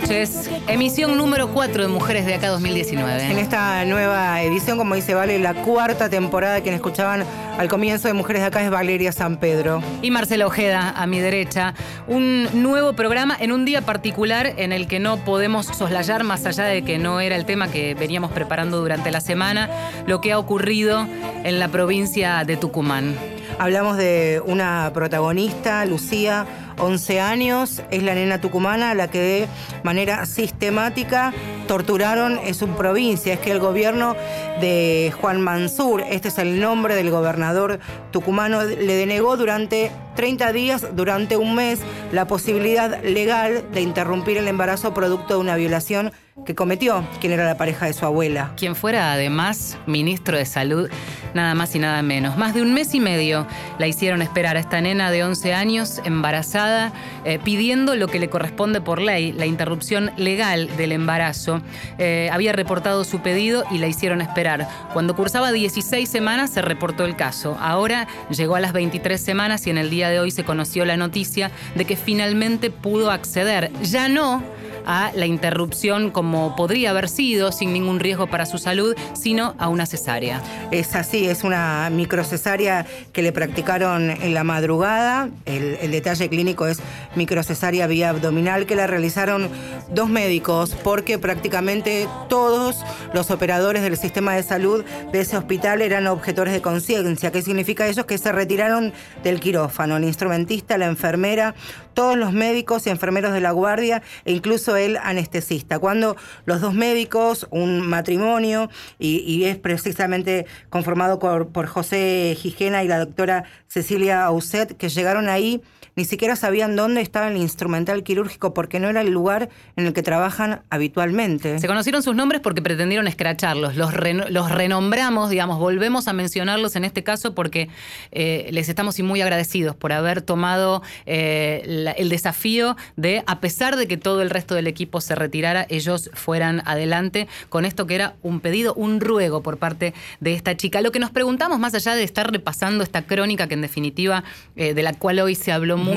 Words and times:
Noches. 0.00 0.50
Emisión 0.66 1.16
número 1.18 1.48
4 1.48 1.82
de 1.82 1.88
Mujeres 1.88 2.24
de 2.24 2.34
Acá 2.34 2.48
2019. 2.48 3.30
En 3.30 3.38
esta 3.38 3.84
nueva 3.84 4.40
edición, 4.42 4.78
como 4.78 4.94
dice 4.94 5.12
Vale, 5.12 5.38
la 5.38 5.52
cuarta 5.52 6.08
temporada, 6.08 6.62
quien 6.62 6.74
escuchaban 6.74 7.24
al 7.58 7.68
comienzo 7.68 8.08
de 8.08 8.14
Mujeres 8.14 8.40
de 8.40 8.46
Acá 8.46 8.64
es 8.64 8.70
Valeria 8.70 9.12
San 9.12 9.36
Pedro. 9.36 9.82
Y 10.00 10.10
Marcela 10.10 10.46
Ojeda, 10.46 10.94
a 10.96 11.06
mi 11.06 11.20
derecha. 11.20 11.74
Un 12.06 12.48
nuevo 12.62 12.94
programa 12.94 13.36
en 13.38 13.52
un 13.52 13.66
día 13.66 13.82
particular 13.82 14.54
en 14.56 14.72
el 14.72 14.86
que 14.88 15.00
no 15.00 15.18
podemos 15.18 15.66
soslayar, 15.66 16.24
más 16.24 16.46
allá 16.46 16.64
de 16.64 16.82
que 16.82 16.98
no 16.98 17.20
era 17.20 17.36
el 17.36 17.44
tema 17.44 17.68
que 17.68 17.94
veníamos 17.94 18.32
preparando 18.32 18.80
durante 18.80 19.10
la 19.10 19.20
semana, 19.20 19.68
lo 20.06 20.22
que 20.22 20.32
ha 20.32 20.38
ocurrido 20.38 21.06
en 21.44 21.58
la 21.58 21.68
provincia 21.68 22.44
de 22.44 22.56
Tucumán. 22.56 23.16
Hablamos 23.58 23.98
de 23.98 24.40
una 24.46 24.90
protagonista, 24.94 25.84
Lucía, 25.84 26.46
11 26.80 27.20
años, 27.20 27.82
es 27.90 28.02
la 28.02 28.14
nena 28.14 28.40
tucumana 28.40 28.94
la 28.94 29.08
que 29.08 29.20
de 29.20 29.48
manera 29.82 30.26
sistemática 30.26 31.32
torturaron 31.70 32.40
en 32.42 32.52
su 32.52 32.66
provincia. 32.70 33.32
Es 33.32 33.38
que 33.38 33.52
el 33.52 33.60
gobierno 33.60 34.16
de 34.60 35.14
Juan 35.20 35.40
Mansur, 35.40 36.00
este 36.00 36.26
es 36.26 36.38
el 36.38 36.58
nombre 36.58 36.96
del 36.96 37.12
gobernador 37.12 37.78
tucumano, 38.10 38.64
le 38.64 38.94
denegó 38.94 39.36
durante 39.36 39.92
30 40.16 40.52
días, 40.52 40.96
durante 40.96 41.36
un 41.36 41.54
mes, 41.54 41.78
la 42.10 42.26
posibilidad 42.26 43.00
legal 43.04 43.64
de 43.72 43.82
interrumpir 43.82 44.36
el 44.36 44.48
embarazo 44.48 44.92
producto 44.92 45.34
de 45.34 45.40
una 45.40 45.54
violación 45.54 46.10
que 46.44 46.54
cometió 46.54 47.04
quien 47.20 47.32
era 47.32 47.44
la 47.44 47.56
pareja 47.56 47.86
de 47.86 47.92
su 47.92 48.04
abuela. 48.04 48.52
Quien 48.56 48.74
fuera 48.74 49.12
además 49.12 49.78
ministro 49.86 50.36
de 50.36 50.46
Salud, 50.46 50.88
nada 51.34 51.54
más 51.54 51.74
y 51.74 51.78
nada 51.78 52.02
menos. 52.02 52.36
Más 52.36 52.54
de 52.54 52.62
un 52.62 52.72
mes 52.72 52.94
y 52.94 53.00
medio 53.00 53.46
la 53.78 53.86
hicieron 53.86 54.22
esperar 54.22 54.56
a 54.56 54.60
esta 54.60 54.80
nena 54.80 55.10
de 55.10 55.24
11 55.24 55.54
años, 55.54 56.00
embarazada, 56.04 56.92
eh, 57.24 57.38
pidiendo 57.42 57.94
lo 57.94 58.08
que 58.08 58.18
le 58.18 58.30
corresponde 58.30 58.80
por 58.80 59.00
ley, 59.00 59.32
la 59.32 59.46
interrupción 59.46 60.10
legal 60.16 60.74
del 60.76 60.92
embarazo. 60.92 61.59
Eh, 61.98 62.28
había 62.32 62.52
reportado 62.52 63.04
su 63.04 63.20
pedido 63.20 63.64
y 63.70 63.78
la 63.78 63.86
hicieron 63.86 64.20
esperar. 64.20 64.68
Cuando 64.92 65.16
cursaba 65.16 65.52
16 65.52 66.08
semanas 66.08 66.50
se 66.50 66.62
reportó 66.62 67.04
el 67.04 67.16
caso. 67.16 67.56
Ahora 67.60 68.06
llegó 68.30 68.56
a 68.56 68.60
las 68.60 68.72
23 68.72 69.20
semanas 69.20 69.66
y 69.66 69.70
en 69.70 69.78
el 69.78 69.90
día 69.90 70.10
de 70.10 70.20
hoy 70.20 70.30
se 70.30 70.44
conoció 70.44 70.84
la 70.84 70.96
noticia 70.96 71.50
de 71.74 71.84
que 71.84 71.96
finalmente 71.96 72.70
pudo 72.70 73.10
acceder. 73.10 73.70
Ya 73.82 74.08
no 74.08 74.42
a 74.86 75.12
la 75.14 75.26
interrupción 75.26 76.10
como 76.10 76.56
podría 76.56 76.90
haber 76.90 77.08
sido, 77.08 77.52
sin 77.52 77.72
ningún 77.72 78.00
riesgo 78.00 78.26
para 78.28 78.46
su 78.46 78.58
salud, 78.58 78.94
sino 79.14 79.54
a 79.58 79.68
una 79.68 79.86
cesárea. 79.86 80.42
Es 80.70 80.94
así, 80.94 81.26
es 81.26 81.44
una 81.44 81.88
microcesárea 81.90 82.86
que 83.12 83.22
le 83.22 83.32
practicaron 83.32 84.10
en 84.10 84.34
la 84.34 84.44
madrugada. 84.44 85.28
El, 85.46 85.90
detalle 85.90 86.28
clínico 86.28 86.66
es 86.66 86.80
microcesárea 87.16 87.86
vía 87.86 88.10
abdominal 88.10 88.66
que 88.66 88.76
la 88.76 88.86
realizaron 88.86 89.48
dos 89.92 90.08
médicos 90.08 90.76
porque 90.84 91.18
prácticamente 91.18 92.08
todos 92.28 92.84
los 93.12 93.30
operadores 93.30 93.82
del 93.82 93.96
sistema 93.96 94.34
de 94.34 94.42
salud 94.42 94.84
de 95.12 95.20
ese 95.20 95.36
hospital 95.36 95.82
eran 95.82 96.06
objetores 96.06 96.54
de 96.54 96.62
conciencia. 96.62 97.32
¿Qué 97.32 97.42
significa 97.42 97.86
eso? 97.86 98.06
Que 98.06 98.18
se 98.18 98.32
retiraron 98.32 98.92
del 99.22 99.40
quirófano. 99.40 99.96
El 99.96 100.04
instrumentista, 100.04 100.78
la 100.78 100.86
enfermera, 100.86 101.54
todos 101.94 102.16
los 102.16 102.32
médicos 102.32 102.86
y 102.86 102.90
enfermeros 102.90 103.32
de 103.32 103.40
la 103.40 103.50
guardia 103.50 104.02
e 104.24 104.32
incluso 104.32 104.69
el 104.76 104.96
anestesista. 104.96 105.78
Cuando 105.78 106.16
los 106.44 106.60
dos 106.60 106.74
médicos, 106.74 107.46
un 107.50 107.80
matrimonio, 107.80 108.70
y, 108.98 109.44
es 109.44 109.56
precisamente 109.56 110.46
conformado 110.68 111.18
por, 111.18 111.48
por 111.48 111.66
José 111.66 112.36
Gijena 112.38 112.84
y 112.84 112.88
la 112.88 112.98
doctora 112.98 113.44
Cecilia 113.68 114.24
Auset, 114.24 114.76
que 114.76 114.88
llegaron 114.88 115.28
ahí, 115.28 115.62
ni 116.00 116.06
siquiera 116.06 116.34
sabían 116.34 116.76
dónde 116.76 117.02
estaba 117.02 117.28
el 117.28 117.36
instrumental 117.36 118.02
quirúrgico 118.02 118.54
porque 118.54 118.80
no 118.80 118.88
era 118.88 119.02
el 119.02 119.10
lugar 119.10 119.50
en 119.76 119.84
el 119.84 119.92
que 119.92 120.02
trabajan 120.02 120.62
habitualmente. 120.70 121.58
Se 121.58 121.66
conocieron 121.66 122.02
sus 122.02 122.14
nombres 122.14 122.40
porque 122.40 122.62
pretendieron 122.62 123.06
escracharlos. 123.06 123.76
Los, 123.76 123.92
los 124.30 124.50
renombramos, 124.50 125.28
digamos, 125.28 125.58
volvemos 125.58 126.08
a 126.08 126.14
mencionarlos 126.14 126.74
en 126.76 126.86
este 126.86 127.04
caso 127.04 127.34
porque 127.34 127.68
eh, 128.12 128.48
les 128.50 128.70
estamos 128.70 128.98
muy 129.00 129.20
agradecidos 129.20 129.76
por 129.76 129.92
haber 129.92 130.22
tomado 130.22 130.82
eh, 131.04 131.92
el 131.98 132.08
desafío 132.08 132.78
de, 132.96 133.22
a 133.26 133.40
pesar 133.40 133.76
de 133.76 133.86
que 133.86 133.98
todo 133.98 134.22
el 134.22 134.30
resto 134.30 134.54
del 134.54 134.68
equipo 134.68 135.02
se 135.02 135.14
retirara, 135.14 135.66
ellos 135.68 136.10
fueran 136.14 136.62
adelante 136.64 137.28
con 137.50 137.66
esto 137.66 137.86
que 137.86 137.96
era 137.96 138.14
un 138.22 138.40
pedido, 138.40 138.72
un 138.72 139.02
ruego 139.02 139.42
por 139.42 139.58
parte 139.58 139.92
de 140.20 140.32
esta 140.32 140.56
chica. 140.56 140.80
Lo 140.80 140.92
que 140.92 140.98
nos 140.98 141.10
preguntamos, 141.10 141.58
más 141.58 141.74
allá 141.74 141.94
de 141.94 142.04
estar 142.04 142.32
repasando 142.32 142.82
esta 142.84 143.02
crónica 143.02 143.48
que 143.48 143.54
en 143.54 143.60
definitiva, 143.60 144.24
eh, 144.56 144.72
de 144.72 144.82
la 144.82 144.94
cual 144.94 145.20
hoy 145.20 145.34
se 145.34 145.52
habló 145.52 145.76
mucho, 145.76 145.89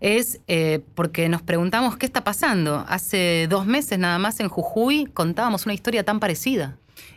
es 0.00 0.40
eh, 0.48 0.80
porque 0.94 1.28
nos 1.28 1.42
preguntamos 1.42 1.96
qué 1.96 2.06
está 2.06 2.24
pasando. 2.24 2.84
Hace 2.88 3.46
dos 3.48 3.66
meses 3.66 3.98
nada 3.98 4.18
más 4.18 4.40
en 4.40 4.48
Jujuy 4.48 5.06
contábamos 5.06 5.66
una 5.66 5.74
historia 5.74 6.04
tan 6.04 6.20
parecida. 6.20 6.76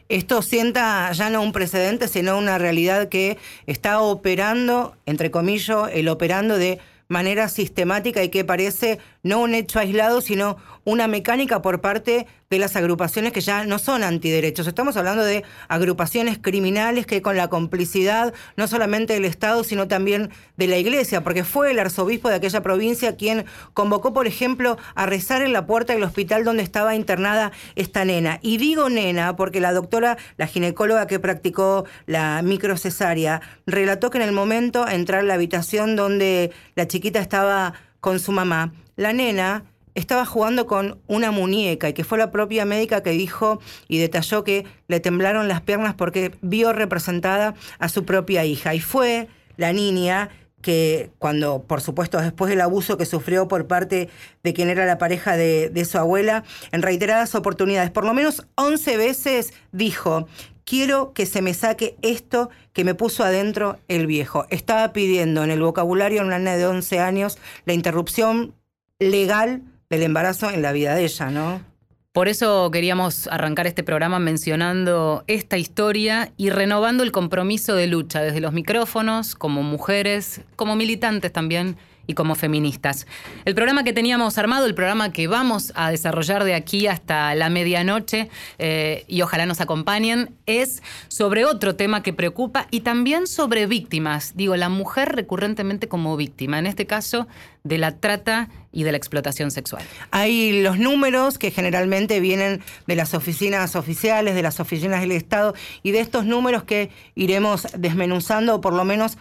Esto 0.09 0.41
sienta 0.41 1.11
ya 1.11 1.29
no 1.29 1.41
un 1.41 1.51
precedente, 1.51 2.07
sino 2.07 2.37
una 2.37 2.57
realidad 2.57 3.09
que 3.09 3.37
está 3.65 3.99
operando, 3.99 4.95
entre 5.05 5.31
comillas, 5.31 5.89
el 5.91 6.07
operando 6.07 6.57
de 6.57 6.79
manera 7.09 7.49
sistemática 7.49 8.23
y 8.23 8.29
que 8.29 8.45
parece 8.45 8.99
no 9.27 9.39
un 9.41 9.53
hecho 9.53 9.79
aislado, 9.79 10.21
sino 10.21 10.57
una 10.83 11.07
mecánica 11.07 11.61
por 11.61 11.81
parte 11.81 12.27
de 12.49 12.59
las 12.59 12.77
agrupaciones 12.77 13.33
que 13.33 13.41
ya 13.41 13.65
no 13.65 13.77
son 13.77 14.03
antiderechos. 14.03 14.67
Estamos 14.67 14.95
hablando 14.95 15.23
de 15.25 15.43
agrupaciones 15.67 16.39
criminales 16.41 17.05
que 17.05 17.21
con 17.21 17.35
la 17.35 17.49
complicidad 17.49 18.33
no 18.55 18.67
solamente 18.67 19.13
del 19.13 19.25
Estado, 19.25 19.65
sino 19.65 19.89
también 19.89 20.29
de 20.55 20.67
la 20.67 20.77
Iglesia, 20.77 21.25
porque 21.25 21.43
fue 21.43 21.71
el 21.71 21.79
arzobispo 21.79 22.29
de 22.29 22.35
aquella 22.35 22.61
provincia 22.61 23.17
quien 23.17 23.45
convocó, 23.73 24.13
por 24.13 24.27
ejemplo, 24.27 24.77
a 24.95 25.05
rezar 25.05 25.41
en 25.41 25.51
la 25.51 25.65
puerta 25.65 25.91
del 25.91 26.03
hospital 26.03 26.45
donde 26.45 26.63
estaba 26.63 26.95
internada 26.95 27.51
esta 27.75 28.05
nena. 28.05 28.39
Y 28.41 28.57
digo 28.57 28.89
nena 28.89 29.35
porque 29.35 29.59
la 29.59 29.73
doctora, 29.73 30.17
la 30.37 30.47
ginecóloga 30.47 31.07
que 31.07 31.19
practicó 31.19 31.85
la 32.05 32.41
microcesárea, 32.41 33.41
relató 33.65 34.09
que 34.09 34.19
en 34.19 34.23
el 34.23 34.31
momento 34.31 34.85
de 34.85 34.95
entrar 34.95 35.19
a 35.19 35.23
la 35.23 35.33
habitación 35.33 35.97
donde 35.97 36.51
la 36.75 36.87
chiquita 36.87 37.19
estaba 37.19 37.73
con 37.99 38.19
su 38.21 38.31
mamá, 38.31 38.71
la 38.97 39.13
nena 39.13 39.63
estaba 39.95 40.25
jugando 40.25 40.67
con 40.67 40.99
una 41.07 41.31
muñeca 41.31 41.89
y 41.89 41.93
que 41.93 42.03
fue 42.03 42.19
la 42.19 42.29
propia 42.29 42.65
médica 42.65 43.01
que 43.01 43.11
dijo 43.11 43.59
y 43.87 43.97
detalló 43.97 44.43
que 44.43 44.65
le 44.87 44.99
temblaron 44.99 45.47
las 45.47 45.61
piernas 45.61 45.95
porque 45.95 46.35
vio 46.41 46.71
representada 46.71 47.55
a 47.79 47.89
su 47.89 48.05
propia 48.05 48.45
hija. 48.45 48.75
Y 48.75 48.79
fue 48.79 49.27
la 49.55 49.73
niña 49.73 50.29
que 50.61 51.11
cuando, 51.17 51.63
por 51.63 51.81
supuesto, 51.81 52.19
después 52.19 52.49
del 52.49 52.61
abuso 52.61 52.97
que 52.97 53.05
sufrió 53.05 53.47
por 53.47 53.65
parte 53.67 54.09
de 54.43 54.53
quien 54.53 54.69
era 54.69 54.85
la 54.85 54.99
pareja 54.99 55.35
de, 55.35 55.85
su 55.85 55.97
abuela, 55.97 56.43
en 56.71 56.83
reiteradas 56.83 57.33
oportunidades, 57.33 57.89
por 57.89 58.05
lo 58.05 58.13
menos 58.13 58.45
11 58.55 58.97
veces 58.97 59.53
dijo, 59.71 60.27
quiero 60.63 61.13
que 61.13 61.25
se 61.25 61.41
me 61.41 61.55
saque 61.55 61.95
esto 62.03 62.51
que 62.73 62.83
me 62.83 62.93
puso 62.93 63.23
adentro 63.23 63.79
el 63.87 64.05
viejo. 64.05 64.45
Estaba 64.49 64.93
pidiendo 64.93 65.43
en 65.43 65.49
el 65.49 65.61
vocabulario 65.61 66.21
de 66.21 66.27
una 66.27 66.37
nena 66.37 66.57
de 66.57 66.67
11 66.67 66.99
años 66.99 67.39
la 67.65 67.73
interrupción 67.73 68.53
legal 68.99 69.61
del 69.89 70.03
embarazo 70.03 70.49
en 70.49 70.61
la 70.61 70.71
vida 70.71 70.95
de 70.95 71.03
ella, 71.03 71.29
¿no? 71.29 71.61
Por 72.11 72.27
eso 72.27 72.71
queríamos 72.71 73.27
arrancar 73.27 73.67
este 73.67 73.83
programa 73.83 74.17
mencionando 74.17 75.23
esta 75.27 75.57
historia 75.57 76.31
y 76.35 76.49
renovando 76.49 77.03
el 77.03 77.11
compromiso 77.11 77.75
de 77.75 77.85
lucha 77.85 78.21
desde 78.21 78.39
los 78.39 78.53
micrófonos, 78.53 79.35
como 79.35 79.61
mujeres, 79.61 80.41
como 80.55 80.75
militantes 80.75 81.31
también 81.31 81.77
y 82.07 82.13
como 82.13 82.35
feministas. 82.35 83.05
El 83.45 83.53
programa 83.53 83.83
que 83.83 83.93
teníamos 83.93 84.37
armado, 84.37 84.65
el 84.65 84.73
programa 84.73 85.11
que 85.11 85.27
vamos 85.27 85.73
a 85.75 85.91
desarrollar 85.91 86.45
de 86.45 86.55
aquí 86.55 86.87
hasta 86.87 87.35
la 87.35 87.49
medianoche, 87.49 88.29
eh, 88.57 89.03
y 89.07 89.21
ojalá 89.21 89.45
nos 89.45 89.61
acompañen, 89.61 90.35
es 90.45 90.81
sobre 91.09 91.45
otro 91.45 91.75
tema 91.75 92.01
que 92.01 92.13
preocupa 92.13 92.67
y 92.71 92.79
también 92.79 93.27
sobre 93.27 93.67
víctimas. 93.67 94.33
Digo, 94.35 94.55
la 94.55 94.69
mujer 94.69 95.15
recurrentemente 95.15 95.87
como 95.87 96.15
víctima, 96.17 96.57
en 96.57 96.65
este 96.65 96.87
caso 96.87 97.27
de 97.63 97.77
la 97.77 97.97
trata 97.97 98.49
y 98.71 98.83
de 98.83 98.91
la 98.91 98.97
explotación 98.97 99.51
sexual. 99.51 99.83
Hay 100.11 100.61
los 100.61 100.77
números 100.77 101.37
que 101.37 101.51
generalmente 101.51 102.19
vienen 102.19 102.61
de 102.85 102.95
las 102.95 103.13
oficinas 103.13 103.75
oficiales, 103.75 104.35
de 104.35 104.41
las 104.41 104.59
oficinas 104.59 105.01
del 105.01 105.11
Estado, 105.11 105.53
y 105.83 105.91
de 105.91 105.99
estos 105.99 106.25
números 106.25 106.63
que 106.63 106.89
iremos 107.15 107.67
desmenuzando, 107.77 108.55
o 108.55 108.61
por 108.61 108.73
lo 108.73 108.85
menos 108.85 109.17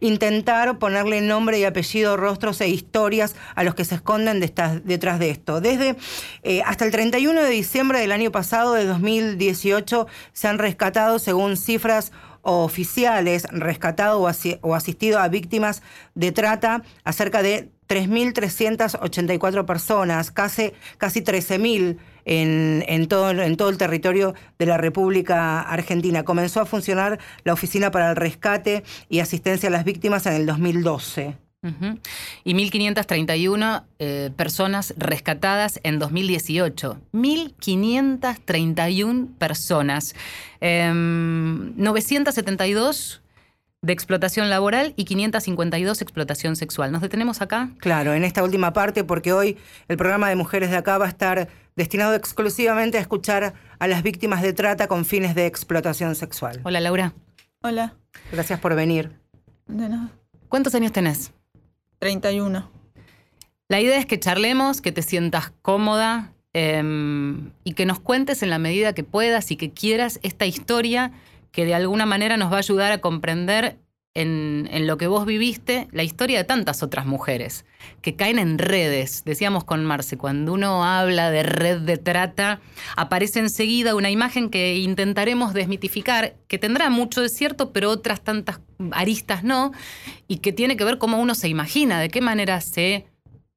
intentar 0.00 0.78
ponerle 0.78 1.20
nombre 1.20 1.58
y 1.58 1.64
apellido, 1.64 2.16
rostros 2.16 2.60
e 2.60 2.68
historias 2.68 3.34
a 3.54 3.64
los 3.64 3.74
que 3.74 3.84
se 3.84 3.96
esconden 3.96 4.40
detrás 4.40 5.18
de 5.18 5.30
esto. 5.30 5.60
Desde 5.60 5.96
eh, 6.42 6.62
hasta 6.64 6.84
el 6.84 6.90
31 6.90 7.42
de 7.42 7.50
diciembre 7.50 8.00
del 8.00 8.12
año 8.12 8.30
pasado, 8.30 8.74
de 8.74 8.84
2018, 8.84 10.06
se 10.32 10.48
han 10.48 10.58
rescatado, 10.58 11.18
según 11.18 11.56
cifras 11.56 12.12
oficiales, 12.42 13.44
rescatado 13.50 14.20
o, 14.20 14.74
asistido 14.74 15.18
a 15.18 15.28
víctimas 15.28 15.82
de 16.14 16.32
trata 16.32 16.82
a 17.04 17.12
cerca 17.12 17.42
de 17.42 17.70
3.384 17.88 19.64
personas, 19.64 20.30
casi, 20.30 20.72
casi 20.98 21.22
13.000 21.22 21.96
en, 22.24 22.84
en, 22.86 23.08
todo, 23.08 23.30
en 23.30 23.56
todo 23.56 23.70
el 23.70 23.78
territorio 23.78 24.34
de 24.58 24.66
la 24.66 24.76
República 24.76 25.62
Argentina. 25.62 26.24
Comenzó 26.24 26.60
a 26.60 26.66
funcionar 26.66 27.18
la 27.44 27.54
Oficina 27.54 27.90
para 27.90 28.10
el 28.10 28.16
Rescate 28.16 28.84
y 29.08 29.20
Asistencia 29.20 29.68
a 29.68 29.72
las 29.72 29.84
Víctimas 29.84 30.26
en 30.26 30.34
el 30.34 30.46
2012. 30.46 31.36
Y 32.44 32.54
1.531 32.54 33.82
eh, 33.98 34.30
personas 34.36 34.94
rescatadas 34.96 35.80
en 35.82 35.98
2018. 35.98 37.00
1.531 37.12 39.36
personas. 39.38 40.14
972 40.60 43.16
em, 43.16 43.22
de 43.80 43.92
explotación 43.92 44.50
laboral 44.50 44.92
y 44.96 45.04
552 45.04 46.02
explotación 46.02 46.56
sexual. 46.56 46.90
¿Nos 46.90 47.00
detenemos 47.00 47.40
acá? 47.40 47.70
Claro, 47.78 48.12
en 48.12 48.24
esta 48.24 48.42
última 48.42 48.72
parte, 48.72 49.04
porque 49.04 49.32
hoy 49.32 49.56
el 49.86 49.96
programa 49.96 50.28
de 50.28 50.36
Mujeres 50.36 50.70
de 50.70 50.76
Acá 50.76 50.98
va 50.98 51.06
a 51.06 51.08
estar 51.08 51.48
destinado 51.76 52.14
exclusivamente 52.14 52.98
a 52.98 53.00
escuchar 53.00 53.54
a 53.78 53.86
las 53.86 54.02
víctimas 54.02 54.42
de 54.42 54.52
trata 54.52 54.88
con 54.88 55.04
fines 55.04 55.34
de 55.36 55.46
explotación 55.46 56.16
sexual. 56.16 56.60
Hola, 56.64 56.80
Laura. 56.80 57.14
Hola. 57.62 57.94
Gracias 58.32 58.58
por 58.58 58.74
venir. 58.74 59.12
De 59.66 59.88
nada. 59.88 60.10
¿Cuántos 60.48 60.74
años 60.74 60.92
tenés? 60.92 61.32
31. 62.00 62.68
La 63.68 63.80
idea 63.80 63.98
es 63.98 64.06
que 64.06 64.18
charlemos, 64.18 64.80
que 64.80 64.92
te 64.92 65.02
sientas 65.02 65.52
cómoda 65.62 66.32
em, 66.52 67.52
y 67.62 67.74
que 67.74 67.86
nos 67.86 68.00
cuentes 68.00 68.42
en 68.42 68.50
la 68.50 68.58
medida 68.58 68.92
que 68.92 69.04
puedas 69.04 69.50
y 69.52 69.56
que 69.56 69.72
quieras 69.72 70.18
esta 70.22 70.46
historia 70.46 71.12
que 71.52 71.64
de 71.64 71.74
alguna 71.74 72.06
manera 72.06 72.36
nos 72.36 72.50
va 72.52 72.56
a 72.56 72.60
ayudar 72.60 72.92
a 72.92 73.00
comprender 73.00 73.78
en, 74.14 74.86
lo 74.86 74.98
que 74.98 75.06
vos 75.06 75.26
viviste 75.26 75.88
la 75.92 76.02
historia 76.02 76.38
de 76.38 76.44
tantas 76.44 76.82
otras 76.82 77.06
mujeres 77.06 77.64
que 78.02 78.16
caen 78.16 78.38
en 78.38 78.58
redes. 78.58 79.22
Decíamos 79.24 79.64
con 79.64 79.84
Marce, 79.84 80.16
cuando 80.16 80.52
uno 80.52 80.84
habla 80.84 81.30
de 81.30 81.44
red 81.44 81.80
de 81.80 81.98
trata, 81.98 82.60
aparece 82.96 83.38
enseguida 83.38 83.94
una 83.94 84.10
imagen 84.10 84.50
que 84.50 84.76
intentaremos 84.78 85.54
desmitificar, 85.54 86.34
que 86.48 86.58
tendrá 86.58 86.90
mucho 86.90 87.20
de 87.20 87.28
cierto, 87.28 87.72
pero 87.72 87.90
otras 87.90 88.20
tantas 88.22 88.60
aristas 88.90 89.44
no, 89.44 89.72
y 90.26 90.38
que 90.38 90.52
tiene 90.52 90.76
que 90.76 90.84
ver 90.84 90.98
cómo 90.98 91.20
uno 91.20 91.34
se 91.34 91.48
imagina, 91.48 92.00
de 92.00 92.08
qué 92.08 92.20
manera 92.20 92.60
se 92.60 93.06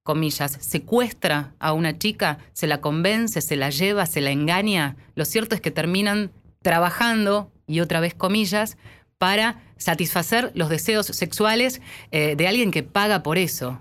comillas, 0.04 0.58
secuestra 0.62 1.54
a 1.60 1.74
una 1.74 1.98
chica, 1.98 2.40
se 2.54 2.68
la 2.68 2.82
convence, 2.82 3.42
se 3.42 3.56
la 3.56 3.70
lleva, 3.70 4.06
se 4.06 4.22
la 4.22 4.32
engaña. 4.32 4.96
Lo 5.16 5.26
cierto 5.26 5.56
es 5.56 5.62
que 5.62 5.72
terminan 5.72 6.32
trabajando, 6.62 7.52
y 7.72 7.80
otra 7.80 8.00
vez 8.00 8.14
comillas, 8.14 8.78
para 9.18 9.62
satisfacer 9.78 10.52
los 10.56 10.70
deseos 10.70 11.06
sexuales 11.06 11.82
eh, 12.12 12.36
de 12.36 12.48
alguien 12.48 12.72
que 12.72 12.84
paga 12.84 13.24
por 13.24 13.38
eso. 13.38 13.80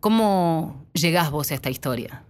¿Cómo 0.00 0.86
llegás 0.92 1.30
vos 1.30 1.50
a 1.50 1.54
esta 1.54 1.68
historia? 1.68 2.22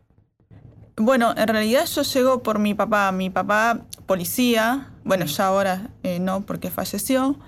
Bueno, 0.96 1.34
en 1.36 1.46
realidad 1.46 1.84
yo 1.84 2.02
llego 2.02 2.42
por 2.42 2.58
mi 2.58 2.72
papá. 2.72 3.12
Mi 3.12 3.28
papá, 3.28 3.80
policía, 4.06 4.90
bueno, 5.04 5.26
ya 5.26 5.46
ahora 5.46 5.90
eh, 6.02 6.18
no 6.18 6.46
porque 6.46 6.70
falleció. 6.70 7.38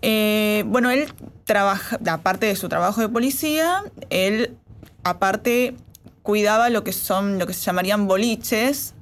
Eh, 0.00 0.64
bueno, 0.66 0.90
él 0.90 1.12
trabaja, 1.44 1.98
aparte 2.10 2.46
de 2.46 2.56
su 2.56 2.68
trabajo 2.68 3.02
de 3.02 3.08
policía, 3.08 3.82
él 4.08 4.56
aparte 5.04 5.76
cuidaba 6.22 6.70
lo 6.70 6.84
que 6.84 6.92
son, 6.92 7.38
lo 7.38 7.46
que 7.46 7.52
se 7.52 7.60
llamarían 7.60 8.06
boliches, 8.06 8.94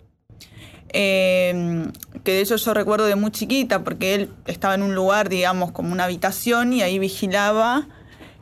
Em, 0.90 1.92
que 2.24 2.32
de 2.32 2.40
hecho 2.40 2.56
yo 2.56 2.74
recuerdo 2.74 3.06
de 3.06 3.16
muy 3.16 3.30
chiquita, 3.30 3.84
porque 3.84 4.14
él 4.14 4.30
estaba 4.46 4.74
en 4.74 4.82
un 4.82 4.94
lugar, 4.94 5.28
digamos, 5.28 5.72
como 5.72 5.92
una 5.92 6.04
habitación 6.04 6.72
y 6.72 6.82
ahí 6.82 6.98
vigilaba 6.98 7.88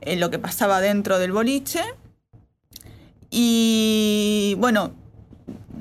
eh, 0.00 0.16
lo 0.16 0.30
que 0.30 0.38
pasaba 0.38 0.80
dentro 0.80 1.18
del 1.18 1.32
boliche. 1.32 1.82
Y 3.30 4.54
bueno, 4.58 4.92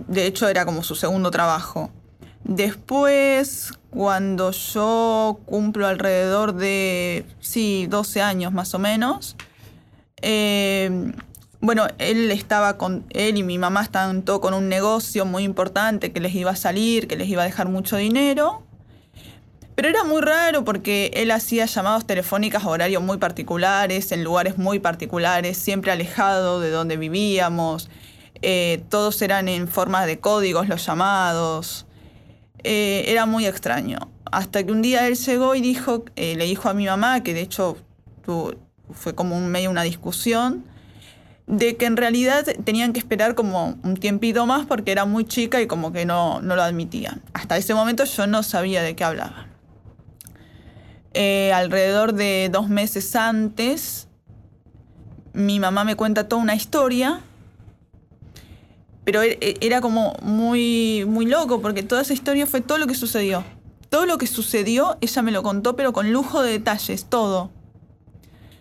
de 0.07 0.25
hecho 0.25 0.47
era 0.47 0.65
como 0.65 0.83
su 0.83 0.95
segundo 0.95 1.31
trabajo. 1.31 1.91
Después, 2.43 3.73
cuando 3.89 4.51
yo 4.51 5.39
cumplo 5.45 5.87
alrededor 5.87 6.55
de, 6.55 7.25
sí, 7.39 7.87
12 7.89 8.21
años 8.21 8.51
más 8.51 8.73
o 8.73 8.79
menos, 8.79 9.35
eh, 10.21 11.13
bueno, 11.63 11.87
él 11.97 12.29
estaba 12.31 12.77
con, 12.77 13.05
él 13.11 13.37
y 13.37 13.43
mi 13.43 13.57
mamá 13.57 13.83
estaban 13.83 14.23
todo 14.23 14.41
con 14.41 14.53
un 14.53 14.67
negocio 14.67 15.25
muy 15.25 15.43
importante 15.43 16.11
que 16.11 16.19
les 16.19 16.35
iba 16.35 16.51
a 16.51 16.57
salir, 16.57 17.07
que 17.07 17.15
les 17.15 17.29
iba 17.29 17.41
a 17.41 17.45
dejar 17.45 17.69
mucho 17.69 17.95
dinero. 17.95 18.63
Pero 19.73 19.87
era 19.87 20.03
muy 20.03 20.21
raro 20.21 20.65
porque 20.65 21.11
él 21.13 21.31
hacía 21.31 21.65
llamados 21.65 22.05
telefónicas 22.05 22.65
a 22.65 22.67
horarios 22.67 23.01
muy 23.01 23.17
particulares, 23.17 24.11
en 24.11 24.25
lugares 24.25 24.57
muy 24.57 24.79
particulares, 24.79 25.57
siempre 25.57 25.93
alejado 25.93 26.59
de 26.59 26.69
donde 26.69 26.97
vivíamos. 26.97 27.89
Eh, 28.41 28.83
todos 28.89 29.21
eran 29.21 29.47
en 29.47 29.69
forma 29.69 30.05
de 30.05 30.19
códigos 30.19 30.67
los 30.67 30.85
llamados. 30.85 31.85
Eh, 32.65 33.05
era 33.07 33.25
muy 33.25 33.45
extraño. 33.45 34.09
Hasta 34.29 34.65
que 34.65 34.71
un 34.73 34.81
día 34.81 35.07
él 35.07 35.15
llegó 35.15 35.55
y 35.55 35.61
dijo, 35.61 36.03
eh, 36.17 36.35
le 36.35 36.43
dijo 36.43 36.67
a 36.67 36.73
mi 36.73 36.87
mamá, 36.87 37.23
que 37.23 37.33
de 37.33 37.39
hecho 37.39 37.77
fue 38.91 39.15
como 39.15 39.37
un 39.37 39.47
medio 39.47 39.71
una 39.71 39.83
discusión, 39.83 40.65
de 41.47 41.75
que 41.75 41.85
en 41.85 41.97
realidad 41.97 42.45
tenían 42.63 42.93
que 42.93 42.99
esperar 42.99 43.35
como 43.35 43.77
un 43.83 43.97
tiempito 43.97 44.45
más 44.45 44.65
porque 44.65 44.91
era 44.91 45.05
muy 45.05 45.25
chica 45.25 45.61
y 45.61 45.67
como 45.67 45.91
que 45.91 46.05
no, 46.05 46.41
no 46.41 46.55
lo 46.55 46.63
admitían. 46.63 47.21
Hasta 47.33 47.57
ese 47.57 47.73
momento 47.73 48.05
yo 48.05 48.27
no 48.27 48.43
sabía 48.43 48.81
de 48.81 48.95
qué 48.95 49.03
hablaba. 49.03 49.47
Eh, 51.13 51.51
alrededor 51.53 52.13
de 52.13 52.49
dos 52.51 52.69
meses 52.69 53.15
antes, 53.15 54.07
mi 55.33 55.59
mamá 55.59 55.83
me 55.83 55.95
cuenta 55.95 56.27
toda 56.27 56.41
una 56.41 56.55
historia, 56.55 57.21
pero 59.03 59.21
e, 59.21 59.37
e, 59.41 59.57
era 59.61 59.81
como 59.81 60.15
muy, 60.21 61.05
muy 61.05 61.25
loco 61.25 61.61
porque 61.61 61.83
toda 61.83 62.01
esa 62.01 62.13
historia 62.13 62.47
fue 62.47 62.61
todo 62.61 62.77
lo 62.77 62.87
que 62.87 62.95
sucedió. 62.95 63.43
Todo 63.89 64.07
lo 64.07 64.17
que 64.17 64.25
sucedió, 64.25 64.97
ella 65.01 65.21
me 65.21 65.31
lo 65.31 65.43
contó, 65.43 65.75
pero 65.75 65.93
con 65.93 66.11
lujo 66.11 66.41
de 66.41 66.53
detalles, 66.53 67.05
todo. 67.05 67.51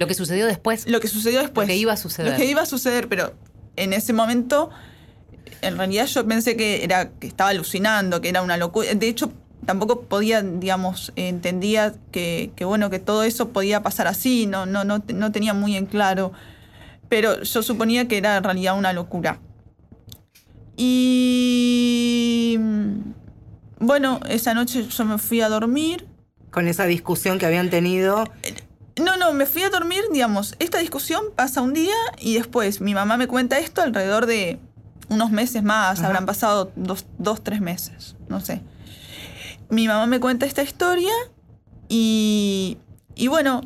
Lo 0.03 0.09
que 0.09 0.15
sucedió 0.15 0.47
después. 0.47 0.89
Lo 0.89 1.01
que 1.01 1.09
sucedió 1.09 1.41
después. 1.41 1.67
Lo 1.67 1.73
que 1.73 1.77
iba 1.77 1.93
a 1.93 1.97
suceder. 1.97 2.33
Lo 2.33 2.37
que 2.37 2.45
iba 2.45 2.63
a 2.63 2.67
suceder, 2.67 3.09
pero 3.09 3.35
en 3.77 3.93
ese 3.93 4.13
momento, 4.13 4.71
en 5.61 5.77
realidad 5.77 6.07
yo 6.07 6.27
pensé 6.27 6.57
que, 6.57 6.85
era, 6.85 7.11
que 7.11 7.27
estaba 7.27 7.51
alucinando, 7.51 8.21
que 8.21 8.29
era 8.29 8.43
una 8.43 8.57
locura. 8.57 8.95
De 8.95 9.09
hecho, 9.09 9.33
tampoco 9.65 10.03
podía, 10.03 10.43
digamos, 10.43 11.13
entendía 11.17 11.95
que, 12.11 12.53
bueno, 12.61 12.91
que 12.91 12.99
todo 12.99 13.23
eso 13.23 13.51
podía 13.51 13.83
pasar 13.83 14.07
así, 14.09 14.47
no, 14.47 14.67
no, 14.67 14.85
no, 14.85 15.03
no 15.07 15.33
tenía 15.33 15.55
muy 15.55 15.77
en 15.77 15.87
claro. 15.87 16.33
Pero 17.09 17.43
yo 17.43 17.63
suponía 17.63 18.09
que 18.09 18.19
era 18.19 18.37
en 18.39 18.45
realidad 18.45 18.77
una 18.77 18.93
locura. 18.93 19.39
Y 20.77 22.59
bueno, 23.79 24.21
esa 24.29 24.55
noche 24.55 24.87
yo 24.89 25.05
me 25.05 25.19
fui 25.19 25.41
a 25.43 25.49
dormir. 25.49 26.07
Con 26.51 26.69
esa 26.69 26.87
discusión 26.87 27.39
que 27.39 27.47
habían 27.47 27.71
tenido. 27.71 28.25
No, 29.01 29.17
no, 29.17 29.33
me 29.33 29.47
fui 29.47 29.63
a 29.63 29.71
dormir, 29.71 30.03
digamos, 30.13 30.55
esta 30.59 30.79
discusión 30.79 31.25
pasa 31.35 31.63
un 31.63 31.73
día 31.73 31.95
y 32.19 32.35
después 32.35 32.81
mi 32.81 32.95
mamá 32.95 33.17
me 33.17 33.27
cuenta 33.27 33.59
esto 33.59 33.83
alrededor 33.83 34.27
de 34.27 34.59
unos 35.09 35.31
meses 35.31 35.63
más, 35.63 36.01
habrán 36.03 36.27
pasado 36.27 36.73
dos, 36.77 37.07
dos, 37.19 37.43
tres 37.43 37.61
meses, 37.61 38.17
no 38.29 38.41
sé. 38.41 38.63
Mi 39.71 39.89
mamá 39.89 40.07
me 40.07 40.21
cuenta 40.21 40.47
esta 40.47 40.63
historia 40.63 41.13
y, 41.89 42.79
y 43.15 43.29
bueno, 43.29 43.63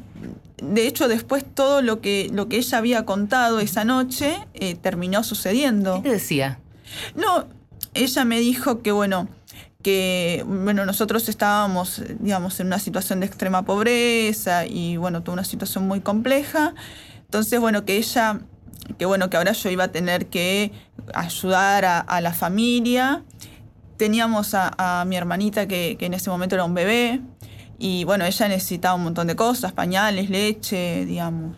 de 0.63 0.87
hecho 0.87 1.09
después 1.09 1.45
todo 1.45 1.83
lo 1.83 2.01
que, 2.01 2.31
lo 2.33 2.49
que 2.49 2.57
ella 2.59 2.79
había 2.79 3.05
contado 3.05 3.59
esa 3.61 3.85
noche 3.85 4.47
eh, 4.55 4.75
terminó 4.77 5.25
sucediendo. 5.25 6.03
¿Qué 6.03 6.11
decía? 6.11 6.61
No, 7.15 7.47
ella 7.95 8.25
me 8.25 8.39
dijo 8.39 8.83
que 8.83 8.93
bueno, 8.93 9.29
que, 9.87 10.45
bueno, 10.49 10.85
nosotros 10.85 11.29
estábamos, 11.29 12.03
digamos, 12.19 12.59
en 12.59 12.67
una 12.67 12.81
situación 12.81 13.21
de 13.21 13.27
extrema 13.27 13.63
pobreza 13.63 14.67
y, 14.67 14.97
bueno, 14.97 15.23
toda 15.23 15.35
una 15.35 15.45
situación 15.45 15.87
muy 15.87 16.01
compleja. 16.01 16.75
Entonces, 17.21 17.61
bueno, 17.61 17.85
que 17.85 17.97
ella, 17.97 18.41
que 18.99 19.07
bueno, 19.07 19.31
que 19.31 19.37
ahora 19.37 19.53
yo 19.53 19.71
iba 19.71 19.85
a 19.85 19.93
tener 19.93 20.27
que 20.27 20.73
ayudar 21.15 21.85
a, 21.85 22.21
la 22.21 22.33
familia. 22.33 23.23
Teníamos 23.97 24.55
a, 24.55 25.05
mi 25.07 25.17
hermanita 25.17 25.69
que, 25.69 25.95
que 25.97 26.07
en 26.07 26.15
ese 26.15 26.31
momento 26.31 26.57
era 26.57 26.65
un 26.65 26.75
bebé 26.75 27.21
y, 27.79 28.03
bueno, 28.03 28.25
ella 28.25 28.49
necesitaba 28.49 28.97
un 28.97 29.05
montón 29.05 29.29
de 29.29 29.37
cosas, 29.37 29.71
pañales, 29.71 30.31
leche, 30.31 31.05
digamos. 31.07 31.57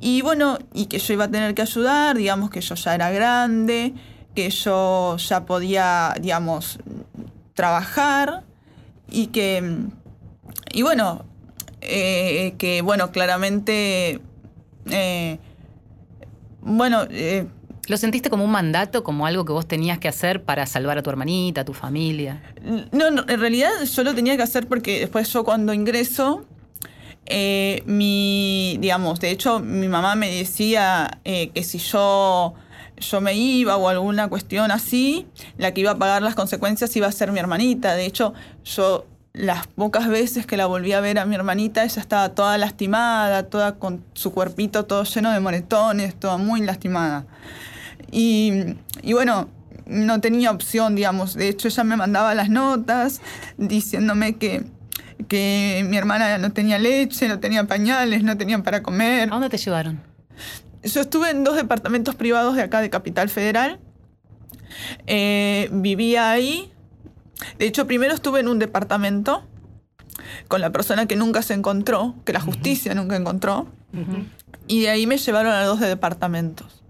Y, 0.00 0.22
bueno, 0.22 0.58
y 0.72 0.86
que 0.86 1.00
yo 1.00 1.12
iba 1.12 1.24
a 1.24 1.28
tener 1.28 1.56
que 1.56 1.62
ayudar, 1.62 2.16
digamos, 2.16 2.50
que 2.50 2.60
yo 2.60 2.76
ya 2.76 2.94
era 2.94 3.10
grande, 3.10 3.94
que 4.36 4.48
yo 4.50 5.16
ya 5.16 5.44
podía, 5.44 6.14
digamos, 6.20 6.78
trabajar 7.54 8.42
y 9.08 9.28
que, 9.28 9.78
y 10.72 10.82
bueno, 10.82 11.24
eh, 11.80 12.54
que 12.58 12.82
bueno, 12.82 13.10
claramente, 13.10 14.20
eh, 14.90 15.38
bueno... 16.60 17.04
Eh, 17.10 17.46
¿Lo 17.86 17.98
sentiste 17.98 18.30
como 18.30 18.44
un 18.44 18.50
mandato, 18.50 19.04
como 19.04 19.26
algo 19.26 19.44
que 19.44 19.52
vos 19.52 19.68
tenías 19.68 19.98
que 19.98 20.08
hacer 20.08 20.42
para 20.42 20.64
salvar 20.64 20.96
a 20.96 21.02
tu 21.02 21.10
hermanita, 21.10 21.60
a 21.60 21.64
tu 21.66 21.74
familia? 21.74 22.42
No, 22.92 23.08
en 23.08 23.38
realidad 23.38 23.68
yo 23.84 24.04
lo 24.04 24.14
tenía 24.14 24.38
que 24.38 24.42
hacer 24.42 24.66
porque 24.66 25.00
después 25.00 25.30
yo 25.30 25.44
cuando 25.44 25.74
ingreso, 25.74 26.46
mi, 27.84 28.78
digamos, 28.80 29.20
de 29.20 29.30
hecho 29.32 29.60
mi 29.60 29.86
mamá 29.86 30.14
me 30.14 30.30
decía 30.30 31.20
que 31.24 31.62
si 31.62 31.76
yo 31.76 32.54
yo 32.98 33.20
me 33.20 33.34
iba 33.34 33.76
o 33.76 33.88
alguna 33.88 34.28
cuestión 34.28 34.70
así, 34.70 35.26
la 35.58 35.72
que 35.72 35.80
iba 35.80 35.92
a 35.92 35.98
pagar 35.98 36.22
las 36.22 36.34
consecuencias 36.34 36.94
iba 36.96 37.06
a 37.06 37.12
ser 37.12 37.32
mi 37.32 37.38
hermanita. 37.40 37.94
De 37.94 38.06
hecho, 38.06 38.34
yo 38.64 39.06
las 39.32 39.66
pocas 39.66 40.08
veces 40.08 40.46
que 40.46 40.56
la 40.56 40.66
volví 40.66 40.92
a 40.92 41.00
ver 41.00 41.18
a 41.18 41.26
mi 41.26 41.34
hermanita, 41.34 41.82
ella 41.82 42.00
estaba 42.00 42.30
toda 42.30 42.56
lastimada, 42.56 43.44
toda 43.44 43.76
con 43.76 44.04
su 44.14 44.32
cuerpito 44.32 44.84
todo 44.84 45.02
lleno 45.04 45.32
de 45.32 45.40
moretones, 45.40 46.14
toda 46.14 46.36
muy 46.36 46.60
lastimada. 46.60 47.26
Y, 48.12 48.76
y 49.02 49.12
bueno, 49.12 49.48
no 49.86 50.20
tenía 50.20 50.50
opción, 50.50 50.94
digamos. 50.94 51.34
De 51.34 51.48
hecho, 51.48 51.68
ella 51.68 51.84
me 51.84 51.96
mandaba 51.96 52.34
las 52.34 52.48
notas 52.48 53.20
diciéndome 53.56 54.36
que, 54.36 54.64
que 55.28 55.84
mi 55.88 55.96
hermana 55.96 56.38
no 56.38 56.52
tenía 56.52 56.78
leche, 56.78 57.28
no 57.28 57.40
tenía 57.40 57.64
pañales, 57.64 58.22
no 58.22 58.36
tenían 58.36 58.62
para 58.62 58.82
comer. 58.82 59.28
¿A 59.28 59.32
dónde 59.32 59.48
te 59.48 59.58
llevaron? 59.58 60.00
Yo 60.84 61.00
estuve 61.00 61.30
en 61.30 61.44
dos 61.44 61.56
departamentos 61.56 62.14
privados 62.14 62.56
de 62.56 62.62
acá 62.62 62.80
de 62.80 62.90
Capital 62.90 63.28
Federal. 63.28 63.80
Eh, 65.06 65.68
vivía 65.72 66.30
ahí. 66.30 66.72
De 67.58 67.66
hecho, 67.66 67.86
primero 67.86 68.14
estuve 68.14 68.40
en 68.40 68.48
un 68.48 68.58
departamento 68.58 69.46
con 70.48 70.60
la 70.60 70.70
persona 70.70 71.06
que 71.06 71.16
nunca 71.16 71.42
se 71.42 71.54
encontró, 71.54 72.14
que 72.24 72.32
la 72.32 72.40
justicia 72.40 72.94
nunca 72.94 73.16
encontró. 73.16 73.68
Y 74.66 74.82
de 74.82 74.90
ahí 74.90 75.06
me 75.06 75.18
llevaron 75.18 75.52
a 75.52 75.64
dos 75.64 75.80
de 75.80 75.88
departamentos. 75.88 76.82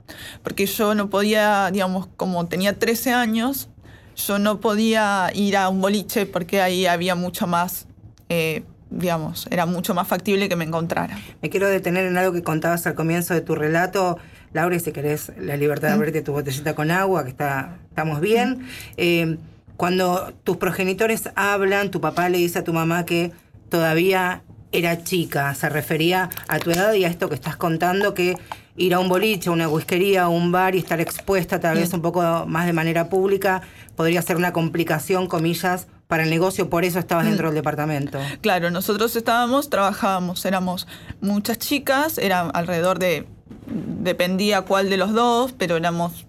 Porque 0.43 0.67
yo 0.67 0.95
no 0.95 1.09
podía, 1.11 1.71
digamos, 1.73 2.09
como 2.17 2.47
tenía 2.47 2.79
13 2.79 3.13
años, 3.13 3.69
yo 4.17 4.39
no 4.39 4.61
podía 4.61 5.31
ir 5.35 5.57
a 5.57 5.69
un 5.69 5.81
boliche 5.81 6.27
porque 6.27 6.61
ahí 6.61 6.87
había 6.87 7.15
mucho 7.15 7.47
más 7.47 7.87
eh, 8.29 8.65
digamos, 8.95 9.47
era 9.51 9.67
mucho 9.67 9.95
más 9.95 10.09
factible 10.09 10.49
que 10.49 10.57
me 10.57 10.65
encontrara. 10.65 11.19
Me 11.43 11.51
quiero 11.51 11.69
detener 11.69 12.07
en 12.07 12.17
algo 12.17 12.33
que 12.33 12.43
contabas 12.43 12.87
al 12.87 12.95
comienzo 12.95 13.35
de 13.35 13.41
tu 13.41 13.55
relato, 13.55 14.19
Laura, 14.53 14.77
y 14.77 14.81
si 14.81 14.93
querés 14.93 15.33
la 15.39 15.57
libertad 15.57 15.89
de 15.89 15.95
abrirte 15.95 16.23
tu 16.23 16.33
botellita 16.33 16.75
con 16.75 16.91
agua, 16.91 17.25
que 17.25 17.31
está, 17.31 17.77
estamos 17.89 18.21
bien. 18.21 18.67
Eh, 18.97 19.37
cuando 19.77 20.33
tus 20.45 20.57
progenitores 20.57 21.31
hablan, 21.35 21.91
tu 21.91 22.01
papá 22.01 22.29
le 22.29 22.39
dice 22.39 22.61
a 22.61 22.65
tu 22.65 22.73
mamá 22.73 23.05
que 23.05 23.33
todavía 23.69 24.43
era 24.71 25.03
chica, 25.03 25.55
se 25.55 25.69
refería 25.69 26.31
a 26.49 26.59
tu 26.59 26.71
edad 26.71 26.93
y 26.95 27.05
a 27.05 27.09
esto 27.09 27.29
que 27.29 27.35
estás 27.35 27.57
contando, 27.57 28.15
que 28.15 28.37
ir 28.77 28.95
a 28.95 29.01
un 29.01 29.09
boliche, 29.09 29.51
una 29.51 29.69
whiskería, 29.69 30.29
un 30.29 30.51
bar 30.53 30.75
y 30.75 30.79
estar 30.79 31.01
expuesta 31.01 31.61
tal 31.61 31.77
vez 31.77 31.93
un 31.93 32.03
poco 32.03 32.45
más 32.47 32.67
de 32.67 32.73
manera 32.73 33.09
pública 33.09 33.63
podría 33.95 34.21
ser 34.23 34.37
una 34.37 34.53
complicación, 34.53 35.29
comillas, 35.29 35.87
para 36.14 36.23
el 36.23 36.30
negocio, 36.30 36.71
por 36.71 36.85
eso 36.85 37.00
estabas 37.00 37.25
dentro 37.25 37.49
del 37.49 37.56
departamento. 37.56 38.21
Claro, 38.40 38.71
nosotros 38.71 39.16
estábamos, 39.16 39.68
trabajábamos, 39.68 40.44
éramos 40.44 40.87
muchas 41.21 41.59
chicas, 41.59 42.18
era 42.18 42.42
alrededor 42.42 43.00
de, 43.00 43.26
dependía 43.66 44.62
cuál 44.62 44.90
de 44.90 44.97
los 44.97 45.12
dos, 45.12 45.50
pero 45.59 45.76
éramos 45.76 46.28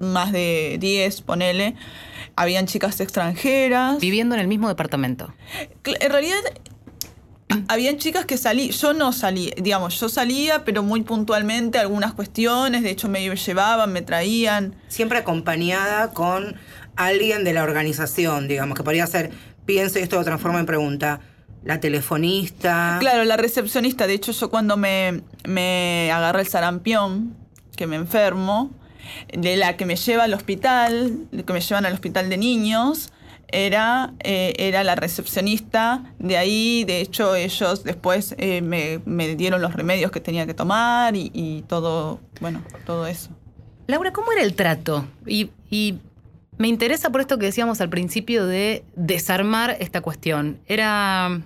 más 0.00 0.32
de 0.32 0.76
10, 0.80 1.20
ponele. 1.20 1.76
Habían 2.34 2.66
chicas 2.66 2.98
extranjeras. 2.98 4.00
Viviendo 4.00 4.34
en 4.34 4.40
el 4.40 4.48
mismo 4.48 4.66
departamento. 4.66 5.32
En 5.84 6.10
realidad, 6.10 6.40
habían 7.68 7.98
chicas 7.98 8.26
que 8.26 8.36
salí, 8.36 8.70
yo 8.70 8.92
no 8.92 9.12
salí, 9.12 9.52
digamos, 9.56 10.00
yo 10.00 10.08
salía, 10.08 10.64
pero 10.64 10.82
muy 10.82 11.02
puntualmente 11.02 11.78
algunas 11.78 12.12
cuestiones, 12.12 12.82
de 12.82 12.90
hecho 12.90 13.08
me 13.08 13.32
llevaban, 13.36 13.92
me 13.92 14.02
traían. 14.02 14.74
Siempre 14.88 15.18
acompañada 15.18 16.10
con 16.10 16.56
alguien 16.96 17.44
de 17.44 17.52
la 17.52 17.62
organización, 17.62 18.48
digamos, 18.48 18.76
que 18.76 18.84
podría 18.84 19.06
ser, 19.06 19.30
pienso 19.64 19.98
y 19.98 20.02
esto 20.02 20.16
lo 20.16 20.24
transforma 20.24 20.60
en 20.60 20.66
pregunta, 20.66 21.20
la 21.64 21.80
telefonista. 21.80 22.96
Claro, 23.00 23.24
la 23.24 23.36
recepcionista. 23.36 24.06
De 24.06 24.14
hecho, 24.14 24.32
yo 24.32 24.50
cuando 24.50 24.76
me, 24.76 25.22
me 25.46 26.10
agarré 26.12 26.40
el 26.40 26.48
sarampión, 26.48 27.36
que 27.76 27.86
me 27.86 27.96
enfermo, 27.96 28.70
de 29.32 29.56
la 29.56 29.76
que 29.76 29.86
me 29.86 29.96
lleva 29.96 30.24
al 30.24 30.34
hospital, 30.34 31.26
que 31.46 31.52
me 31.52 31.60
llevan 31.60 31.86
al 31.86 31.94
hospital 31.94 32.28
de 32.28 32.36
niños, 32.36 33.12
era, 33.48 34.14
eh, 34.20 34.54
era 34.58 34.82
la 34.82 34.94
recepcionista 34.94 36.04
de 36.18 36.36
ahí. 36.36 36.84
De 36.84 37.00
hecho, 37.00 37.34
ellos 37.34 37.84
después 37.84 38.34
eh, 38.38 38.62
me, 38.62 39.00
me, 39.04 39.36
dieron 39.36 39.60
los 39.60 39.74
remedios 39.74 40.10
que 40.10 40.20
tenía 40.20 40.46
que 40.46 40.54
tomar 40.54 41.14
y, 41.14 41.30
y, 41.34 41.62
todo, 41.62 42.18
bueno, 42.40 42.62
todo 42.86 43.06
eso. 43.06 43.30
Laura, 43.86 44.12
¿cómo 44.12 44.32
era 44.32 44.42
el 44.42 44.54
trato? 44.54 45.06
Y, 45.26 45.50
y 45.70 45.98
me 46.62 46.68
interesa 46.68 47.10
por 47.10 47.20
esto 47.20 47.38
que 47.38 47.46
decíamos 47.46 47.80
al 47.80 47.88
principio 47.88 48.46
de 48.46 48.84
desarmar 48.94 49.76
esta 49.80 50.00
cuestión. 50.00 50.60
Era 50.68 51.40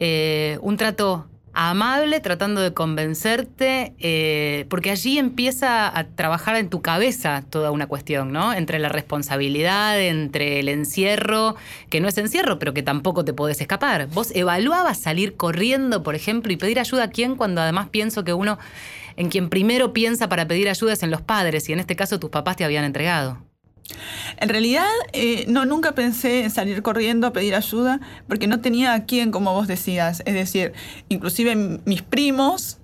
eh, 0.00 0.58
un 0.60 0.76
trato 0.76 1.28
amable, 1.52 2.18
tratando 2.18 2.60
de 2.60 2.74
convencerte, 2.74 3.94
eh, 4.00 4.66
porque 4.68 4.90
allí 4.90 5.20
empieza 5.20 5.86
a 5.96 6.08
trabajar 6.08 6.56
en 6.56 6.68
tu 6.68 6.82
cabeza 6.82 7.44
toda 7.48 7.70
una 7.70 7.86
cuestión, 7.86 8.32
¿no? 8.32 8.52
Entre 8.52 8.80
la 8.80 8.88
responsabilidad, 8.88 10.00
entre 10.00 10.58
el 10.58 10.68
encierro, 10.68 11.54
que 11.88 12.00
no 12.00 12.08
es 12.08 12.18
encierro, 12.18 12.58
pero 12.58 12.74
que 12.74 12.82
tampoco 12.82 13.24
te 13.24 13.34
podés 13.34 13.60
escapar. 13.60 14.08
¿Vos 14.08 14.32
evaluabas 14.34 14.98
salir 14.98 15.36
corriendo, 15.36 16.02
por 16.02 16.16
ejemplo, 16.16 16.52
y 16.52 16.56
pedir 16.56 16.80
ayuda 16.80 17.04
a 17.04 17.10
quién 17.10 17.36
cuando 17.36 17.60
además 17.60 17.88
pienso 17.90 18.24
que 18.24 18.34
uno 18.34 18.58
en 19.14 19.28
quien 19.28 19.48
primero 19.48 19.92
piensa 19.92 20.28
para 20.28 20.48
pedir 20.48 20.68
ayuda 20.68 20.94
es 20.94 21.04
en 21.04 21.12
los 21.12 21.22
padres, 21.22 21.68
y 21.68 21.72
en 21.72 21.78
este 21.78 21.94
caso 21.94 22.18
tus 22.18 22.30
papás 22.30 22.56
te 22.56 22.64
habían 22.64 22.82
entregado? 22.82 23.53
En 24.38 24.48
realidad, 24.48 24.88
eh, 25.12 25.44
no, 25.48 25.64
nunca 25.64 25.92
pensé 25.92 26.44
en 26.44 26.50
salir 26.50 26.82
corriendo 26.82 27.26
a 27.26 27.32
pedir 27.32 27.54
ayuda 27.54 28.00
porque 28.26 28.46
no 28.46 28.60
tenía 28.60 28.94
a 28.94 29.04
quién, 29.04 29.30
como 29.30 29.52
vos 29.52 29.68
decías. 29.68 30.22
Es 30.26 30.34
decir, 30.34 30.72
inclusive 31.08 31.54
mis 31.84 32.02
primos 32.02 32.78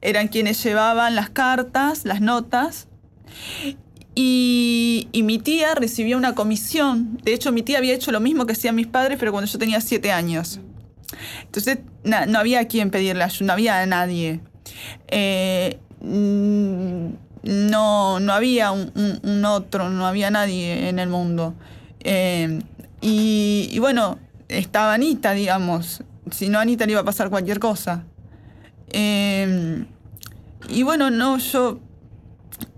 eran 0.00 0.28
quienes 0.28 0.62
llevaban 0.62 1.14
las 1.14 1.30
cartas, 1.30 2.04
las 2.04 2.20
notas. 2.20 2.88
Y, 4.14 5.08
mi 5.14 5.38
tía 5.38 5.74
recibía 5.74 6.16
una 6.16 6.34
comisión. 6.34 7.18
De 7.22 7.32
hecho, 7.32 7.52
mi 7.52 7.62
tía 7.62 7.78
había 7.78 7.94
hecho 7.94 8.12
lo 8.12 8.20
mismo 8.20 8.44
que 8.46 8.52
hacían 8.52 8.74
mis 8.74 8.86
padres, 8.86 9.16
pero 9.18 9.32
cuando 9.32 9.50
yo 9.50 9.58
tenía 9.58 9.80
siete 9.80 10.12
años. 10.12 10.60
Entonces, 11.44 11.78
no 12.04 12.38
había 12.38 12.60
a 12.60 12.64
quién 12.66 12.90
pedirle 12.90 13.24
ayuda, 13.24 13.46
no 13.46 13.52
había 13.52 13.80
a 13.80 13.86
nadie. 13.86 14.40
Eh, 15.08 15.78
no, 17.42 18.20
no 18.20 18.32
había 18.32 18.70
un, 18.72 19.44
otro, 19.44 19.90
no 19.90 20.06
había 20.06 20.30
nadie 20.30 20.88
en 20.88 20.98
el 20.98 21.08
mundo. 21.08 21.54
Eh, 22.00 22.60
y, 23.00 23.78
bueno, 23.80 24.18
estaba 24.48 24.94
Anita, 24.94 25.32
digamos. 25.32 26.04
Si 26.30 26.48
no, 26.48 26.58
Anita 26.58 26.86
le 26.86 26.92
iba 26.92 27.00
a 27.00 27.04
pasar 27.04 27.30
cualquier 27.30 27.58
cosa. 27.58 28.04
Eh, 28.90 29.84
y 30.68 30.82
bueno, 30.82 31.10
no, 31.10 31.38
yo 31.38 31.80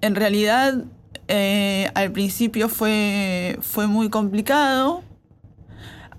en 0.01 0.15
realidad 0.15 0.85
eh, 1.29 1.91
al 1.95 2.13
principio 2.13 2.69
fue, 2.69 3.59
fue 3.61 3.87
muy 3.87 4.09
complicado 4.09 5.03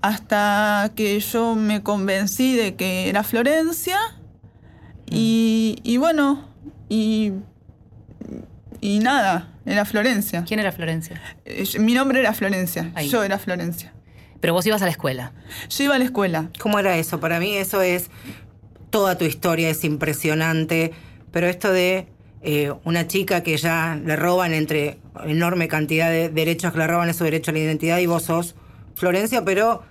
hasta 0.02 0.92
que 0.94 1.18
yo 1.18 1.56
me 1.56 1.82
convencí 1.82 2.54
de 2.54 2.76
que 2.76 3.08
era 3.08 3.24
Florencia. 3.24 3.98
Y, 5.08 5.78
y 5.82 5.96
bueno, 5.96 6.48
y 6.88 7.32
y 8.86 9.00
nada, 9.00 9.48
era 9.66 9.84
Florencia. 9.84 10.44
¿Quién 10.46 10.60
era 10.60 10.70
Florencia? 10.70 11.20
Eh, 11.44 11.64
mi 11.80 11.92
nombre 11.92 12.20
era 12.20 12.32
Florencia, 12.32 12.92
yo 13.02 13.24
era 13.24 13.36
Florencia. 13.36 13.92
Pero 14.40 14.52
vos 14.52 14.64
ibas 14.64 14.80
a 14.80 14.84
la 14.84 14.92
escuela. 14.92 15.32
Yo 15.68 15.82
iba 15.82 15.96
a 15.96 15.98
la 15.98 16.04
escuela. 16.04 16.50
¿Cómo 16.60 16.78
era 16.78 16.96
eso? 16.96 17.18
Para 17.18 17.40
mí 17.40 17.56
eso 17.56 17.82
es, 17.82 18.10
toda 18.90 19.18
tu 19.18 19.24
historia 19.24 19.70
es 19.70 19.82
impresionante, 19.82 20.92
pero 21.32 21.48
esto 21.48 21.72
de 21.72 22.06
eh, 22.42 22.72
una 22.84 23.08
chica 23.08 23.42
que 23.42 23.56
ya 23.56 23.98
le 24.04 24.14
roban 24.14 24.52
entre 24.52 25.00
enorme 25.24 25.66
cantidad 25.66 26.08
de 26.08 26.28
derechos 26.28 26.72
que 26.72 26.78
le 26.78 26.86
roban 26.86 27.12
su 27.12 27.24
derecho 27.24 27.50
a 27.50 27.54
la 27.54 27.58
identidad 27.58 27.98
y 27.98 28.06
vos 28.06 28.22
sos 28.22 28.54
Florencia, 28.94 29.44
pero 29.44 29.82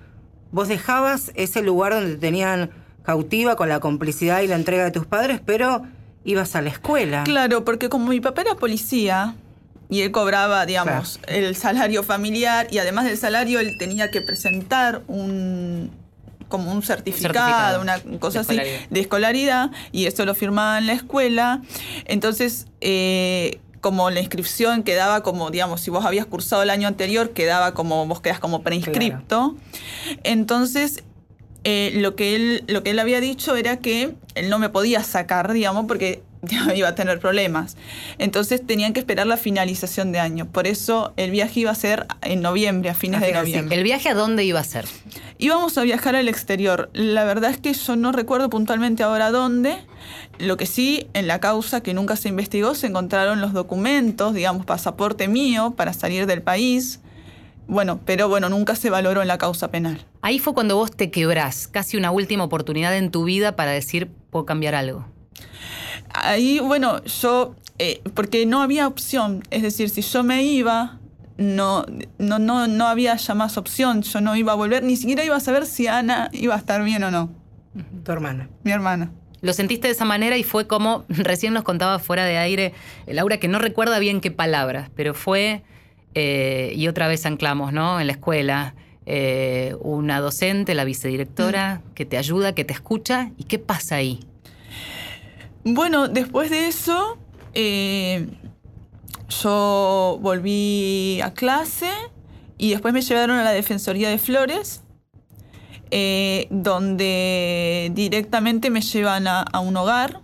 vos 0.51 0.69
dejabas 0.69 1.33
ese 1.35 1.61
lugar 1.61 1.93
donde 1.95 2.11
te 2.11 2.21
tenían 2.21 2.69
cautiva 3.03 3.57
con 3.57 3.67
la 3.67 3.81
complicidad 3.81 4.41
y 4.41 4.47
la 4.47 4.55
entrega 4.55 4.85
de 4.85 4.91
tus 4.91 5.05
padres, 5.05 5.41
pero 5.45 5.83
ibas 6.25 6.55
a 6.55 6.62
la 6.62 6.70
escuela. 6.70 7.24
Claro, 7.24 7.63
porque 7.63 7.88
como 7.88 8.08
mi 8.08 8.20
papá 8.20 8.41
era 8.41 8.55
policía 8.55 9.36
y 9.89 10.01
él 10.01 10.12
cobraba, 10.12 10.65
digamos, 10.65 11.20
el 11.27 11.55
salario 11.55 12.03
familiar 12.03 12.67
y 12.72 12.79
además 12.79 13.05
del 13.05 13.17
salario 13.17 13.60
él 13.60 13.77
tenía 13.77 14.12
que 14.12 14.22
presentar 14.22 15.03
un 15.08 15.91
como 16.48 16.72
un 16.72 16.84
certificado, 16.84 17.82
una 17.82 18.00
cosa 18.20 18.41
así 18.41 18.55
de 18.89 19.00
escolaridad 19.00 19.72
y 19.91 20.05
eso 20.05 20.25
lo 20.25 20.36
firmaba 20.36 20.77
en 20.77 20.88
la 20.88 20.94
escuela. 20.94 21.62
Entonces, 22.05 22.67
eh, 22.82 23.60
como 23.82 24.10
la 24.10 24.20
inscripción 24.20 24.84
quedaba 24.84 25.22
como, 25.22 25.51
digamos, 25.51 25.82
si 25.82 25.91
vos 25.91 26.05
habías 26.05 26.25
cursado 26.25 26.63
el 26.63 26.70
año 26.70 26.88
anterior, 26.88 27.32
quedaba 27.32 27.74
como, 27.74 28.05
vos 28.08 28.22
quedas 28.22 28.39
como 28.39 28.62
preinscripto. 28.62 29.55
Entonces, 30.24 31.03
eh, 31.67 31.93
lo, 31.95 32.15
que 32.15 32.36
él, 32.36 32.63
lo 32.67 32.84
que 32.84 32.91
él 32.91 33.00
había 33.00 33.19
dicho 33.19 33.55
era 33.55 33.77
que 33.77 34.13
él 34.36 34.50
no 34.50 34.60
me 34.60 34.69
podía 34.69 35.01
sacar, 35.01 35.51
digamos, 35.51 35.86
porque 35.88 36.22
iba 36.75 36.89
a 36.89 36.93
tener 36.93 37.19
problemas. 37.19 37.75
Entonces 38.19 38.65
tenían 38.65 38.93
que 38.93 39.00
esperar 39.00 39.25
la 39.25 39.36
finalización 39.36 40.12
de 40.12 40.19
año. 40.19 40.45
Por 40.45 40.67
eso 40.67 41.13
el 41.17 41.31
viaje 41.31 41.62
iba 41.62 41.72
a 41.72 41.75
ser 41.75 42.05
en 42.22 42.41
noviembre, 42.41 42.91
a 42.91 42.93
fines 42.93 43.19
de 43.19 43.31
noviembre. 43.31 43.75
¿El 43.75 43.84
viaje 43.84 44.10
a 44.10 44.13
dónde 44.13 44.43
iba 44.43 44.60
a 44.60 44.63
ser? 44.63 44.86
Íbamos 45.39 45.75
a 45.79 45.81
viajar 45.81 46.15
al 46.15 46.27
exterior. 46.27 46.91
La 46.93 47.24
verdad 47.24 47.50
es 47.50 47.57
que 47.57 47.74
yo 47.74 47.95
no 47.95 48.12
recuerdo 48.12 48.48
puntualmente 48.51 49.01
ahora 49.01 49.31
dónde. 49.31 49.77
Lo 50.38 50.57
que 50.57 50.67
sí, 50.67 51.07
en 51.13 51.25
la 51.25 51.39
causa 51.39 51.81
que 51.81 51.95
nunca 51.95 52.15
se 52.15 52.29
investigó, 52.29 52.75
se 52.75 52.86
encontraron 52.86 53.41
los 53.41 53.53
documentos, 53.53 54.36
digamos, 54.36 54.67
pasaporte 54.67 55.27
mío 55.27 55.74
para 55.75 55.93
salir 55.93 56.27
del 56.27 56.43
país 56.43 57.00
bueno, 57.67 58.00
pero 58.05 58.29
bueno, 58.29 58.50
nunca 58.50 58.75
se 58.75 58.89
valoró 58.89 59.22
en 59.22 59.27
la 59.27 59.38
causa 59.38 59.72
penal. 59.72 60.05
Ahí 60.22 60.39
fue 60.39 60.53
cuando 60.53 60.75
vos 60.75 60.91
te 60.91 61.12
quebrás, 61.12 61.67
casi 61.67 61.98
una 61.98 62.12
última 62.12 62.43
oportunidad 62.43 62.95
en 62.95 63.12
tu 63.12 63.24
vida 63.24 63.55
para 63.55 63.72
decir, 63.72 64.10
puedo 64.29 64.45
cambiar 64.45 64.75
algo. 64.75 65.05
Ahí, 66.13 66.60
bueno, 66.60 67.03
yo, 67.03 67.55
eh, 67.79 68.01
porque 68.13 68.45
no 68.45 68.62
había 68.62 68.88
opción, 68.88 69.43
es 69.51 69.62
decir, 69.62 69.89
si 69.89 70.01
yo 70.01 70.24
me 70.24 70.43
iba, 70.43 71.00
no, 71.38 71.86
no, 72.17 72.39
no, 72.39 72.67
no 72.67 72.88
había 72.88 73.15
ya 73.15 73.34
más 73.34 73.57
opción, 73.57 74.01
yo 74.01 74.22
no 74.22 74.36
iba 74.36 74.53
a 74.53 74.55
volver, 74.55 74.84
ni 74.84 74.95
siquiera 74.95 75.24
iba 75.24 75.36
a 75.36 75.41
saber 75.41 75.65
si 75.65 75.88
Ana 75.88 76.29
iba 76.31 76.55
a 76.55 76.57
estar 76.57 76.84
bien 76.84 77.03
o 77.03 77.12
no. 77.12 77.29
Tu 78.03 78.12
hermana. 78.12 78.50
Mi 78.63 78.72
hermana. 78.72 79.12
Lo 79.41 79.53
sentiste 79.53 79.88
de 79.88 79.93
esa 79.93 80.05
manera 80.05 80.38
y 80.38 80.43
fue 80.43 80.67
como, 80.67 81.05
recién 81.10 81.53
nos 81.53 81.63
contaba 81.63 82.00
fuera 82.00 82.25
de 82.25 82.38
aire, 82.38 82.74
Laura, 83.07 83.38
que 83.38 83.48
no 83.48 83.60
recuerda 83.60 84.00
bien 84.00 84.22
qué 84.22 84.31
palabras, 84.31 84.89
pero 84.95 85.13
fue, 85.13 85.63
eh, 86.15 86.74
y 86.75 86.88
otra 86.88 87.07
vez 87.07 87.25
anclamos, 87.25 87.74
¿no? 87.74 88.00
En 88.00 88.07
la 88.07 88.13
escuela, 88.13 88.75
eh, 89.05 89.75
una 89.81 90.19
docente, 90.19 90.74
la 90.74 90.84
vicedirectora, 90.84 91.81
mm. 91.84 91.93
que 91.93 92.05
te 92.05 92.17
ayuda, 92.17 92.55
que 92.55 92.63
te 92.63 92.74
escucha, 92.74 93.31
¿y 93.38 93.43
qué 93.43 93.60
pasa 93.60 93.98
ahí? 93.98 94.22
Bueno, 95.63 96.07
después 96.07 96.50
de 96.50 96.67
eso, 96.67 97.17
eh, 97.53 98.27
yo 99.29 100.19
volví 100.22 101.19
a 101.22 101.34
clase 101.34 101.89
y 102.57 102.72
después 102.72 102.93
me 102.93 103.01
llevaron 103.01 103.38
a 103.38 103.43
la 103.43 103.51
Defensoría 103.51 104.10
de 104.10 104.17
Flores, 104.17 104.81
eh, 105.91 106.48
donde 106.50 107.91
directamente 107.93 108.69
me 108.69 108.81
llevan 108.81 109.27
a, 109.27 109.60
un 109.60 109.77
hogar, 109.77 110.22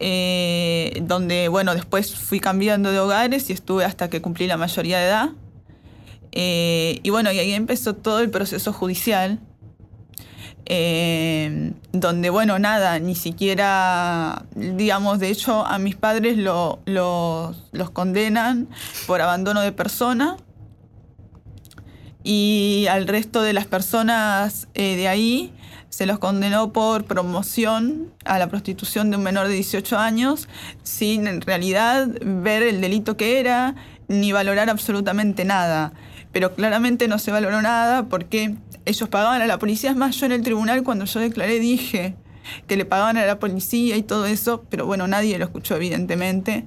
eh, 0.00 1.02
donde, 1.02 1.48
bueno, 1.48 1.74
después 1.74 2.14
fui 2.14 2.40
cambiando 2.40 2.92
de 2.92 2.98
hogares 2.98 3.50
y 3.50 3.52
estuve 3.52 3.84
hasta 3.84 4.10
que 4.10 4.20
cumplí 4.20 4.46
la 4.46 4.56
mayoría 4.56 4.98
de 4.98 5.06
edad. 5.06 5.30
y 6.32 7.10
bueno, 7.10 7.32
y 7.32 7.38
ahí 7.38 7.52
empezó 7.52 7.94
todo 7.94 8.20
el 8.20 8.30
proceso 8.30 8.72
judicial 8.72 9.40
eh, 10.68 11.72
donde, 11.92 12.28
bueno, 12.28 12.58
nada, 12.58 12.98
ni 12.98 13.14
siquiera, 13.14 14.46
digamos, 14.56 15.20
de 15.20 15.30
hecho 15.30 15.64
a 15.64 15.78
mis 15.78 15.94
padres 15.94 16.36
lo, 16.38 16.80
los 16.86 17.90
condenan 17.92 18.68
por 19.06 19.20
abandono 19.20 19.60
de 19.60 19.70
persona 19.70 20.36
y 22.24 22.86
al 22.90 23.06
resto 23.06 23.42
de 23.42 23.52
las 23.52 23.66
personas 23.66 24.66
eh, 24.74 24.96
de 24.96 25.06
ahí 25.06 25.54
se 25.96 26.04
los 26.04 26.18
condenó 26.18 26.74
por 26.74 27.04
promoción 27.04 28.12
a 28.26 28.38
la 28.38 28.50
prostitución 28.50 29.10
de 29.10 29.16
un 29.16 29.22
menor 29.22 29.48
de 29.48 29.54
18 29.54 29.96
años 29.96 30.46
sin 30.82 31.26
en 31.26 31.40
realidad 31.40 32.06
ver 32.20 32.62
el 32.62 32.82
delito 32.82 33.16
que 33.16 33.40
era 33.40 33.74
ni 34.06 34.30
valorar 34.30 34.68
absolutamente 34.68 35.46
nada. 35.46 35.94
Pero 36.32 36.54
claramente 36.54 37.08
no 37.08 37.18
se 37.18 37.30
valoró 37.30 37.62
nada 37.62 38.10
porque 38.10 38.56
ellos 38.84 39.08
pagaban 39.08 39.40
a 39.40 39.46
la 39.46 39.58
policía. 39.58 39.88
Es 39.88 39.96
más, 39.96 40.20
yo 40.20 40.26
en 40.26 40.32
el 40.32 40.42
tribunal 40.42 40.82
cuando 40.82 41.06
yo 41.06 41.18
declaré 41.18 41.58
dije 41.60 42.14
que 42.66 42.76
le 42.76 42.84
pagaban 42.84 43.16
a 43.16 43.24
la 43.24 43.38
policía 43.38 43.96
y 43.96 44.02
todo 44.02 44.26
eso, 44.26 44.66
pero 44.68 44.84
bueno, 44.84 45.08
nadie 45.08 45.38
lo 45.38 45.46
escuchó 45.46 45.76
evidentemente. 45.76 46.66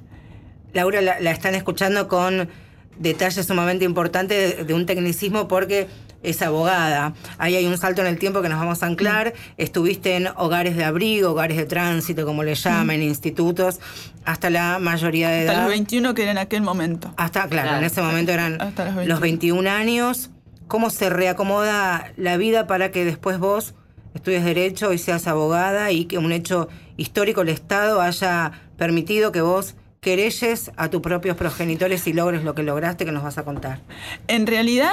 Laura, 0.74 1.02
la, 1.02 1.30
están 1.30 1.54
escuchando 1.54 2.08
con 2.08 2.50
detalles 2.98 3.46
sumamente 3.46 3.86
importantes 3.86 4.66
de, 4.66 4.74
un 4.74 4.88
tecnicismo 4.88 5.48
porque 5.48 5.88
es 6.24 6.42
abogada. 6.42 7.14
Ahí 7.38 7.56
hay 7.56 7.66
un 7.66 7.78
salto 7.78 8.02
en 8.02 8.08
el 8.08 8.20
tiempo 8.20 8.42
que 8.42 8.50
nos 8.50 8.60
vamos 8.60 8.84
a 8.84 8.86
anclar. 8.86 9.34
Mm. 9.34 9.62
Estuviste 9.62 10.16
en 10.16 10.28
hogares 10.36 10.76
de 10.76 10.84
abrigo, 10.84 11.32
hogares 11.32 11.58
de 11.58 11.66
tránsito, 11.66 12.26
como 12.26 12.44
le 12.44 12.56
llaman, 12.56 13.00
mm. 13.00 13.04
institutos, 13.04 13.80
hasta 14.26 14.50
la 14.50 14.80
mayoría 14.80 15.30
de 15.30 15.44
edad. 15.44 15.52
Hasta 15.52 15.64
los 15.64 15.72
21 15.72 16.14
que 16.14 16.24
era 16.24 16.32
en 16.32 16.38
aquel 16.38 16.62
momento. 16.62 17.14
Hasta, 17.18 17.48
claro, 17.48 17.78
en 17.78 17.84
ese 17.84 18.02
momento 18.02 18.32
eran 18.32 18.58
los 19.06 19.20
21 19.20 19.70
años 19.70 20.30
cómo 20.68 20.90
se 20.92 21.10
reacomoda 21.10 22.14
la 22.16 22.38
vida 22.38 22.68
para 22.68 22.92
que 22.92 23.04
después 23.04 23.40
vos 23.40 23.74
estudies 24.14 24.44
derecho 24.44 24.94
y 24.94 24.98
seas 24.98 25.28
abogada 25.28 25.92
y 25.92 26.06
que 26.06 26.18
un 26.18 26.32
hecho 26.32 26.70
histórico 26.98 27.42
el 27.42 27.50
Estado 27.50 28.02
haya 28.02 28.52
permitido 28.78 29.32
que 29.32 29.42
vos 29.42 29.76
querelles 30.00 30.72
a 30.78 30.90
tus 30.90 31.02
propios 31.02 31.36
progenitores 31.36 32.08
y 32.08 32.14
logres 32.14 32.44
lo 32.44 32.56
que 32.56 32.64
lograste 32.64 33.06
que 33.06 33.12
nos 33.12 33.24
vas 33.24 33.38
a 33.38 33.44
contar. 33.44 33.82
En 34.28 34.48
realidad, 34.48 34.92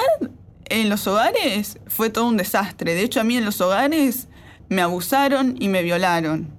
en 0.68 0.88
los 0.88 1.07
hogares 1.07 1.79
fue 1.87 2.11
todo 2.11 2.26
un 2.26 2.37
desastre. 2.37 2.94
De 2.94 3.02
hecho, 3.02 3.20
a 3.20 3.24
mí 3.24 3.37
en 3.37 3.44
los 3.44 3.61
hogares 3.61 4.29
me 4.68 4.83
abusaron 4.83 5.57
y 5.59 5.68
me 5.68 5.83
violaron. 5.83 6.57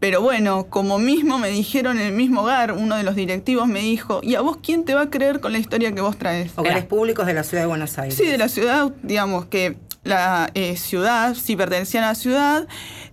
Pero 0.00 0.22
bueno, 0.22 0.68
como 0.70 0.98
mismo 0.98 1.38
me 1.38 1.48
dijeron 1.48 1.98
en 1.98 2.06
el 2.06 2.12
mismo 2.12 2.42
hogar, 2.42 2.72
uno 2.72 2.96
de 2.96 3.02
los 3.02 3.16
directivos 3.16 3.66
me 3.66 3.80
dijo, 3.80 4.20
¿y 4.22 4.36
a 4.36 4.40
vos 4.40 4.58
quién 4.62 4.84
te 4.84 4.94
va 4.94 5.02
a 5.02 5.10
creer 5.10 5.40
con 5.40 5.50
la 5.52 5.58
historia 5.58 5.92
que 5.92 6.00
vos 6.00 6.16
traes? 6.16 6.52
Hogares 6.54 6.84
públicos 6.84 7.26
de 7.26 7.34
la 7.34 7.42
ciudad 7.42 7.64
de 7.64 7.66
Buenos 7.66 7.98
Aires. 7.98 8.16
Sí, 8.16 8.26
de 8.26 8.38
la 8.38 8.48
ciudad, 8.48 8.92
digamos 9.02 9.46
que 9.46 9.76
la 10.04 10.50
eh, 10.54 10.76
ciudad, 10.76 11.34
si 11.34 11.56
pertenecía 11.56 12.00
a 12.04 12.08
la 12.10 12.14
ciudad, 12.14 12.68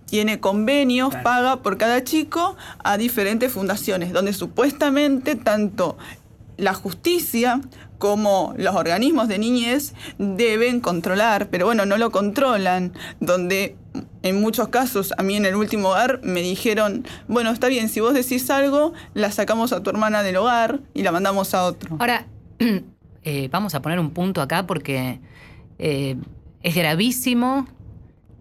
tiene 0.06 0.38
convenios, 0.38 1.12
paga 1.16 1.60
por 1.62 1.76
cada 1.76 2.04
chico 2.04 2.56
a 2.84 2.96
diferentes 2.96 3.52
fundaciones, 3.52 4.12
donde 4.12 4.32
supuestamente 4.32 5.34
tanto 5.34 5.98
la 6.56 6.72
justicia 6.72 7.60
como 7.98 8.54
los 8.56 8.74
organismos 8.74 9.28
de 9.28 9.38
niñez 9.38 9.94
deben 10.18 10.80
controlar, 10.80 11.48
pero 11.48 11.66
bueno, 11.66 11.86
no 11.86 11.98
lo 11.98 12.10
controlan, 12.10 12.92
donde 13.20 13.76
en 14.22 14.40
muchos 14.40 14.68
casos, 14.68 15.12
a 15.16 15.22
mí 15.22 15.36
en 15.36 15.46
el 15.46 15.54
último 15.54 15.88
hogar 15.90 16.20
me 16.22 16.42
dijeron, 16.42 17.06
bueno, 17.28 17.50
está 17.50 17.68
bien, 17.68 17.88
si 17.88 18.00
vos 18.00 18.14
decís 18.14 18.50
algo, 18.50 18.92
la 19.14 19.30
sacamos 19.30 19.72
a 19.72 19.82
tu 19.82 19.90
hermana 19.90 20.22
del 20.22 20.36
hogar 20.36 20.80
y 20.94 21.02
la 21.02 21.12
mandamos 21.12 21.54
a 21.54 21.64
otro. 21.64 21.96
Ahora, 21.98 22.26
eh, 23.22 23.48
vamos 23.50 23.74
a 23.74 23.82
poner 23.82 23.98
un 23.98 24.10
punto 24.10 24.42
acá 24.42 24.66
porque 24.66 25.20
eh, 25.78 26.16
es 26.62 26.74
gravísimo 26.74 27.68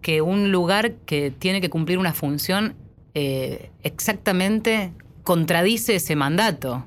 que 0.01 0.21
un 0.21 0.51
lugar 0.51 0.93
que 1.05 1.31
tiene 1.31 1.61
que 1.61 1.69
cumplir 1.69 1.97
una 1.97 2.13
función 2.13 2.75
eh, 3.13 3.71
exactamente 3.81 4.91
contradice 5.23 5.95
ese 5.95 6.15
mandato. 6.15 6.85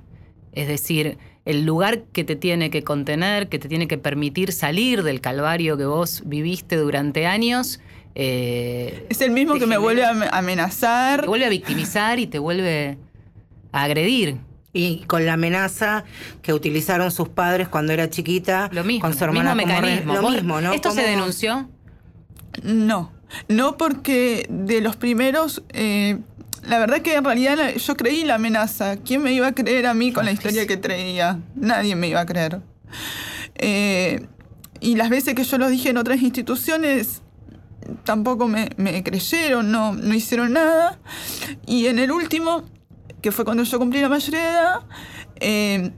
Es 0.52 0.68
decir, 0.68 1.18
el 1.48 1.64
lugar 1.64 2.02
que 2.12 2.24
te 2.24 2.36
tiene 2.36 2.68
que 2.68 2.84
contener, 2.84 3.48
que 3.48 3.58
te 3.58 3.70
tiene 3.70 3.88
que 3.88 3.96
permitir 3.96 4.52
salir 4.52 5.02
del 5.02 5.22
calvario 5.22 5.78
que 5.78 5.86
vos 5.86 6.22
viviste 6.26 6.76
durante 6.76 7.26
años. 7.26 7.80
Eh, 8.14 9.06
es 9.08 9.22
el 9.22 9.30
mismo 9.30 9.58
que 9.58 9.66
me 9.66 9.78
vuelve 9.78 10.04
a 10.04 10.10
amenazar. 10.30 11.22
Te 11.22 11.26
vuelve 11.26 11.46
a 11.46 11.48
victimizar 11.48 12.18
y 12.18 12.26
te 12.26 12.38
vuelve 12.38 12.98
a 13.72 13.84
agredir. 13.84 14.36
Y 14.74 15.04
con 15.06 15.24
la 15.24 15.32
amenaza 15.32 16.04
que 16.42 16.52
utilizaron 16.52 17.10
sus 17.10 17.30
padres 17.30 17.66
cuando 17.66 17.94
era 17.94 18.10
chiquita, 18.10 18.68
lo 18.70 18.84
mismo, 18.84 19.00
con 19.00 19.16
su 19.16 19.24
hermana. 19.24 19.54
Mismo 19.54 19.72
mecanismo. 19.72 20.14
Lo 20.16 20.30
mismo, 20.30 20.60
¿no? 20.60 20.74
¿Esto 20.74 20.90
se 20.90 21.00
denunció? 21.00 21.66
No, 22.62 23.10
no 23.48 23.78
porque 23.78 24.46
de 24.50 24.82
los 24.82 24.96
primeros 24.96 25.62
eh, 25.70 26.18
la 26.68 26.78
verdad 26.78 27.00
que 27.00 27.14
en 27.14 27.24
realidad 27.24 27.74
yo 27.74 27.96
creí 27.96 28.24
la 28.24 28.34
amenaza. 28.34 28.96
¿Quién 28.98 29.22
me 29.22 29.32
iba 29.32 29.46
a 29.46 29.52
creer 29.52 29.86
a 29.86 29.94
mí 29.94 30.12
con 30.12 30.24
la 30.24 30.32
historia 30.32 30.66
que 30.66 30.76
traía? 30.76 31.40
Nadie 31.54 31.96
me 31.96 32.08
iba 32.08 32.20
a 32.20 32.26
creer. 32.26 32.60
Eh, 33.54 34.26
y 34.80 34.94
las 34.96 35.08
veces 35.08 35.34
que 35.34 35.44
yo 35.44 35.58
lo 35.58 35.68
dije 35.68 35.88
en 35.88 35.96
otras 35.96 36.20
instituciones, 36.20 37.22
tampoco 38.04 38.48
me, 38.48 38.68
creyeron, 39.02 39.70
no, 39.70 39.94
no 39.94 40.14
hicieron 40.14 40.52
nada. 40.52 40.98
Y 41.66 41.86
en 41.86 41.98
el 41.98 42.12
último, 42.12 42.64
que 43.22 43.32
fue 43.32 43.44
cuando 43.44 43.62
yo 43.62 43.78
cumplí 43.78 44.00
la 44.00 44.10
mayoría 44.10 44.40
de 44.40 44.48
edad, 44.48 44.80
eh, 45.40 45.90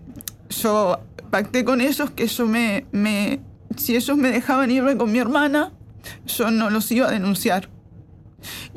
yo 0.51 1.01
pacté 1.31 1.65
con 1.65 1.81
ellos 1.81 2.11
que 2.11 2.27
yo 2.29 2.47
me, 2.47 2.87
me, 2.93 3.41
si 3.77 3.97
ellos 3.97 4.17
me 4.17 4.31
dejaban 4.31 4.71
irme 4.71 4.97
con 4.97 5.11
mi 5.11 5.19
hermana, 5.19 5.73
yo 6.27 6.51
no 6.51 6.71
los 6.71 6.91
iba 6.93 7.09
a 7.09 7.11
denunciar. 7.11 7.69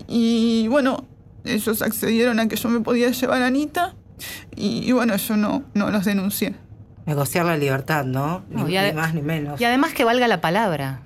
Y 0.07 0.67
bueno, 0.67 1.07
ellos 1.45 1.81
accedieron 1.81 2.39
a 2.39 2.47
que 2.47 2.55
yo 2.55 2.69
me 2.69 2.79
podía 2.79 3.09
llevar 3.11 3.41
a 3.41 3.47
Anita 3.47 3.95
y, 4.55 4.91
bueno, 4.91 5.15
yo 5.15 5.35
no, 5.35 5.63
no 5.73 5.91
los 5.91 6.05
denuncié. 6.05 6.55
Negociar 7.05 7.45
la 7.45 7.57
libertad, 7.57 8.05
¿no? 8.05 8.43
Ni, 8.49 8.75
más 8.93 9.13
ni 9.13 9.21
menos. 9.21 9.59
Y 9.59 9.65
además 9.65 9.93
que 9.93 10.05
valga 10.05 10.27
la 10.27 10.39
palabra. 10.39 11.01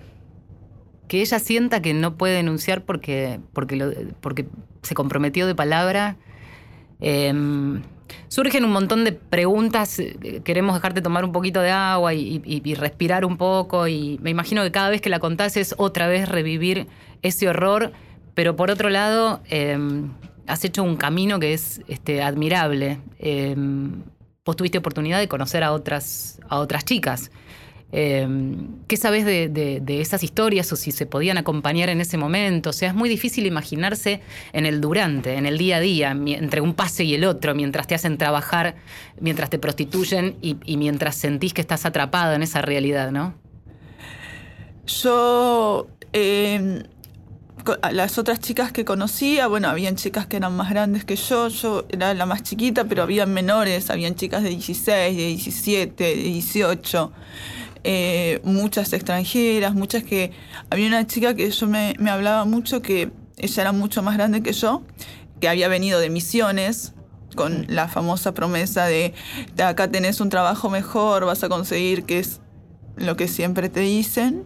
Que 1.07 1.21
ella 1.21 1.39
sienta 1.39 1.81
que 1.81 1.93
no 1.93 2.15
puede 2.17 2.35
denunciar 2.35 2.83
porque, 2.83 3.39
porque, 3.53 4.13
porque 4.21 4.47
se 4.83 4.93
comprometió 4.93 5.47
de 5.47 5.55
palabra. 5.55 6.17
Em, 6.99 7.81
surgen 8.27 8.65
un 8.65 8.71
montón 8.71 9.05
de 9.05 9.13
preguntas. 9.13 9.99
Queremos 10.43 10.75
dejarte 10.75 11.01
tomar 11.01 11.25
un 11.25 11.31
poquito 11.31 11.61
de 11.61 11.71
agua 11.71 12.13
y, 12.13 12.41
y, 12.45 12.73
respirar 12.75 13.25
un 13.25 13.37
poco. 13.37 13.87
Y 13.87 14.19
me 14.21 14.29
imagino 14.29 14.61
que 14.61 14.71
cada 14.71 14.89
vez 14.89 15.01
que 15.01 15.09
la 15.09 15.19
contás 15.19 15.57
es 15.57 15.73
otra 15.77 16.07
vez 16.07 16.29
revivir 16.29 16.87
ese 17.23 17.49
horror 17.49 17.93
pero 18.37 18.55
por 18.55 18.69
otro 18.69 18.91
lado, 18.91 19.41
em, 19.49 20.11
has 20.47 20.63
hecho 20.65 20.83
un 20.83 20.95
camino 20.95 21.39
que 21.39 21.53
es 21.53 21.81
este, 21.87 22.21
admirable. 22.21 22.99
Em, 23.19 24.01
vos 24.45 24.55
tuviste 24.55 24.77
oportunidad 24.77 25.19
de 25.19 25.27
conocer 25.27 25.63
a 25.63 25.73
otras, 25.73 26.39
a 26.49 26.59
otras 26.59 26.85
chicas. 26.85 27.29
Em, 27.91 28.83
¿Qué 28.87 28.97
sabes 28.97 29.23
de, 29.25 29.81
esas 29.87 30.21
historias 30.21 30.71
o 30.73 30.75
si 30.75 30.91
se 30.91 31.05
podían 31.05 31.37
acompañar 31.37 31.89
en 31.89 32.01
ese 32.01 32.17
momento? 32.17 32.71
O 32.71 32.73
sea, 32.73 32.89
es 32.89 32.95
muy 32.95 33.07
difícil 33.07 33.45
imaginarse 33.45 34.21
en 34.51 34.65
el 34.65 34.81
durante, 34.81 35.35
en 35.35 35.45
el 35.45 35.57
día 35.57 35.77
a 35.77 35.79
día, 35.79 36.11
entre 36.11 36.59
un 36.59 36.73
pase 36.73 37.05
y 37.05 37.13
el 37.13 37.23
otro, 37.23 37.55
mientras 37.55 37.87
te 37.87 37.95
hacen 37.95 38.17
trabajar, 38.17 38.75
mientras 39.21 39.49
te 39.49 39.57
prostituyen 39.57 40.35
y, 40.41 40.77
mientras 40.77 41.15
sentís 41.15 41.53
que 41.53 41.61
estás 41.61 41.85
atrapado 41.85 42.33
en 42.33 42.43
esa 42.43 42.61
realidad, 42.61 43.11
¿no? 43.11 43.35
Yo, 44.85 45.87
em, 46.11 46.83
las 47.91 48.17
otras 48.17 48.39
chicas 48.39 48.71
que 48.71 48.85
conocía, 48.85 49.47
bueno, 49.47 49.69
habían 49.69 49.95
chicas 49.95 50.27
que 50.27 50.37
eran 50.37 50.55
más 50.55 50.69
grandes 50.69 51.05
que 51.05 51.15
yo, 51.15 51.47
yo 51.47 51.85
era 51.89 52.13
la 52.13 52.25
más 52.25 52.43
chiquita, 52.43 52.85
pero 52.85 53.03
habían 53.03 53.33
menores, 53.33 53.89
habían 53.89 54.15
chicas 54.15 54.43
de 54.43 54.49
16, 54.49 55.17
de 55.17 55.27
17, 55.27 56.03
de 56.03 56.15
18. 56.15 57.11
Eh, 57.83 58.41
muchas 58.43 58.91
extranjeras, 58.93 59.73
muchas 59.73 60.03
que... 60.03 60.31
Había 60.69 60.87
una 60.87 61.07
chica 61.07 61.35
que 61.35 61.49
yo 61.49 61.67
me, 61.67 61.95
hablaba 62.09 62.45
mucho 62.45 62.81
que 62.81 63.11
ella 63.37 63.61
era 63.61 63.71
mucho 63.71 64.03
más 64.03 64.15
grande 64.15 64.41
que 64.41 64.53
yo, 64.53 64.83
que 65.39 65.47
había 65.47 65.67
venido 65.67 65.99
de 65.99 66.09
misiones 66.09 66.93
con 67.35 67.65
la 67.69 67.87
famosa 67.87 68.33
promesa 68.33 68.85
de, 68.85 69.13
de 69.55 69.63
acá 69.63 69.89
tenés 69.89 70.21
un 70.21 70.29
trabajo 70.29 70.69
mejor, 70.69 71.25
vas 71.25 71.43
a 71.43 71.49
conseguir 71.49 72.03
que 72.03 72.19
es 72.19 72.41
lo 72.95 73.15
que 73.15 73.27
siempre 73.27 73.69
te 73.69 73.81
dicen. 73.81 74.43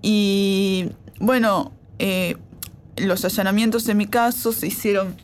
Y 0.00 0.90
bueno, 1.18 1.72
eh, 1.98 2.36
los 2.96 3.24
allanamientos 3.24 3.88
en 3.88 3.96
mi 3.96 4.06
caso 4.06 4.52
se 4.52 4.66
hicieron 4.66 5.16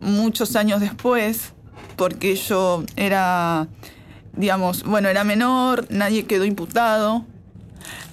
muchos 0.00 0.56
años 0.56 0.80
después, 0.80 1.52
porque 1.96 2.36
yo 2.36 2.84
era 2.96 3.68
digamos, 4.36 4.84
bueno, 4.84 5.08
era 5.08 5.24
menor, 5.24 5.86
nadie 5.90 6.26
quedó 6.26 6.44
imputado, 6.44 7.24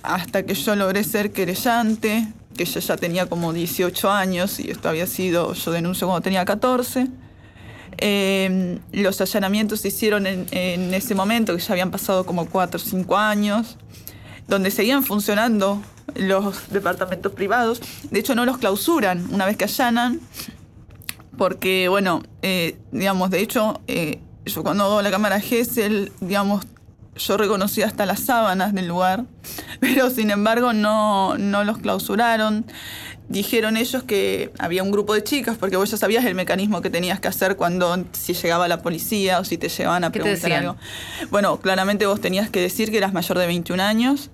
hasta 0.01 0.43
que 0.43 0.55
yo 0.55 0.75
logré 0.75 1.03
ser 1.03 1.31
querellante, 1.31 2.27
que 2.57 2.65
yo 2.65 2.79
ya 2.79 2.97
tenía 2.97 3.27
como 3.27 3.53
18 3.53 4.09
años 4.09 4.59
y 4.59 4.71
esto 4.71 4.89
había 4.89 5.05
sido, 5.05 5.53
yo 5.53 5.71
denuncio 5.71 6.07
cuando 6.07 6.21
tenía 6.21 6.45
14. 6.45 7.07
Em, 7.97 8.79
los 8.91 9.21
allanamientos 9.21 9.81
se 9.81 9.89
hicieron 9.89 10.25
en, 10.25 10.47
en, 10.51 10.93
ese 10.93 11.13
momento, 11.13 11.55
que 11.55 11.61
ya 11.61 11.73
habían 11.73 11.91
pasado 11.91 12.25
como 12.25 12.45
4 12.47 12.77
o 12.77 12.83
5 12.83 13.17
años, 13.17 13.77
donde 14.47 14.71
seguían 14.71 15.03
funcionando 15.03 15.81
los 16.15 16.69
departamentos 16.69 17.31
privados. 17.33 17.81
De 18.09 18.19
hecho, 18.19 18.35
no 18.35 18.45
los 18.45 18.57
clausuran 18.57 19.27
una 19.31 19.45
vez 19.45 19.57
que 19.57 19.65
allanan, 19.65 20.19
porque, 21.37 21.87
bueno, 21.89 22.23
eh, 22.41 22.77
digamos, 22.91 23.29
de 23.31 23.39
hecho, 23.39 23.81
eh, 23.87 24.19
yo 24.45 24.63
cuando 24.63 25.01
la 25.01 25.11
cámara 25.11 25.39
Gesell, 25.39 26.11
digamos, 26.21 26.65
yo 27.15 27.37
reconocí 27.37 27.81
hasta 27.81 28.05
las 28.05 28.21
sábanas 28.21 28.73
del 28.73 28.87
lugar, 28.87 29.25
pero 29.79 30.09
sin 30.09 30.31
embargo 30.31 30.73
no, 30.73 31.37
no 31.37 31.63
los 31.63 31.77
clausuraron. 31.77 32.65
Dijeron 33.29 33.77
ellos 33.77 34.03
que 34.03 34.51
había 34.59 34.83
un 34.83 34.91
grupo 34.91 35.13
de 35.13 35.23
chicas, 35.23 35.57
porque 35.57 35.77
vos 35.77 35.89
ya 35.89 35.97
sabías 35.97 36.25
el 36.25 36.35
mecanismo 36.35 36.81
que 36.81 36.89
tenías 36.89 37.19
que 37.19 37.29
hacer 37.29 37.55
cuando 37.55 38.05
si 38.11 38.33
llegaba 38.33 38.67
la 38.67 38.81
policía 38.81 39.39
o 39.39 39.45
si 39.45 39.57
te 39.57 39.69
llevaban 39.69 40.03
a 40.03 40.11
preguntar 40.11 40.51
algo. 40.51 40.75
Bueno, 41.31 41.57
claramente 41.59 42.05
vos 42.05 42.19
tenías 42.19 42.49
que 42.49 42.59
decir 42.59 42.91
que 42.91 42.97
eras 42.97 43.13
mayor 43.13 43.39
de 43.39 43.47
21 43.47 43.81
años, 43.81 44.29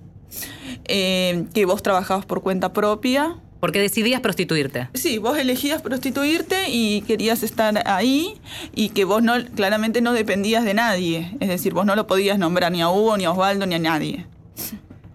eh, 0.84 1.44
que 1.54 1.64
vos 1.64 1.82
trabajabas 1.82 2.26
por 2.26 2.42
cuenta 2.42 2.72
propia, 2.72 3.36
porque 3.60 3.78
decidías 3.78 4.20
prostituirte. 4.20 4.88
Sí, 4.94 5.18
vos 5.18 5.38
elegías 5.38 5.82
prostituirte 5.82 6.70
y 6.70 7.02
querías 7.02 7.42
estar 7.42 7.86
ahí 7.86 8.40
y 8.74 8.88
que 8.88 9.04
vos 9.04 9.22
no, 9.22 9.34
claramente 9.54 10.00
no 10.00 10.12
dependías 10.12 10.64
de 10.64 10.74
nadie. 10.74 11.36
Es 11.40 11.48
decir, 11.48 11.74
vos 11.74 11.84
no 11.84 11.94
lo 11.94 12.06
podías 12.06 12.38
nombrar 12.38 12.72
ni 12.72 12.80
a 12.80 12.88
Hugo, 12.88 13.16
ni 13.16 13.24
a 13.24 13.32
Osvaldo, 13.32 13.66
ni 13.66 13.74
a 13.74 13.78
nadie. 13.78 14.26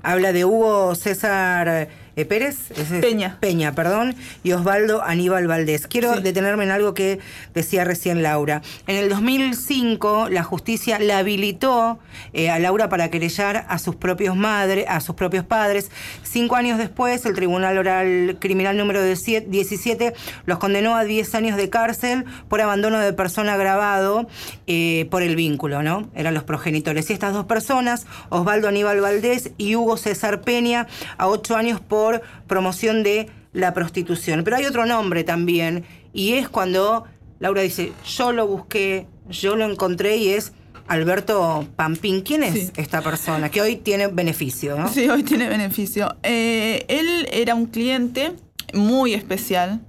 Habla 0.04 0.32
de 0.32 0.46
Hugo 0.46 0.94
César 0.94 1.90
eh, 2.16 2.26
Pérez. 2.26 2.58
Peña. 3.02 3.38
Peña, 3.40 3.74
perdón. 3.74 4.16
Y 4.44 4.54
Osvaldo 4.54 5.04
Aníbal 5.04 5.48
Valdés. 5.48 5.88
Quiero 5.88 6.22
detenerme 6.22 6.64
en 6.64 6.72
algo 6.72 6.94
que 6.94 7.20
decía 7.54 7.84
recién 7.84 8.24
Laura. 8.24 8.62
En 8.88 8.96
el 8.96 9.10
2005, 9.10 10.30
la 10.30 10.44
justicia 10.44 11.00
la 11.00 11.20
habilitó 11.20 12.00
eh, 12.34 12.50
a 12.50 12.60
Laura 12.60 12.90
para 12.90 13.10
querellar 13.10 13.66
a 13.68 13.80
sus 13.80 13.96
propios 13.96 14.36
madres, 14.36 14.86
a 14.88 15.02
sus 15.02 15.16
propios 15.16 15.46
padres. 15.46 15.92
Cinco 16.24 16.56
años 16.56 16.78
después, 16.78 17.26
el 17.26 17.34
Tribunal 17.34 17.78
Oral 17.78 18.38
Criminal 18.40 18.78
número 18.78 19.04
17 19.04 20.14
los 20.46 20.60
condenó 20.60 20.96
a 20.96 21.04
10 21.04 21.36
años 21.36 21.58
de 21.58 21.70
cárcel 21.70 22.26
por 22.48 22.62
abandono 22.62 23.00
de 23.00 23.14
persona 23.14 23.54
agravado 23.54 24.28
eh, 24.68 25.08
por 25.12 25.22
el 25.22 25.36
vínculo, 25.36 25.84
¿no? 25.84 26.10
Eran 26.16 26.34
los 26.34 26.44
progenitores. 26.44 27.10
Y 27.10 27.14
estas 27.14 27.34
dos 27.34 27.46
personas, 27.46 28.06
Osvaldo 28.30 28.68
Aníbal 28.68 29.02
Valdés 29.02 29.52
y 29.58 29.76
Hugo 29.76 29.98
César 29.98 30.42
Peña, 30.42 30.88
a 31.18 31.28
8 31.28 31.56
años 31.56 31.82
por 31.82 32.05
promoción 32.48 33.04
de 33.04 33.30
la 33.54 33.74
prostitución. 33.74 34.44
Pero 34.44 34.58
hay 34.58 34.66
otro 34.66 34.86
nombre 34.86 35.24
también, 35.24 35.86
y 36.14 36.34
es 36.34 36.50
cuando 36.50 37.06
Laura 37.40 37.62
dice, 37.62 37.92
yo 38.06 38.32
lo 38.32 38.48
busqué, 38.48 39.08
yo 39.30 39.56
lo 39.56 39.70
encontré 39.70 40.18
y 40.18 40.30
es 40.30 40.54
Alberto 40.88 41.68
Pampín. 41.76 42.22
¿Quién 42.22 42.44
es 42.44 42.72
esta 42.78 43.02
persona? 43.02 43.50
Que 43.50 43.62
hoy 43.62 43.76
tiene 43.78 44.08
beneficio, 44.08 44.78
¿no? 44.78 44.88
Sí, 44.88 45.10
hoy 45.10 45.24
tiene 45.24 45.50
beneficio. 45.50 46.16
Eh, 46.24 46.86
él 46.88 47.28
era 47.32 47.56
un 47.56 47.66
cliente 47.66 48.34
muy 48.74 49.14
especial, 49.14 49.82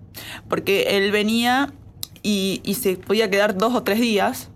porque 0.49 0.97
él 0.97 1.13
venía 1.13 1.73
y, 2.23 2.61
y 2.65 2.75
se 2.75 2.97
podía 2.97 3.31
quedar 3.31 3.57
dos 3.57 3.75
o 3.75 3.83
tres 3.83 4.01
días. 4.01 4.49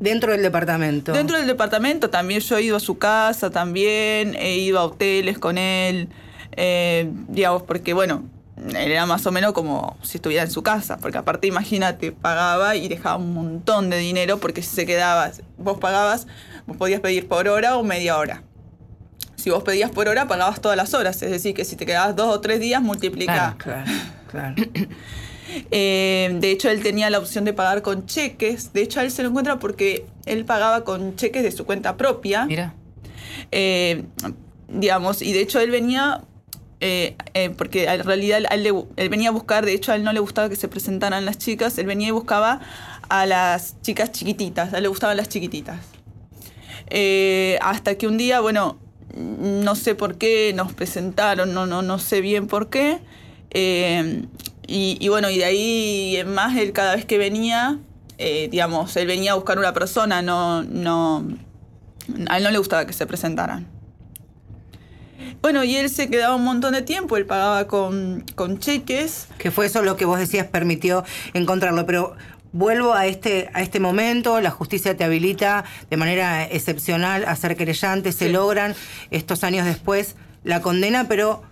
Dentro 0.00 0.32
del 0.32 0.42
departamento. 0.42 1.12
Dentro 1.12 1.36
del 1.36 1.46
departamento 1.46 2.08
también 2.08 2.40
yo 2.40 2.56
he 2.56 2.62
ido 2.62 2.76
a 2.76 2.80
su 2.80 2.96
casa, 2.96 3.50
también 3.50 4.34
he 4.34 4.56
ido 4.58 4.78
a 4.78 4.84
hoteles 4.84 5.38
con 5.38 5.58
él. 5.58 6.08
Eh, 6.52 7.10
digamos, 7.28 7.62
porque 7.62 7.92
bueno, 7.92 8.24
era 8.76 9.06
más 9.06 9.26
o 9.26 9.32
menos 9.32 9.52
como 9.52 9.96
si 10.02 10.18
estuviera 10.18 10.42
en 10.42 10.50
su 10.50 10.62
casa, 10.62 10.98
porque 10.98 11.18
aparte 11.18 11.46
imagínate, 11.46 12.12
pagaba 12.12 12.76
y 12.76 12.88
dejaba 12.88 13.16
un 13.16 13.34
montón 13.34 13.90
de 13.90 13.98
dinero 13.98 14.38
porque 14.38 14.62
si 14.62 14.74
se 14.74 14.86
quedaba, 14.86 15.30
vos 15.58 15.78
pagabas, 15.78 16.26
vos 16.66 16.76
podías 16.76 17.00
pedir 17.00 17.28
por 17.28 17.48
hora 17.48 17.76
o 17.76 17.82
media 17.82 18.18
hora. 18.18 18.42
Si 19.36 19.48
vos 19.48 19.62
pedías 19.62 19.90
por 19.90 20.08
hora, 20.08 20.28
pagabas 20.28 20.60
todas 20.60 20.76
las 20.76 20.92
horas, 20.92 21.22
es 21.22 21.30
decir, 21.30 21.54
que 21.54 21.64
si 21.64 21.76
te 21.76 21.86
quedabas 21.86 22.14
dos 22.14 22.34
o 22.34 22.40
tres 22.40 22.60
días, 22.60 22.82
multiplicás. 22.82 23.54
Claro, 23.54 23.90
claro, 24.30 24.54
eh, 25.70 26.36
de 26.38 26.50
hecho, 26.50 26.68
él 26.68 26.82
tenía 26.82 27.08
la 27.08 27.18
opción 27.18 27.46
de 27.46 27.54
pagar 27.54 27.80
con 27.80 28.04
cheques. 28.04 28.74
De 28.74 28.82
hecho, 28.82 29.00
a 29.00 29.04
él 29.04 29.10
se 29.10 29.22
lo 29.22 29.30
encuentra 29.30 29.58
porque 29.58 30.04
él 30.26 30.44
pagaba 30.44 30.84
con 30.84 31.16
cheques 31.16 31.42
de 31.42 31.52
su 31.52 31.64
cuenta 31.64 31.96
propia. 31.96 32.44
Mira. 32.44 32.74
Eh, 33.50 34.04
digamos, 34.68 35.22
y 35.22 35.32
de 35.32 35.40
hecho 35.40 35.58
él 35.60 35.70
venía 35.70 36.22
eh, 36.80 37.14
eh, 37.34 37.50
porque 37.50 37.84
en 37.84 38.04
realidad 38.04 38.40
él, 38.50 38.86
venía 39.10 39.28
a 39.28 39.32
buscar, 39.32 39.66
de 39.66 39.74
hecho 39.74 39.92
a 39.92 39.96
él 39.96 40.02
no 40.02 40.14
le 40.14 40.20
gustaba 40.20 40.48
que 40.48 40.56
se 40.56 40.66
presentaran 40.66 41.26
las 41.26 41.36
chicas, 41.36 41.76
él 41.76 41.86
venía 41.86 42.08
y 42.08 42.10
buscaba 42.10 42.60
a 43.10 43.26
las 43.26 43.80
chicas 43.82 44.12
chiquititas, 44.12 44.72
a 44.72 44.78
él 44.78 44.84
le 44.84 44.88
gustaban 44.88 45.18
las 45.18 45.28
chiquititas. 45.28 45.78
Eh, 46.88 47.58
hasta 47.60 47.96
que 47.96 48.06
un 48.06 48.16
día, 48.16 48.40
bueno, 48.40 48.78
no 49.14 49.74
sé 49.74 49.94
por 49.94 50.16
qué 50.16 50.52
nos 50.54 50.72
presentaron, 50.72 51.52
no, 51.52 51.66
no, 51.66 51.82
no 51.82 51.98
sé 51.98 52.22
bien 52.22 52.46
por 52.46 52.70
qué. 52.70 52.98
Y, 54.66 55.08
bueno, 55.08 55.28
y 55.28 55.38
de 55.38 55.44
ahí 55.44 56.22
más, 56.26 56.56
él 56.56 56.72
cada 56.72 56.94
vez 56.94 57.04
que 57.04 57.18
venía, 57.18 57.78
digamos, 58.18 58.96
él 58.96 59.06
venía 59.06 59.32
a 59.32 59.34
buscar 59.34 59.58
una 59.58 59.74
persona, 59.74 60.22
no, 60.22 60.62
no, 60.62 61.26
a 62.28 62.38
él 62.38 62.44
no 62.44 62.50
le 62.50 62.58
gustaba 62.58 62.86
que 62.86 62.92
se 62.92 63.06
presentaran. 63.06 63.79
Bueno, 65.42 65.64
y 65.64 65.76
él 65.76 65.88
se 65.88 66.10
quedaba 66.10 66.34
un 66.34 66.44
montón 66.44 66.74
de 66.74 66.82
tiempo, 66.82 67.16
él 67.16 67.24
pagaba 67.24 67.66
con, 67.66 68.24
cheques. 68.58 69.26
Que 69.38 69.50
fue 69.50 69.66
eso 69.66 69.82
lo 69.82 69.96
que 69.96 70.04
vos 70.04 70.18
decías, 70.18 70.46
permitió 70.46 71.02
encontrarlo. 71.32 71.86
Pero 71.86 72.14
vuelvo 72.52 72.92
a 72.92 73.06
este, 73.06 73.48
a 73.54 73.62
este 73.62 73.80
momento, 73.80 74.40
la 74.40 74.50
justicia 74.50 74.96
te 74.96 75.04
habilita 75.04 75.64
de 75.88 75.96
manera 75.96 76.44
excepcional 76.44 77.24
a 77.24 77.34
ser 77.36 77.56
querellante, 77.56 78.12
se 78.12 78.28
logran 78.28 78.74
estos 79.10 79.42
años 79.42 79.64
después 79.64 80.14
la 80.44 80.60
condena, 80.60 81.08
pero 81.08 81.42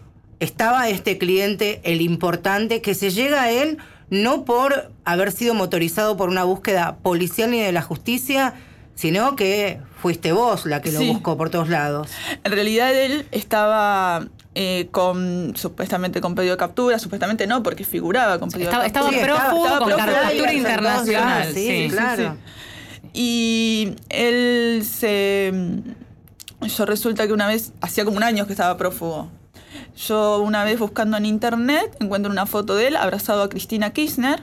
estaba 0.41 0.89
este 0.89 1.17
cliente, 1.17 1.81
el 1.85 2.03
importante, 2.03 2.83
que 2.83 2.95
se 2.95 3.11
llega 3.11 3.43
a 3.43 3.51
él 3.51 3.79
no 4.11 4.45
por 4.45 4.91
haber 5.05 5.33
sido 5.33 5.55
motorizado 5.55 6.17
por 6.17 6.29
una 6.29 6.45
búsqueda 6.45 6.97
policial 6.99 7.51
ni 7.51 7.61
de 7.61 7.73
la 7.73 7.83
justicia, 7.83 8.55
sino 8.95 9.37
que 9.37 9.81
fuiste 10.01 10.33
vos 10.33 10.67
la 10.67 10.81
que 10.81 10.93
lo 10.93 11.01
buscó 11.03 11.37
por 11.37 11.51
todos 11.51 11.69
lados. 11.69 12.09
En 12.45 12.53
realidad 12.53 12.95
él 12.95 13.27
estaba 13.33 14.27
eh, 14.55 14.89
con 14.91 15.55
supuestamente 15.57 16.21
con 16.21 16.35
pedido 16.35 16.55
de 16.55 16.59
captura, 16.59 16.99
supuestamente 16.99 17.47
no, 17.47 17.63
porque 17.63 17.85
figuraba 17.85 18.39
con 18.39 18.51
pedido 18.51 18.71
de 18.71 18.91
captura. 18.91 19.11
Estaba 19.11 19.51
prófugo 19.51 19.79
con 19.79 19.91
captura 19.91 20.53
internacional. 20.53 21.53
Sí, 21.53 21.89
claro. 21.91 22.37
Y 23.13 23.95
él 24.09 24.85
se... 24.89 25.53
Yo 26.61 26.87
resulta 26.87 27.27
que 27.27 27.33
una 27.33 27.47
vez, 27.47 27.73
hacía 27.81 28.05
como 28.05 28.17
un 28.17 28.25
año 28.25 28.47
que 28.47 28.53
estaba 28.53 28.77
prófugo. 28.77 29.31
Yo 29.97 30.41
una 30.41 30.65
vez 30.65 30.79
buscando 30.79 31.17
en 31.17 31.27
internet 31.27 31.97
encuentro 32.01 32.31
una 32.31 32.47
foto 32.47 32.75
de 32.75 32.89
él 32.89 32.97
abrazado 32.97 33.43
a 33.43 33.49
Cristina 33.49 33.93
Kirchner 33.93 34.43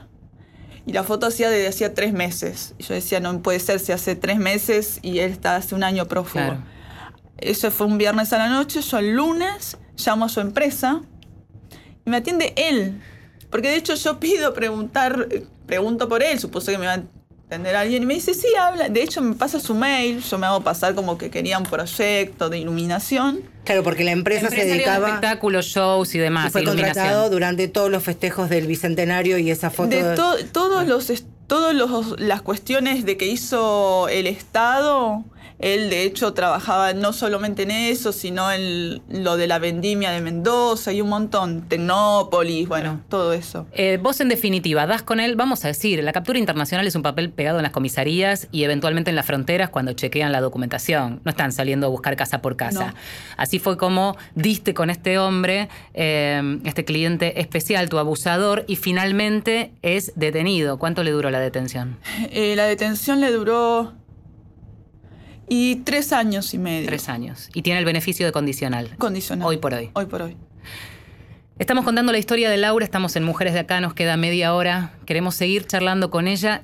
y 0.85 0.93
la 0.93 1.03
foto 1.03 1.27
hacía 1.27 1.49
desde 1.49 1.67
hacía 1.67 1.93
tres 1.93 2.13
meses. 2.13 2.75
Y 2.77 2.83
yo 2.83 2.93
decía, 2.93 3.19
no 3.19 3.41
puede 3.41 3.59
ser, 3.59 3.79
si 3.79 3.91
hace 3.91 4.15
tres 4.15 4.37
meses 4.37 4.99
y 5.01 5.19
él 5.19 5.31
está 5.31 5.55
hace 5.55 5.73
un 5.75 5.83
año 5.83 6.07
prófugo. 6.07 6.57
Eso 7.37 7.71
fue 7.71 7.87
un 7.87 7.97
viernes 7.97 8.31
a 8.33 8.37
la 8.37 8.49
noche. 8.49 8.81
Yo 8.81 8.99
el 8.99 9.13
lunes 9.13 9.77
llamo 9.97 10.25
a 10.25 10.29
su 10.29 10.39
empresa 10.39 11.01
y 12.05 12.09
me 12.09 12.17
atiende 12.17 12.53
él. 12.55 13.01
Porque 13.49 13.69
de 13.69 13.77
hecho 13.77 13.95
yo 13.95 14.19
pido 14.19 14.53
preguntar, 14.53 15.27
pregunto 15.65 16.07
por 16.07 16.21
él, 16.21 16.39
supuse 16.39 16.71
que 16.71 16.77
me 16.77 16.85
iba 16.85 16.93
a 16.93 17.03
atender 17.55 17.75
a 17.75 17.81
alguien 17.81 18.03
y 18.03 18.05
me 18.05 18.13
dice, 18.13 18.33
sí, 18.33 18.47
habla. 18.59 18.89
De 18.89 19.01
hecho 19.01 19.21
me 19.21 19.35
pasa 19.35 19.59
su 19.59 19.73
mail, 19.73 20.21
yo 20.21 20.37
me 20.37 20.45
hago 20.45 20.61
pasar 20.61 20.95
como 20.95 21.17
que 21.17 21.29
quería 21.29 21.57
un 21.57 21.65
proyecto 21.65 22.49
de 22.49 22.59
iluminación. 22.59 23.41
Claro, 23.63 23.83
porque 23.83 24.03
la 24.03 24.11
empresa 24.11 24.49
se 24.49 24.65
dedicaba... 24.65 25.07
Espectáculos, 25.07 25.65
shows 25.65 26.13
y 26.13 26.19
demás. 26.19 26.47
Y 26.47 26.51
fue 26.51 26.63
contratado 26.63 27.29
durante 27.29 27.67
todos 27.67 27.89
los 27.89 28.03
festejos 28.03 28.49
del 28.49 28.67
Bicentenario 28.67 29.37
y 29.37 29.49
esa 29.49 29.71
foto... 29.71 29.89
De 29.89 30.15
todos 30.51 30.87
los... 30.87 31.11
Todas 31.47 31.75
las 32.17 32.41
cuestiones 32.41 33.05
de 33.05 33.17
que 33.17 33.27
hizo 33.27 34.09
el 34.09 34.25
Estado, 34.25 35.23
él, 35.59 35.89
de 35.89 36.03
hecho, 36.03 36.33
trabajaba 36.33 36.93
no 36.93 37.13
solamente 37.13 37.63
en 37.63 37.71
eso, 37.71 38.11
sino 38.11 38.51
en 38.51 39.01
lo 39.09 39.37
de 39.37 39.47
la 39.47 39.59
vendimia 39.59 40.11
de 40.11 40.21
Mendoza 40.21 40.91
y 40.91 41.01
un 41.01 41.09
montón, 41.09 41.67
Tecnópolis, 41.67 42.67
bueno, 42.67 43.01
todo 43.09 43.33
eso. 43.33 43.65
Eh, 43.71 43.97
vos, 44.01 44.19
en 44.19 44.29
definitiva, 44.29 44.85
das 44.85 45.01
con 45.01 45.19
él, 45.19 45.35
vamos 45.35 45.63
a 45.65 45.69
decir, 45.69 46.03
la 46.03 46.11
captura 46.11 46.39
internacional 46.39 46.85
es 46.87 46.95
un 46.95 47.03
papel 47.03 47.29
pegado 47.29 47.59
en 47.59 47.63
las 47.63 47.71
comisarías 47.71 48.47
y 48.51 48.63
eventualmente 48.63 49.09
en 49.09 49.15
las 49.15 49.25
fronteras 49.25 49.69
cuando 49.69 49.93
chequean 49.93 50.31
la 50.31 50.41
documentación. 50.41 51.21
No 51.23 51.29
están 51.31 51.51
saliendo 51.51 51.87
a 51.87 51.89
buscar 51.89 52.15
casa 52.15 52.41
por 52.41 52.55
casa. 52.55 52.93
Así 53.37 53.59
fue 53.59 53.77
como 53.77 54.17
diste 54.35 54.73
con 54.73 54.89
este 54.89 55.17
hombre, 55.17 55.69
eh, 55.93 56.59
este 56.65 56.85
cliente 56.85 57.39
especial, 57.39 57.89
tu 57.89 57.97
abusador, 57.97 58.65
y 58.67 58.75
finalmente 58.75 59.71
es 59.81 60.11
detenido. 60.15 60.77
¿Cuánto 60.77 61.03
le 61.03 61.11
duró 61.11 61.29
la 61.29 61.39
detención? 61.39 61.97
Eh, 62.31 62.55
la 62.55 62.65
detención 62.65 63.21
le 63.21 63.31
duró 63.31 63.93
y 65.47 65.77
tres 65.77 66.13
años 66.13 66.53
y 66.53 66.57
medio. 66.57 66.87
Tres 66.87 67.09
años. 67.09 67.49
Y 67.53 67.61
tiene 67.61 67.79
el 67.79 67.85
beneficio 67.85 68.25
de 68.25 68.31
condicional. 68.31 68.95
Condicional. 68.97 69.47
Hoy 69.47 69.57
por 69.57 69.73
hoy. 69.73 69.89
Hoy 69.93 70.05
por 70.05 70.21
hoy. 70.21 70.37
Estamos 71.57 71.85
contando 71.85 72.11
la 72.11 72.17
historia 72.17 72.49
de 72.49 72.57
Laura, 72.57 72.83
estamos 72.83 73.15
en 73.15 73.23
Mujeres 73.23 73.53
de 73.53 73.59
Acá, 73.59 73.79
nos 73.79 73.93
queda 73.93 74.17
media 74.17 74.53
hora. 74.53 74.91
Queremos 75.05 75.35
seguir 75.35 75.65
charlando 75.65 76.09
con 76.09 76.27
ella. 76.27 76.63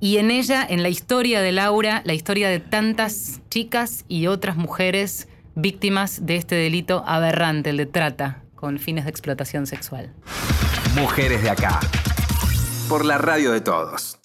Y 0.00 0.18
en 0.18 0.30
ella, 0.30 0.66
en 0.68 0.82
la 0.82 0.88
historia 0.88 1.40
de 1.40 1.52
Laura, 1.52 2.02
la 2.04 2.12
historia 2.12 2.48
de 2.48 2.58
tantas 2.58 3.40
chicas 3.50 4.04
y 4.08 4.26
otras 4.26 4.56
mujeres 4.56 5.28
víctimas 5.54 6.26
de 6.26 6.36
este 6.36 6.54
delito 6.54 7.04
aberrante, 7.06 7.70
el 7.70 7.76
de 7.76 7.86
trata, 7.86 8.42
con 8.56 8.78
fines 8.78 9.04
de 9.04 9.10
explotación 9.10 9.66
sexual. 9.66 10.12
Mujeres 10.96 11.42
de 11.42 11.50
Acá. 11.50 11.80
Por 12.88 13.04
la 13.04 13.18
radio 13.18 13.52
de 13.52 13.60
todos. 13.60 14.15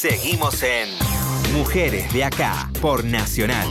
Seguimos 0.00 0.62
en 0.62 0.90
Mujeres 1.52 2.12
de 2.12 2.22
acá 2.22 2.70
por 2.80 3.02
Nacional. 3.02 3.66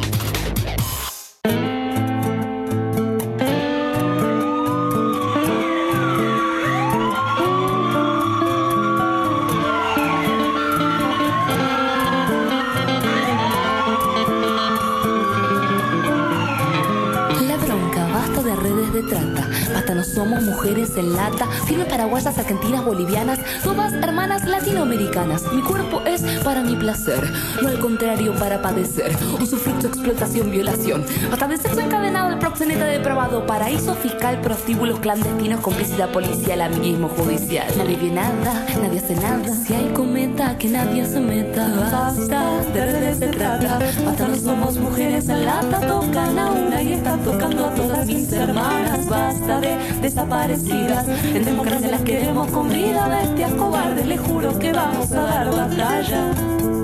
Mujeres 20.43 20.95
en 20.97 21.13
lata, 21.13 21.47
firmes 21.65 21.87
paraguayas, 21.87 22.37
argentinas, 22.37 22.85
bolivianas, 22.85 23.39
todas 23.63 23.93
hermanas 23.93 24.45
latinoamericanas. 24.45 25.43
Mi 25.53 25.61
cuerpo 25.61 26.01
es 26.05 26.21
para 26.43 26.61
mi 26.61 26.75
placer, 26.75 27.29
no 27.61 27.69
al 27.69 27.79
contrario 27.79 28.33
para 28.35 28.61
padecer. 28.61 29.15
Usufructo, 29.41 29.87
explotación, 29.87 30.51
violación. 30.51 31.05
Hasta 31.31 31.47
de 31.47 31.57
sexo 31.57 31.79
encadenado, 31.79 32.31
el 32.31 32.39
proxeneta 32.39 32.85
depravado, 32.85 33.45
paraíso 33.45 33.95
fiscal, 33.95 34.41
prostíbulos 34.41 34.99
clandestinos, 34.99 35.61
complicidad 35.61 36.09
policial, 36.11 36.61
amiguismo 36.61 37.09
judicial. 37.09 37.67
Nadie 37.77 37.97
ve 37.97 38.11
nada, 38.11 38.65
nadie 38.81 38.99
hace 38.99 39.15
nada. 39.15 39.55
Si 39.65 39.73
hay 39.73 39.87
cometa, 39.93 40.57
que 40.57 40.69
nadie 40.69 41.05
se 41.05 41.19
meta. 41.19 41.67
Basta, 41.91 42.63
de 42.73 42.85
redes 42.85 43.19
se 43.19 43.27
trata. 43.27 43.79
Basta, 44.05 44.27
no 44.27 44.35
somos 44.35 44.77
mujeres 44.77 45.29
en 45.29 45.45
lata, 45.45 45.79
tocan 45.87 46.37
a 46.39 46.51
una 46.51 46.81
y 46.81 46.93
están 46.93 47.19
tocando 47.21 47.46
mis 48.07 48.31
hermanas. 48.31 49.07
Basta 49.07 49.59
de 49.59 49.77
desaparecidas. 50.01 51.07
En 51.07 51.45
democracia 51.45 51.91
las 51.91 52.01
queremos 52.01 52.49
con 52.51 52.69
vida, 52.69 53.07
bestias 53.07 53.53
cobardes, 53.53 54.05
les 54.05 54.19
juro 54.19 54.57
que 54.57 54.71
vamos 54.71 55.11
a 55.11 55.21
dar 55.21 55.51
batalla. 55.51 56.76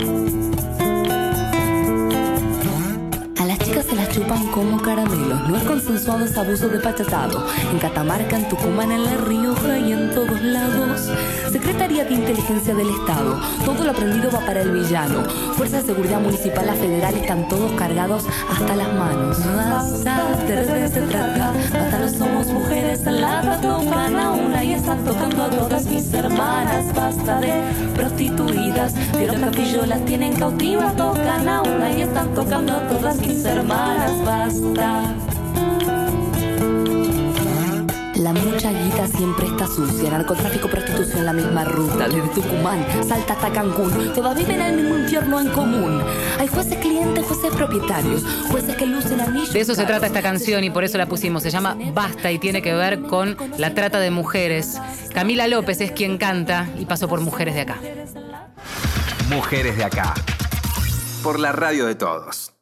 Las 3.96 4.10
chupan 4.10 4.48
como 4.48 4.82
caramelos. 4.82 5.48
No 5.48 5.58
es 5.58 5.64
consensuado, 5.64 6.26
es 6.26 6.38
abuso 6.38 6.68
de 6.70 6.80
pachatado. 6.80 7.46
En 7.72 7.80
Catamarca, 7.80 8.38
en 8.38 8.50
Tucumán, 8.50 8.92
en 8.92 9.04
La 9.04 9.18
Rioja 9.18 9.78
y 9.78 9.92
en 9.92 10.12
todos 10.12 10.42
lados. 10.42 11.10
Secretaría 11.52 12.06
de 12.06 12.14
Inteligencia 12.14 12.74
del 12.74 12.90
Estado. 12.90 13.40
Todo 13.66 13.84
lo 13.84 13.92
aprendido 13.92 14.32
va 14.32 14.40
para 14.46 14.62
el 14.62 14.72
villano. 14.72 15.24
Fuerza 15.56 15.78
de 15.78 15.84
Seguridad 15.84 16.20
Municipal, 16.22 16.66
la 16.66 16.74
federal, 16.74 17.16
están 17.16 17.48
todos 17.48 17.72
cargados 17.74 18.26
hasta 18.50 18.76
las 18.76 18.94
manos. 18.94 19.38
Basta, 19.46 20.36
de 20.48 20.88
se 20.88 21.02
trata. 21.02 21.54
Basta, 21.72 22.00
no 22.00 22.10
somos 22.10 22.48
mujeres 22.48 23.06
en 23.06 23.22
la 23.22 23.40
a 23.40 24.32
una 24.32 24.64
y 24.64 24.74
están 24.74 25.04
tocando 25.04 25.44
a 25.44 25.50
todas 25.50 25.86
mis 25.86 26.14
hermanas. 26.14 26.94
Basta 26.96 27.40
de 27.40 27.62
prostituidas. 27.96 28.94
Pero 29.12 29.34
Castillo 29.40 29.86
las 29.86 30.04
tienen 30.06 30.36
cautivas, 30.36 30.96
tocan 30.96 31.48
a 31.48 31.62
una 31.62 31.92
y 31.92 32.02
están 32.02 32.34
tocando 32.34 32.74
a 32.74 32.88
todas 32.88 33.18
mis 33.18 33.44
hermanas 33.46 33.83
basta. 34.26 35.16
La 38.16 38.32
mucha 38.32 38.72
guita 38.72 39.06
siempre 39.08 39.48
está 39.48 39.68
sucia, 39.68 40.10
narcotráfico, 40.10 40.70
prostitución, 40.70 41.26
la 41.26 41.34
misma 41.34 41.66
ruta, 41.66 42.08
desde 42.08 42.30
Tucumán, 42.30 42.86
Salta 43.06 43.34
hasta 43.34 43.52
Cancún, 43.52 44.14
todas 44.14 44.38
viven 44.38 44.62
en 44.62 44.68
el 44.68 44.76
mismo 44.78 44.98
infierno 44.98 45.42
en 45.42 45.50
común. 45.50 46.02
Hay 46.40 46.48
jueces 46.48 46.78
clientes, 46.78 47.26
jueces 47.26 47.54
propietarios, 47.54 48.24
jueces 48.50 48.78
que 48.78 48.86
lucen 48.86 49.20
anillos. 49.20 49.52
De 49.52 49.60
eso 49.60 49.76
se 49.76 49.84
trata 49.84 50.08
esta 50.08 50.22
canción 50.22 50.64
y 50.64 50.70
por 50.70 50.86
eso 50.86 50.98
la 50.98 51.08
pusimos, 51.08 51.44
se 51.44 51.50
llama 51.50 51.76
Basta 51.94 52.32
y 52.32 52.40
tiene 52.40 52.62
que 52.62 52.74
ver 52.74 53.02
con 53.02 53.36
la 53.58 53.74
trata 53.74 54.00
de 54.00 54.10
mujeres. 54.10 54.80
Camila 55.14 55.48
López 55.48 55.82
es 55.82 55.92
quien 55.92 56.18
canta 56.18 56.70
y 56.80 56.86
pasó 56.86 57.10
por 57.10 57.20
Mujeres 57.20 57.56
de 57.56 57.62
Acá. 57.62 57.78
Mujeres 59.30 59.76
de 59.76 59.84
Acá, 59.84 60.14
por 61.24 61.40
la 61.40 61.52
radio 61.52 61.86
de 61.88 61.96
todos. 61.96 62.54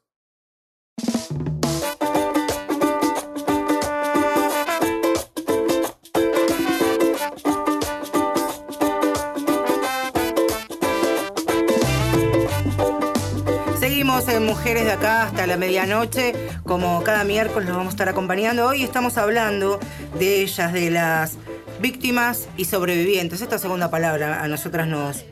En 14.27 14.45
Mujeres 14.45 14.85
de 14.85 14.91
Acá 14.91 15.23
hasta 15.23 15.47
la 15.47 15.57
medianoche. 15.57 16.33
Como 16.63 17.01
cada 17.03 17.23
miércoles 17.23 17.67
nos 17.67 17.77
vamos 17.77 17.91
a 17.91 17.95
estar 17.95 18.09
acompañando. 18.09 18.67
Hoy 18.67 18.83
estamos 18.83 19.17
hablando 19.17 19.79
de 20.19 20.41
ellas, 20.41 20.71
de 20.73 20.91
las 20.91 21.37
víctimas 21.79 22.47
y 22.55 22.65
sobrevivientes. 22.65 23.41
Esta 23.41 23.57
segunda 23.57 23.89
palabra 23.89 24.43
a 24.43 24.47
nosotras 24.47 24.87
nos, 24.87 25.25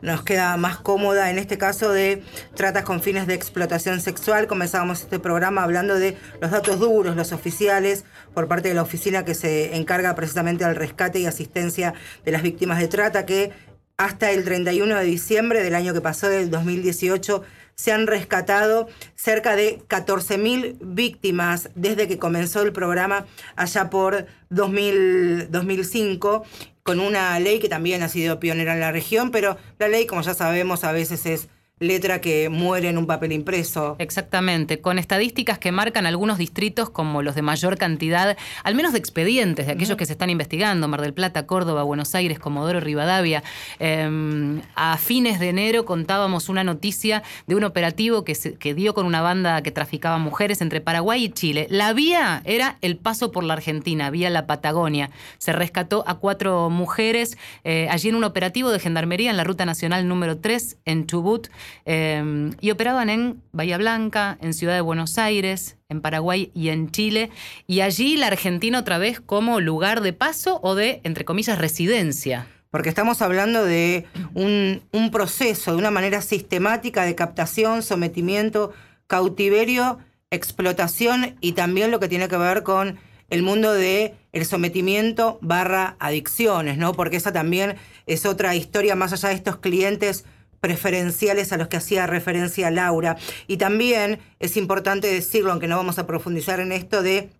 nos 0.00 0.22
queda 0.22 0.56
más 0.56 0.78
cómoda 0.78 1.30
en 1.30 1.38
este 1.38 1.58
caso 1.58 1.92
de 1.92 2.22
tratas 2.54 2.84
con 2.84 3.02
fines 3.02 3.26
de 3.26 3.34
explotación 3.34 4.00
sexual. 4.00 4.46
Comenzamos 4.46 5.02
este 5.02 5.18
programa 5.18 5.62
hablando 5.62 5.96
de 5.96 6.16
los 6.40 6.50
datos 6.50 6.78
duros, 6.78 7.16
los 7.16 7.32
oficiales, 7.32 8.04
por 8.32 8.48
parte 8.48 8.68
de 8.68 8.74
la 8.74 8.82
oficina 8.82 9.24
que 9.24 9.34
se 9.34 9.76
encarga 9.76 10.14
precisamente 10.14 10.64
del 10.64 10.76
rescate 10.76 11.18
y 11.20 11.26
asistencia 11.26 11.92
de 12.24 12.32
las 12.32 12.42
víctimas 12.42 12.78
de 12.78 12.88
trata, 12.88 13.26
que 13.26 13.52
hasta 13.98 14.30
el 14.30 14.44
31 14.44 14.96
de 14.96 15.04
diciembre 15.04 15.62
del 15.62 15.74
año 15.74 15.92
que 15.92 16.00
pasó, 16.00 16.26
del 16.26 16.48
2018, 16.50 17.42
se 17.80 17.92
han 17.92 18.06
rescatado 18.06 18.88
cerca 19.14 19.56
de 19.56 19.78
14.000 19.88 20.76
víctimas 20.82 21.70
desde 21.74 22.06
que 22.08 22.18
comenzó 22.18 22.60
el 22.60 22.74
programa 22.74 23.24
allá 23.56 23.88
por 23.88 24.26
2005, 24.50 26.44
con 26.82 27.00
una 27.00 27.40
ley 27.40 27.58
que 27.58 27.70
también 27.70 28.02
ha 28.02 28.10
sido 28.10 28.38
pionera 28.38 28.74
en 28.74 28.80
la 28.80 28.92
región, 28.92 29.30
pero 29.30 29.56
la 29.78 29.88
ley, 29.88 30.04
como 30.04 30.20
ya 30.20 30.34
sabemos, 30.34 30.84
a 30.84 30.92
veces 30.92 31.24
es 31.24 31.48
letra 31.80 32.20
que 32.20 32.50
muere 32.50 32.90
en 32.90 32.98
un 32.98 33.06
papel 33.06 33.32
impreso. 33.32 33.96
Exactamente, 33.98 34.82
con 34.82 34.98
estadísticas 34.98 35.58
que 35.58 35.72
marcan 35.72 36.04
algunos 36.04 36.36
distritos 36.36 36.90
como 36.90 37.22
los 37.22 37.34
de 37.34 37.40
mayor 37.40 37.78
cantidad, 37.78 38.36
al 38.64 38.74
menos 38.74 38.92
de 38.92 38.98
expedientes, 38.98 39.66
de 39.66 39.72
aquellos 39.72 39.96
que 39.96 40.04
se 40.04 40.12
están 40.12 40.28
investigando, 40.28 40.88
Mar 40.88 41.00
del 41.00 41.14
Plata, 41.14 41.46
Córdoba, 41.46 41.82
Buenos 41.82 42.14
Aires, 42.14 42.38
Comodoro, 42.38 42.80
Rivadavia. 42.80 43.42
Em, 43.78 44.60
a 44.74 44.98
fines 44.98 45.40
de 45.40 45.48
enero 45.48 45.86
contábamos 45.86 46.50
una 46.50 46.64
noticia 46.64 47.22
de 47.46 47.54
un 47.54 47.64
operativo 47.64 48.24
que, 48.24 48.34
se, 48.34 48.56
que 48.56 48.74
dio 48.74 48.92
con 48.92 49.06
una 49.06 49.22
banda 49.22 49.62
que 49.62 49.70
traficaba 49.70 50.18
mujeres 50.18 50.60
entre 50.60 50.82
Paraguay 50.82 51.24
y 51.24 51.30
Chile. 51.30 51.66
La 51.70 51.94
vía 51.94 52.42
era 52.44 52.76
el 52.82 52.98
paso 52.98 53.32
por 53.32 53.42
la 53.42 53.54
Argentina, 53.54 54.10
vía 54.10 54.28
la 54.28 54.46
Patagonia. 54.46 55.08
Se 55.38 55.54
rescató 55.54 56.04
a 56.06 56.18
cuatro 56.18 56.68
mujeres 56.68 57.38
eh, 57.64 57.88
allí 57.90 58.10
en 58.10 58.16
un 58.16 58.24
operativo 58.24 58.70
de 58.70 58.80
gendarmería 58.80 59.30
en 59.30 59.38
la 59.38 59.44
Ruta 59.44 59.64
Nacional 59.64 60.06
número 60.06 60.36
3 60.36 60.76
en 60.84 61.06
Chubut. 61.06 61.48
Em, 61.84 62.52
y 62.60 62.70
operaban 62.70 63.10
en 63.10 63.42
Bahía 63.52 63.78
Blanca, 63.78 64.38
en 64.40 64.54
Ciudad 64.54 64.74
de 64.74 64.80
Buenos 64.80 65.18
Aires, 65.18 65.76
en 65.88 66.00
Paraguay 66.00 66.50
y 66.54 66.68
en 66.68 66.90
Chile. 66.90 67.30
Y 67.66 67.80
allí 67.80 68.16
la 68.16 68.28
Argentina 68.28 68.78
otra 68.78 68.98
vez 68.98 69.20
como 69.20 69.60
lugar 69.60 70.00
de 70.00 70.12
paso 70.12 70.60
o 70.62 70.74
de, 70.74 71.00
entre 71.04 71.24
comillas, 71.24 71.58
residencia. 71.58 72.46
Porque 72.70 72.88
estamos 72.88 73.20
hablando 73.22 73.64
de 73.64 74.06
un, 74.34 74.82
un 74.92 75.10
proceso, 75.10 75.72
de 75.72 75.78
una 75.78 75.90
manera 75.90 76.22
sistemática 76.22 77.04
de 77.04 77.16
captación, 77.16 77.82
sometimiento, 77.82 78.72
cautiverio, 79.08 79.98
explotación 80.30 81.36
y 81.40 81.52
también 81.52 81.90
lo 81.90 81.98
que 81.98 82.08
tiene 82.08 82.28
que 82.28 82.36
ver 82.36 82.62
con 82.62 82.98
el 83.30 83.42
mundo 83.42 83.72
de 83.72 84.14
el 84.32 84.44
sometimiento 84.44 85.38
barra 85.40 85.96
adicciones, 85.98 86.78
¿no? 86.78 86.92
Porque 86.92 87.16
esa 87.16 87.32
también 87.32 87.76
es 88.06 88.26
otra 88.26 88.54
historia 88.54 88.94
más 88.96 89.12
allá 89.12 89.30
de 89.30 89.36
estos 89.36 89.56
clientes 89.56 90.24
preferenciales 90.60 91.52
a 91.52 91.56
los 91.56 91.68
que 91.68 91.76
hacía 91.76 92.06
referencia 92.06 92.70
Laura. 92.70 93.16
Y 93.46 93.56
también 93.56 94.20
es 94.38 94.56
importante 94.56 95.08
decirlo, 95.08 95.50
aunque 95.50 95.68
no 95.68 95.76
vamos 95.76 95.98
a 95.98 96.06
profundizar 96.06 96.60
en 96.60 96.72
esto, 96.72 97.02
de 97.02 97.30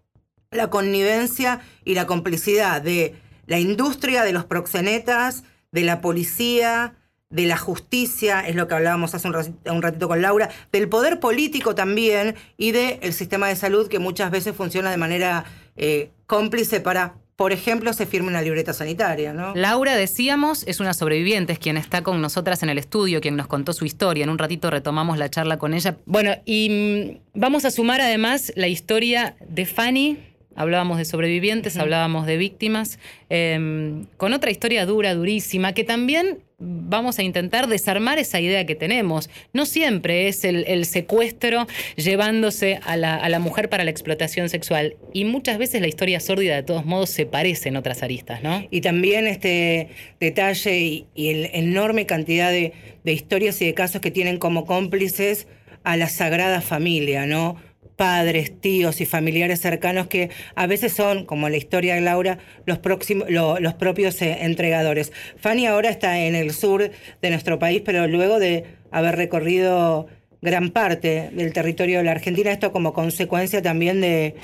la 0.50 0.70
connivencia 0.70 1.60
y 1.84 1.94
la 1.94 2.06
complicidad 2.06 2.82
de 2.82 3.14
la 3.46 3.58
industria, 3.58 4.24
de 4.24 4.32
los 4.32 4.44
proxenetas, 4.44 5.44
de 5.70 5.82
la 5.82 6.00
policía, 6.00 6.94
de 7.30 7.46
la 7.46 7.56
justicia, 7.56 8.40
es 8.40 8.56
lo 8.56 8.66
que 8.66 8.74
hablábamos 8.74 9.14
hace 9.14 9.28
un 9.28 9.82
ratito, 9.82 10.08
con 10.08 10.20
Laura, 10.20 10.50
del 10.72 10.88
poder 10.88 11.20
político 11.20 11.76
también 11.76 12.34
y 12.56 12.72
del 12.72 13.12
sistema 13.12 13.46
de 13.46 13.54
salud 13.54 13.88
que 13.88 14.00
muchas 14.00 14.32
veces 14.32 14.56
funciona 14.56 14.90
de 14.90 14.96
manera 14.96 15.44
eh, 15.76 16.10
cómplice 16.26 16.80
para 16.80 17.14
por 17.40 17.52
ejemplo, 17.52 17.94
se 17.94 18.04
firme 18.04 18.28
una 18.28 18.42
libreta 18.42 18.74
sanitaria, 18.74 19.32
¿no? 19.32 19.54
Laura, 19.54 19.96
decíamos, 19.96 20.62
es 20.66 20.78
una 20.78 20.92
sobreviviente, 20.92 21.54
es 21.54 21.58
quien 21.58 21.78
está 21.78 22.02
con 22.02 22.20
nosotras 22.20 22.62
en 22.62 22.68
el 22.68 22.76
estudio, 22.76 23.22
quien 23.22 23.34
nos 23.34 23.46
contó 23.46 23.72
su 23.72 23.86
historia. 23.86 24.24
En 24.24 24.28
un 24.28 24.36
ratito 24.36 24.68
retomamos 24.68 25.16
la 25.16 25.30
charla 25.30 25.56
con 25.56 25.72
ella. 25.72 25.96
Bueno, 26.04 26.32
y 26.44 27.16
mm, 27.32 27.38
vamos 27.40 27.64
a 27.64 27.70
sumar 27.70 28.02
además 28.02 28.52
la 28.56 28.68
historia 28.68 29.36
de 29.48 29.64
Fanny, 29.64 30.18
hablábamos 30.54 30.98
de 30.98 31.06
sobrevivientes, 31.06 31.78
hablábamos 31.78 32.26
de 32.26 32.36
víctimas, 32.36 32.98
em, 33.30 34.04
con 34.18 34.34
otra 34.34 34.50
historia 34.50 34.84
dura, 34.84 35.14
durísima, 35.14 35.72
que 35.72 35.84
también 35.84 36.40
vamos 36.60 37.18
a 37.18 37.22
intentar 37.22 37.66
desarmar 37.66 38.18
esa 38.18 38.40
idea 38.40 38.66
que 38.66 38.74
tenemos. 38.74 39.30
No 39.52 39.66
siempre 39.66 40.28
es 40.28 40.44
el, 40.44 40.84
secuestro 40.84 41.66
llevándose 41.96 42.80
a 42.84 42.96
la, 42.96 43.38
mujer 43.40 43.68
para 43.68 43.84
la 43.84 43.90
explotación 43.90 44.48
sexual. 44.48 44.96
Y 45.12 45.24
muchas 45.24 45.58
veces 45.58 45.80
la 45.80 45.88
historia 45.88 46.20
sórdida 46.20 46.54
de 46.54 46.62
todos 46.62 46.84
modos 46.84 47.10
se 47.10 47.26
parece 47.26 47.70
en 47.70 47.76
otras 47.76 48.02
aristas, 48.02 48.42
¿no? 48.42 48.64
Y 48.70 48.82
también 48.82 49.26
este 49.26 49.88
detalle 50.20 51.06
y, 51.14 51.32
la 51.32 51.48
enorme 51.52 52.06
cantidad 52.06 52.52
de 52.52 52.72
historias 53.04 53.60
y 53.62 53.66
de 53.66 53.74
casos 53.74 54.00
que 54.00 54.10
tienen 54.10 54.38
como 54.38 54.66
cómplices 54.66 55.46
a 55.82 55.96
la 55.96 56.08
sagrada 56.08 56.60
familia, 56.60 57.26
¿no? 57.26 57.56
Padres, 58.00 58.58
tíos 58.62 59.02
y 59.02 59.04
familiares 59.04 59.60
cercanos 59.60 60.06
que 60.06 60.30
a 60.54 60.66
veces 60.66 60.94
son, 60.94 61.26
como 61.26 61.50
la 61.50 61.58
historia 61.58 61.96
de 61.96 62.00
Laura, 62.00 62.38
los, 62.64 62.78
próximos, 62.78 63.28
los 63.28 63.74
propios 63.74 64.22
eh, 64.22 64.38
entregadores. 64.40 65.12
Fanny 65.36 65.66
ahora 65.66 65.90
está 65.90 66.18
en 66.18 66.34
el 66.34 66.52
sur 66.52 66.90
de 67.20 67.30
nuestro 67.30 67.58
país, 67.58 67.82
pero 67.84 68.06
luego 68.06 68.38
de 68.38 68.64
haber 68.90 69.16
recorrido 69.16 70.06
gran 70.40 70.70
parte 70.70 71.28
del 71.34 71.52
territorio 71.52 71.98
de 71.98 72.04
la 72.04 72.12
Argentina, 72.12 72.50
esto 72.50 72.72
como 72.72 72.94
consecuencia 72.94 73.60
también 73.60 74.00
de, 74.00 74.34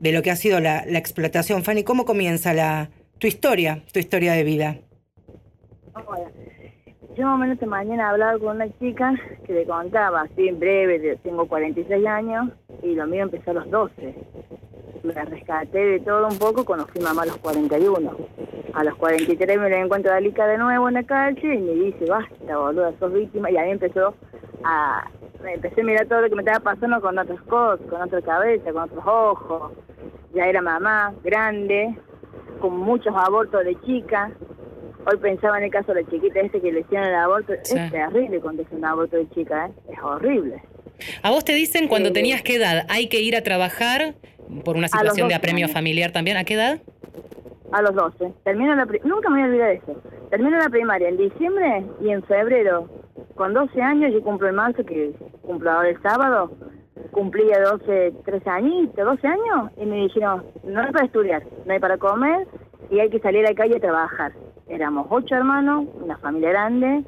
lo 0.00 0.22
que 0.22 0.30
ha 0.30 0.36
sido 0.36 0.58
la, 0.60 0.86
la, 0.88 0.98
explotación. 0.98 1.64
Fanny, 1.64 1.84
¿cómo 1.84 2.06
comienza 2.06 2.54
la, 2.54 2.88
tu 3.18 3.26
historia, 3.26 3.82
tu 3.92 3.98
historia 3.98 4.32
de 4.32 4.42
vida? 4.42 4.78
Yo 7.16 7.26
más 7.26 7.34
o 7.34 7.38
menos 7.38 7.54
esta 7.54 7.66
mañana 7.66 8.08
hablado 8.08 8.38
con 8.38 8.56
una 8.56 8.78
chica 8.78 9.12
que 9.44 9.52
le 9.52 9.66
contaba, 9.66 10.22
así 10.22 10.48
en 10.48 10.58
breve, 10.58 11.18
tengo 11.22 11.46
46 11.46 12.06
años 12.06 12.48
y 12.82 12.94
lo 12.94 13.06
mío 13.06 13.24
empezó 13.24 13.50
a 13.50 13.54
los 13.54 13.70
12. 13.70 14.14
Me 15.02 15.12
rescaté 15.12 15.78
de 15.78 16.00
todo 16.00 16.26
un 16.26 16.38
poco 16.38 16.64
cuando 16.64 16.86
fui 16.86 17.02
mamá 17.02 17.22
a 17.22 17.26
los 17.26 17.36
41. 17.36 18.16
A 18.72 18.84
los 18.84 18.94
43 18.96 19.58
me 19.58 19.68
la 19.68 19.80
encuentro 19.80 20.10
a 20.10 20.16
Alica 20.16 20.46
de 20.46 20.56
nuevo 20.56 20.88
en 20.88 20.94
la 20.94 21.02
calle 21.02 21.54
y 21.54 21.58
me 21.58 21.72
dice, 21.72 22.06
basta, 22.08 22.56
boluda, 22.56 22.94
sos 22.98 23.12
víctima. 23.12 23.50
Y 23.50 23.58
ahí 23.58 23.70
empezó 23.70 24.14
a... 24.64 25.06
Me 25.42 25.54
empecé 25.54 25.82
a 25.82 25.84
mirar 25.84 26.06
todo 26.06 26.22
lo 26.22 26.28
que 26.30 26.36
me 26.36 26.42
estaba 26.42 26.60
pasando 26.60 26.98
con 27.02 27.18
otras 27.18 27.42
cosas, 27.42 27.84
con 27.90 28.00
otra 28.00 28.22
cabeza, 28.22 28.72
con 28.72 28.84
otros 28.84 29.04
ojos. 29.04 29.72
Ya 30.32 30.44
era 30.44 30.62
mamá, 30.62 31.12
grande, 31.22 31.94
con 32.58 32.78
muchos 32.78 33.14
abortos 33.14 33.64
de 33.64 33.78
chica 33.82 34.30
Hoy 35.04 35.16
pensaba 35.18 35.58
en 35.58 35.64
el 35.64 35.70
caso 35.70 35.92
de 35.92 36.02
la 36.02 36.10
chiquita 36.10 36.40
este 36.40 36.60
que 36.60 36.70
le 36.70 36.80
hicieron 36.80 37.08
el 37.08 37.14
aborto. 37.14 37.52
Es 37.52 37.90
terrible 37.90 38.40
cuando 38.40 38.62
es 38.62 38.68
un 38.70 38.84
aborto 38.84 39.16
de 39.16 39.28
chica, 39.30 39.66
¿eh? 39.66 39.92
es 39.92 39.98
horrible. 40.02 40.62
¿A 41.22 41.30
vos 41.30 41.44
te 41.44 41.54
dicen 41.54 41.88
cuando 41.88 42.12
tenías 42.12 42.42
qué 42.42 42.56
edad? 42.56 42.86
¿Hay 42.88 43.08
que 43.08 43.20
ir 43.20 43.34
a 43.34 43.42
trabajar 43.42 44.14
por 44.64 44.76
una 44.76 44.88
situación 44.88 45.28
de 45.28 45.34
apremio 45.34 45.68
familiar 45.68 46.12
también? 46.12 46.36
¿A 46.36 46.44
qué 46.44 46.54
edad? 46.54 46.80
A 47.72 47.82
los 47.82 47.94
12. 47.94 48.32
Termino 48.44 48.74
la 48.76 48.86
Nunca 49.04 49.28
me 49.30 49.40
voy 49.40 49.42
a 49.42 49.46
olvidar 49.46 49.68
de 49.70 49.74
eso. 49.76 50.02
Termino 50.30 50.56
la 50.58 50.68
primaria 50.68 51.08
en 51.08 51.16
diciembre 51.16 51.84
y 52.00 52.10
en 52.10 52.22
febrero, 52.22 52.88
con 53.34 53.54
12 53.54 53.82
años, 53.82 54.12
yo 54.12 54.22
cumplo 54.22 54.48
el 54.48 54.54
marzo, 54.54 54.84
que 54.84 55.12
cumplo 55.42 55.70
ahora 55.70 55.88
el 55.88 56.00
sábado, 56.00 56.52
cumplía 57.10 57.60
12, 57.60 58.12
13 58.24 58.50
añitos, 58.50 59.04
12 59.04 59.26
años, 59.26 59.70
y 59.76 59.86
me 59.86 59.96
dijeron, 59.96 60.44
no 60.64 60.80
hay 60.80 60.92
para 60.92 61.06
estudiar, 61.06 61.42
no 61.66 61.72
hay 61.72 61.80
para 61.80 61.98
comer, 61.98 62.46
y 62.90 63.00
hay 63.00 63.10
que 63.10 63.20
salir 63.20 63.44
a 63.44 63.50
la 63.50 63.54
calle 63.54 63.76
a 63.76 63.80
trabajar. 63.80 64.32
Éramos 64.68 65.06
ocho 65.10 65.34
hermanos, 65.34 65.86
una 66.00 66.16
familia 66.18 66.50
grande, 66.50 67.04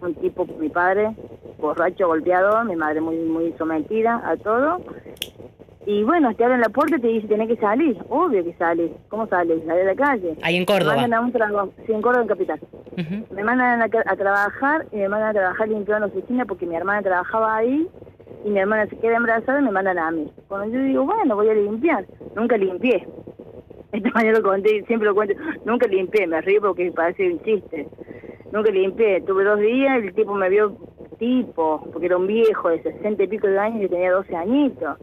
un 0.00 0.14
tipo, 0.16 0.46
mi 0.58 0.68
padre, 0.68 1.14
borracho, 1.58 2.06
golpeado, 2.06 2.64
mi 2.64 2.76
madre 2.76 3.00
muy 3.00 3.16
muy 3.16 3.52
sometida 3.58 4.22
a 4.24 4.36
todo. 4.36 4.80
Y 5.84 6.04
bueno, 6.04 6.32
te 6.34 6.44
abren 6.44 6.60
la 6.60 6.68
puerta 6.68 6.96
y 6.96 7.00
te 7.00 7.08
dicen, 7.08 7.28
tenés 7.28 7.48
que 7.48 7.56
salir. 7.56 7.98
Obvio 8.08 8.44
que 8.44 8.54
sales. 8.54 8.92
¿Cómo 9.08 9.26
sales? 9.26 9.64
Sales 9.66 9.82
a 9.82 9.86
la 9.86 9.94
calle. 9.96 10.36
Ahí 10.42 10.56
en 10.56 10.64
Córdoba. 10.64 10.94
Me 10.94 11.00
mandan 11.02 11.20
a 11.20 11.22
un 11.22 11.32
trabajo, 11.32 11.72
sí, 11.86 11.92
en 11.92 12.02
Córdoba, 12.02 12.22
en 12.22 12.28
Capital. 12.28 12.60
Me 13.30 13.42
mandan 13.42 13.82
a, 13.82 14.16
trabajar 14.16 14.86
y 14.92 14.96
me 14.96 15.08
mandan 15.08 15.30
a 15.30 15.32
trabajar 15.32 15.68
limpiando 15.68 16.06
la 16.06 16.12
oficina 16.12 16.44
porque 16.44 16.66
mi 16.66 16.76
hermana 16.76 17.02
trabajaba 17.02 17.56
ahí 17.56 17.88
y 18.44 18.50
mi 18.50 18.58
hermana 18.58 18.86
se 18.86 18.96
queda 18.98 19.16
embarazada 19.16 19.60
y 19.60 19.64
me 19.64 19.70
mandan 19.70 19.98
a 19.98 20.10
mí. 20.10 20.30
Cuando 20.46 20.72
yo 20.72 20.82
digo, 20.84 21.04
bueno, 21.04 21.34
voy 21.34 21.48
a 21.48 21.54
limpiar. 21.54 22.06
Nunca 22.36 22.56
limpié. 22.56 23.08
Esta 23.92 24.10
mañana 24.14 24.38
lo 24.38 24.44
conté, 24.44 24.82
siempre 24.86 25.08
lo 25.08 25.14
cuento. 25.14 25.34
Nunca 25.66 25.86
limpié, 25.86 26.26
me 26.26 26.40
río 26.40 26.60
porque 26.62 26.90
parece 26.92 27.30
un 27.30 27.42
chiste. 27.42 27.88
Nunca 28.50 28.70
limpié. 28.70 29.20
Tuve 29.20 29.44
dos 29.44 29.60
días 29.60 30.02
y 30.02 30.06
el 30.06 30.14
tipo 30.14 30.34
me 30.34 30.48
vio 30.48 30.76
tipo, 31.18 31.88
porque 31.92 32.06
era 32.06 32.16
un 32.16 32.26
viejo 32.26 32.70
de 32.70 32.82
sesenta 32.82 33.22
y 33.22 33.28
pico 33.28 33.46
de 33.46 33.58
años 33.58 33.84
y 33.84 33.88
tenía 33.88 34.12
12 34.12 34.34
añitos. 34.34 34.98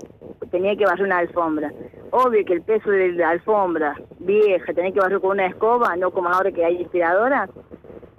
Tenía 0.52 0.76
que 0.76 0.86
barrer 0.86 1.06
una 1.06 1.20
alfombra. 1.20 1.72
Obvio 2.12 2.44
que 2.44 2.54
el 2.54 2.64
peso 2.64 2.90
de 2.90 3.12
la 3.12 3.30
alfombra 3.30 3.96
vieja, 4.20 4.74
tenía 4.74 4.92
que 4.92 5.00
barrer 5.00 5.20
con 5.20 5.32
una 5.32 5.46
escoba, 5.46 5.96
no 5.96 6.10
como 6.12 6.30
ahora 6.30 6.52
que 6.52 6.66
hay 6.66 6.78
inspiradora, 6.78 7.48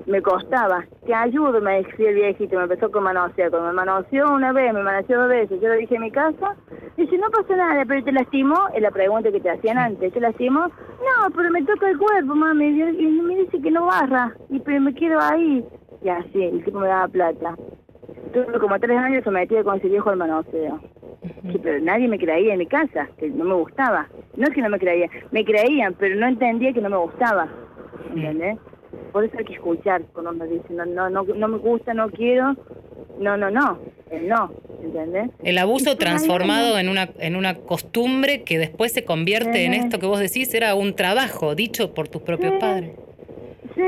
me 0.07 0.23
costaba. 0.23 0.85
Te 1.07 1.15
ayudo, 1.15 1.61
me 1.61 1.83
decía 1.83 2.11
el 2.11 2.15
viejito, 2.15 2.57
me 2.57 2.65
empezó 2.65 2.91
con 2.91 3.05
manosear. 3.05 3.51
Cuando 3.51 3.69
me 3.69 3.75
manoseó 3.75 4.33
una 4.33 4.53
vez, 4.53 4.73
me 4.73 4.83
manoseó 4.83 5.21
dos 5.21 5.29
veces, 5.29 5.61
yo 5.61 5.69
lo 5.69 5.75
dije 5.75 5.97
en 5.97 6.03
mi 6.03 6.11
casa, 6.11 6.57
dice, 6.97 7.19
no 7.19 7.31
pasa 7.31 7.57
nada, 7.57 7.85
pero 7.87 8.05
te 8.05 8.13
lastimó, 8.13 8.57
es 8.75 8.83
la 8.83 8.91
pregunta 8.91 9.31
que 9.31 9.41
te 9.41 9.51
hacían 9.51 9.79
antes, 9.79 10.13
¿te 10.13 10.21
lastimó? 10.21 10.61
No, 10.61 11.31
pero 11.35 11.51
me 11.51 11.63
toca 11.65 11.89
el 11.89 11.99
cuerpo, 11.99 12.35
mami, 12.35 12.67
y 12.69 13.07
me 13.07 13.37
dice 13.37 13.61
que 13.61 13.71
no 13.71 13.87
barra, 13.87 14.35
y 14.49 14.61
pero 14.61 14.81
me 14.81 14.95
quedo 14.95 15.19
ahí. 15.21 15.65
Y 16.03 16.09
así, 16.09 16.43
el 16.43 16.65
tipo 16.65 16.81
me 16.81 16.89
daba 16.89 17.09
plata. 17.09 17.57
Tuve 18.33 18.59
como 18.59 18.79
tres 18.79 18.97
años 18.97 19.25
sometido 19.25 19.65
con 19.65 19.79
ese 19.79 19.89
viejo 19.89 20.11
al 20.11 20.17
manoseo. 20.17 20.81
pero 21.63 21.81
nadie 21.81 22.09
me 22.09 22.19
creía 22.19 22.53
en 22.53 22.61
mi 22.61 22.67
casa, 22.67 23.09
que 23.19 23.29
no 23.29 23.45
me 23.45 23.55
gustaba. 23.55 24.07
No 24.37 24.45
es 24.45 24.55
que 24.55 24.63
no 24.63 24.71
me 24.71 24.79
creía, 24.79 25.11
me 25.33 25.45
creían, 25.45 25.95
pero 25.99 26.15
no 26.17 26.27
entendía 26.27 26.73
que 26.73 26.81
no 26.81 26.89
me 26.89 26.97
gustaba. 26.97 27.49
¿Entendés? 28.15 28.59
Por 29.13 29.25
eso 29.25 29.37
hay 29.39 29.45
que 29.45 29.55
escuchar 29.55 30.03
cuando 30.13 30.33
me 30.33 30.47
dicen, 30.47 30.77
no, 30.77 30.85
no, 30.85 31.11
no, 31.11 31.23
no 31.23 31.49
me 31.49 31.59
gusta, 31.59 31.95
no 31.95 32.11
quiero. 32.11 32.57
No, 33.19 33.37
no, 33.37 33.51
no, 33.51 33.79
no, 34.23 34.51
¿entendés? 34.83 35.31
El 35.43 35.59
abuso 35.59 35.97
transformado 35.97 36.79
en 36.79 36.89
una, 36.89 37.11
en 37.19 37.37
una 37.37 37.55
costumbre 37.57 38.45
que 38.45 38.59
después 38.59 38.93
se 38.93 39.05
convierte 39.05 39.67
en 39.67 39.75
esto 39.75 39.99
que 39.99 40.07
vos 40.07 40.21
decís, 40.21 40.53
era 40.55 40.75
un 40.75 40.95
trabajo 40.95 41.55
dicho 41.55 41.93
por 41.93 42.09
tus 42.09 42.23
propios 42.23 42.55
padres. 42.59 42.93
Sí, 43.75 43.83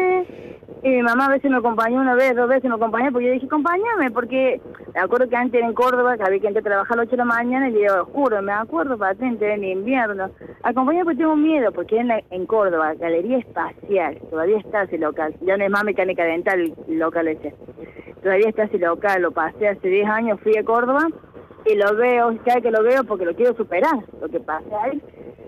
y 0.83 0.89
mi 0.89 1.03
mamá 1.03 1.26
a 1.26 1.30
veces 1.30 1.49
me 1.49 1.59
acompañó 1.59 2.01
una 2.01 2.16
vez, 2.16 2.35
dos 2.35 2.49
veces 2.49 2.68
me 2.68 2.74
acompañó, 2.74 3.12
porque 3.12 3.26
yo 3.26 3.33
dije, 3.35 3.47
acompáñame, 3.47 4.11
porque 4.11 4.61
me 4.93 5.01
acuerdo 5.01 5.28
que 5.28 5.37
antes 5.37 5.62
en 5.62 5.74
Córdoba, 5.74 6.16
que 6.16 6.24
había 6.24 6.41
que 6.41 6.49
entrar 6.49 6.62
a 6.62 6.70
trabajar 6.70 6.95
a 6.95 6.97
las 7.03 7.07
8 7.07 7.11
de 7.12 7.16
la 7.18 7.24
mañana 7.24 7.68
y 7.68 7.72
llegaba 7.72 8.03
oscuro, 8.03 8.43
me 8.43 8.53
acuerdo 8.53 8.99
patente 8.99 9.53
en 9.53 9.62
invierno. 9.62 10.30
Acompañame 10.64 11.05
porque 11.05 11.18
tengo 11.18 11.37
miedo, 11.37 11.70
porque 11.70 11.99
en, 11.99 12.11
en 12.30 12.47
Córdoba, 12.47 12.95
Galería 12.95 13.39
Espacial, 13.39 14.18
todavía 14.28 14.59
está 14.59 14.83
ese 14.83 14.99
local, 14.99 15.37
ya 15.43 15.57
no 15.57 15.64
es 15.64 15.70
más 15.70 15.85
mecánica 15.85 16.24
dental 16.24 16.74
el 16.89 16.99
local 16.99 17.28
ese. 17.28 17.55
Todavía 18.20 18.49
está 18.49 18.64
ese 18.64 18.78
local, 18.78 19.22
lo 19.22 19.30
pasé 19.30 19.68
hace 19.68 19.87
10 19.87 20.09
años, 20.09 20.41
fui 20.41 20.57
a 20.57 20.64
Córdoba 20.64 21.07
y 21.64 21.76
lo 21.76 21.95
veo, 21.95 22.37
cada 22.45 22.61
que 22.61 22.72
lo 22.72 22.83
veo 22.83 23.05
porque 23.05 23.24
lo 23.24 23.37
quiero 23.37 23.55
superar, 23.55 23.99
lo 24.20 24.28
que 24.28 24.41
pasa 24.41 24.83
ahí 24.83 25.01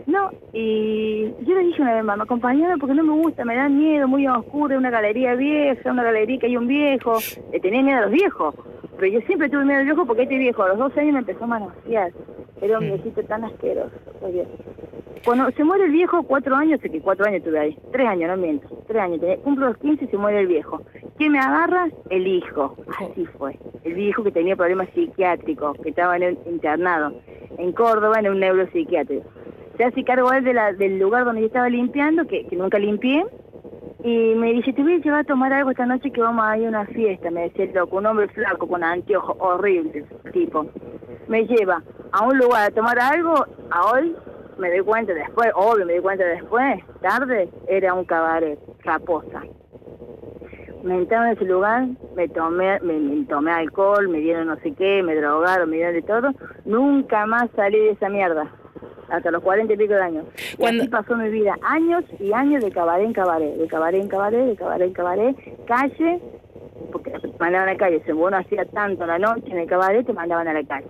no, 0.06 0.30
y 0.52 1.32
yo 1.44 1.54
le 1.54 1.64
dije 1.64 1.80
una 1.80 1.94
vez, 1.94 2.04
mamá, 2.04 2.24
acompañame 2.24 2.76
porque 2.78 2.94
no 2.94 3.04
me 3.04 3.12
gusta, 3.12 3.44
me 3.44 3.56
da 3.56 3.68
miedo, 3.68 4.06
muy 4.06 4.26
oscuro, 4.26 4.76
una 4.76 4.90
galería 4.90 5.34
vieja, 5.34 5.90
una 5.90 6.04
galería 6.04 6.38
que 6.38 6.46
hay 6.46 6.56
un 6.56 6.66
viejo. 6.66 7.14
Le 7.52 7.60
tenía 7.60 7.82
miedo 7.82 7.98
a 7.98 8.02
los 8.02 8.10
viejos, 8.10 8.54
pero 8.96 9.06
yo 9.12 9.20
siempre 9.22 9.48
tuve 9.48 9.64
miedo 9.64 9.78
al 9.78 9.86
viejo 9.86 10.04
porque 10.04 10.22
este 10.24 10.38
viejo 10.38 10.62
a 10.62 10.68
los 10.68 10.78
12 10.78 11.00
años 11.00 11.12
me 11.14 11.18
empezó 11.20 11.44
a 11.44 11.46
manosear. 11.46 12.12
Era 12.60 12.78
un 12.78 12.86
viejito 12.86 13.22
tan 13.24 13.44
asqueroso. 13.44 13.94
Cuando 15.24 15.50
se 15.52 15.64
muere 15.64 15.86
el 15.86 15.92
viejo, 15.92 16.22
cuatro 16.24 16.54
años, 16.54 16.80
sé 16.82 16.90
que 16.90 17.00
cuatro 17.00 17.26
años 17.26 17.42
tuve 17.42 17.58
ahí, 17.58 17.78
tres 17.90 18.06
años, 18.06 18.28
no 18.28 18.36
miento, 18.36 18.68
tres 18.86 19.00
años, 19.00 19.20
cumplo 19.42 19.68
los 19.68 19.78
15 19.78 20.04
y 20.04 20.08
se 20.08 20.16
muere 20.18 20.40
el 20.40 20.46
viejo. 20.46 20.82
¿Quién 21.16 21.32
me 21.32 21.38
agarra? 21.38 21.88
El 22.10 22.26
hijo. 22.26 22.76
Así 22.98 23.24
fue. 23.38 23.58
El 23.84 23.94
viejo 23.94 24.22
que 24.22 24.32
tenía 24.32 24.54
problemas 24.54 24.88
psiquiátricos, 24.94 25.78
que 25.82 25.90
estaba 25.90 26.16
en 26.16 26.22
el 26.24 26.38
internado 26.46 27.14
en 27.56 27.72
Córdoba, 27.72 28.18
en 28.18 28.28
un 28.28 28.40
neuropsiquiátrico. 28.40 29.28
Se 29.76 29.84
hace 29.84 30.04
cargo 30.04 30.32
él 30.32 30.44
de 30.44 30.54
la, 30.54 30.72
del 30.72 30.98
lugar 30.98 31.24
donde 31.24 31.40
yo 31.42 31.46
estaba 31.48 31.68
limpiando, 31.68 32.26
que, 32.26 32.46
que 32.46 32.56
nunca 32.56 32.78
limpié, 32.78 33.24
y 34.04 34.34
me 34.34 34.52
dice, 34.52 34.72
te 34.74 34.82
voy 34.82 34.94
a 34.94 34.98
llevar 34.98 35.20
a 35.20 35.24
tomar 35.24 35.52
algo 35.52 35.70
esta 35.70 35.86
noche 35.86 36.10
que 36.10 36.20
vamos 36.20 36.44
a 36.44 36.58
ir 36.58 36.66
a 36.66 36.68
una 36.68 36.86
fiesta, 36.86 37.30
me 37.30 37.44
decía 37.44 37.64
el 37.64 37.72
loco, 37.72 37.96
un 37.96 38.06
hombre 38.06 38.28
flaco 38.28 38.68
con 38.68 38.84
anteojos 38.84 39.34
horribles, 39.40 40.04
tipo. 40.32 40.66
Me 41.26 41.46
lleva 41.46 41.82
a 42.12 42.24
un 42.24 42.36
lugar 42.36 42.70
a 42.70 42.74
tomar 42.74 42.98
algo, 42.98 43.34
a 43.70 43.86
hoy 43.92 44.14
me 44.58 44.68
doy 44.68 44.82
cuenta 44.82 45.14
después, 45.14 45.50
obvio 45.54 45.86
me 45.86 45.94
doy 45.94 46.02
cuenta 46.02 46.24
después, 46.24 46.84
tarde, 47.00 47.48
era 47.66 47.94
un 47.94 48.04
cabaret, 48.04 48.58
raposa. 48.84 49.42
Me 50.82 50.98
entraron 50.98 51.28
en 51.28 51.32
ese 51.32 51.46
lugar, 51.46 51.88
me 52.14 52.28
tomé, 52.28 52.78
me, 52.80 53.24
tomé 53.24 53.52
alcohol, 53.52 54.06
me 54.08 54.18
dieron 54.18 54.48
no 54.48 54.56
sé 54.56 54.74
qué, 54.74 55.02
me 55.02 55.16
drogaron, 55.16 55.70
me 55.70 55.76
dieron 55.76 55.94
de 55.94 56.02
todo. 56.02 56.30
Nunca 56.66 57.24
más 57.24 57.48
salí 57.56 57.78
de 57.78 57.90
esa 57.92 58.10
mierda. 58.10 58.52
Hasta 59.08 59.30
los 59.30 59.42
cuarenta 59.42 59.74
y 59.74 59.76
pico 59.76 59.94
de 59.94 60.02
años. 60.02 60.24
Y 60.58 60.64
así 60.64 60.88
pasó 60.88 61.16
mi 61.16 61.28
vida. 61.30 61.56
Años 61.62 62.04
y 62.18 62.32
años 62.32 62.62
de 62.64 62.70
cabaret 62.70 63.06
en 63.06 63.12
cabaret, 63.12 63.56
de 63.56 63.66
cabaret 63.66 64.00
en 64.00 64.08
cabaret, 64.08 64.46
de 64.46 64.56
cabaret 64.56 64.86
en 64.86 64.92
cabaret, 64.92 65.36
calle, 65.66 66.20
porque 66.92 67.10
te 67.10 67.28
mandaban 67.38 67.68
a 67.68 67.72
la 67.72 67.78
calle. 67.78 68.02
Si 68.04 68.12
uno 68.12 68.36
hacía 68.36 68.64
tanto 68.66 69.06
la 69.06 69.18
noche 69.18 69.50
en 69.50 69.58
el 69.58 69.66
cabaret, 69.66 70.06
te 70.06 70.12
mandaban 70.12 70.48
a 70.48 70.52
la 70.52 70.64
calle. 70.64 70.88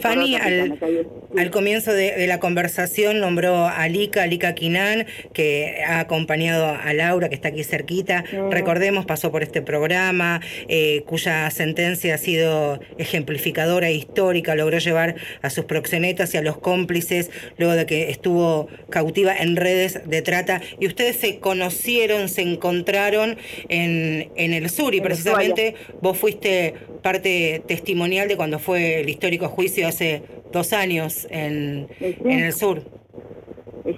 Fanny, 0.00 0.36
al, 0.36 1.50
comienzo 1.50 1.92
de, 1.92 2.26
la 2.26 2.40
conversación 2.40 3.20
nombró 3.20 3.66
a 3.66 3.88
Lika, 3.88 4.26
Lika 4.26 4.54
Quinan, 4.54 5.06
que 5.32 5.82
ha 5.86 6.00
acompañado 6.00 6.66
a 6.66 6.92
Laura, 6.92 7.28
que 7.28 7.34
está 7.34 7.48
aquí 7.48 7.64
cerquita. 7.64 8.24
Recordemos, 8.50 9.06
pasó 9.06 9.30
por 9.30 9.42
este 9.42 9.62
programa, 9.62 10.40
eh, 10.68 11.02
cuya 11.06 11.50
sentencia 11.50 12.14
ha 12.14 12.18
sido 12.18 12.80
ejemplificadora 12.98 13.88
e 13.88 13.94
histórica, 13.94 14.54
logró 14.54 14.78
llevar 14.78 15.16
a 15.42 15.50
sus 15.50 15.64
proxenetas 15.64 16.34
y 16.34 16.38
a 16.38 16.42
los 16.42 16.58
cómplices 16.58 17.30
luego 17.58 17.74
de 17.74 17.86
que 17.86 18.10
estuvo 18.10 18.68
cautiva 18.90 19.36
en 19.36 19.56
redes 19.56 20.00
de 20.04 20.22
trata. 20.22 20.60
Y 20.80 20.86
ustedes 20.86 21.16
se 21.16 21.38
conocieron, 21.38 22.28
se 22.28 22.42
encontraron 22.42 23.36
en, 23.68 24.30
en 24.36 24.52
el 24.52 24.70
sur 24.70 24.94
y 24.94 25.00
precisamente 25.00 25.74
vos 26.00 26.18
fuiste 26.18 26.74
parte 27.02 27.62
testimonial 27.66 28.28
de 28.28 28.36
cuando 28.36 28.58
fue 28.58 29.00
el 29.00 29.08
histórico 29.08 29.48
juicio 29.48 29.65
hace 29.84 30.22
dos 30.52 30.72
años 30.72 31.26
en, 31.30 31.88
en 32.00 32.40
el 32.40 32.52
sur. 32.52 32.82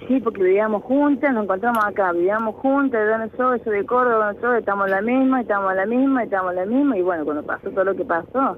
Sí, 0.07 0.19
porque 0.19 0.43
vivíamos 0.43 0.83
juntas, 0.83 1.33
nos 1.33 1.45
encontramos 1.45 1.83
acá, 1.83 2.11
vivíamos 2.11 2.55
juntas, 2.55 3.01
de 3.01 3.07
donde 3.07 3.35
soy, 3.35 3.59
soy 3.63 3.77
de 3.77 3.85
Córdoba, 3.85 4.33
donde 4.39 4.59
estamos 4.59 4.87
la 4.87 5.01
misma, 5.01 5.41
estamos 5.41 5.75
la 5.75 5.85
misma, 5.87 6.23
estamos 6.23 6.53
la 6.53 6.65
misma, 6.65 6.97
y 6.97 7.01
bueno, 7.01 7.25
cuando 7.25 7.43
pasó 7.43 7.71
todo 7.71 7.85
lo 7.85 7.95
que 7.95 8.05
pasó, 8.05 8.57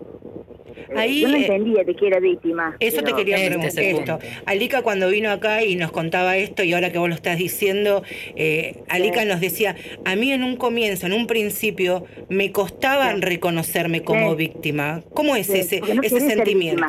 yo 0.74 1.28
no 1.28 1.36
eh, 1.36 1.41
entendía 1.41 1.84
de 1.84 1.95
que 1.95 2.07
era 2.07 2.19
víctima. 2.19 2.76
Eso 2.80 3.01
te 3.03 3.13
quería 3.13 3.38
preguntar 3.38 3.84
esto. 3.84 4.19
Alica 4.45 4.82
cuando 4.82 5.09
vino 5.09 5.30
acá 5.32 5.63
y 5.63 5.76
nos 5.76 5.91
contaba 5.91 6.38
esto, 6.38 6.63
y 6.63 6.74
ahora 6.74 6.91
que 6.91 6.97
vos 6.97 7.09
lo 7.09 7.15
estás 7.15 7.38
diciendo, 7.38 8.03
eh, 8.36 8.84
Alica 8.89 9.26
nos 9.26 9.41
decía, 9.41 9.76
a 10.05 10.15
mí 10.15 10.32
en 10.32 10.43
un 10.43 10.55
comienzo, 10.57 11.05
en 11.07 11.13
un 11.13 11.28
principio, 11.28 12.05
me 12.30 12.51
costaba 12.51 13.13
reconocerme 13.13 14.03
como 14.03 14.36
víctima. 14.36 15.01
¿Cómo 15.13 15.36
es 15.36 15.49
ese, 15.49 15.82
ese 16.03 16.19
sentimiento? 16.19 16.86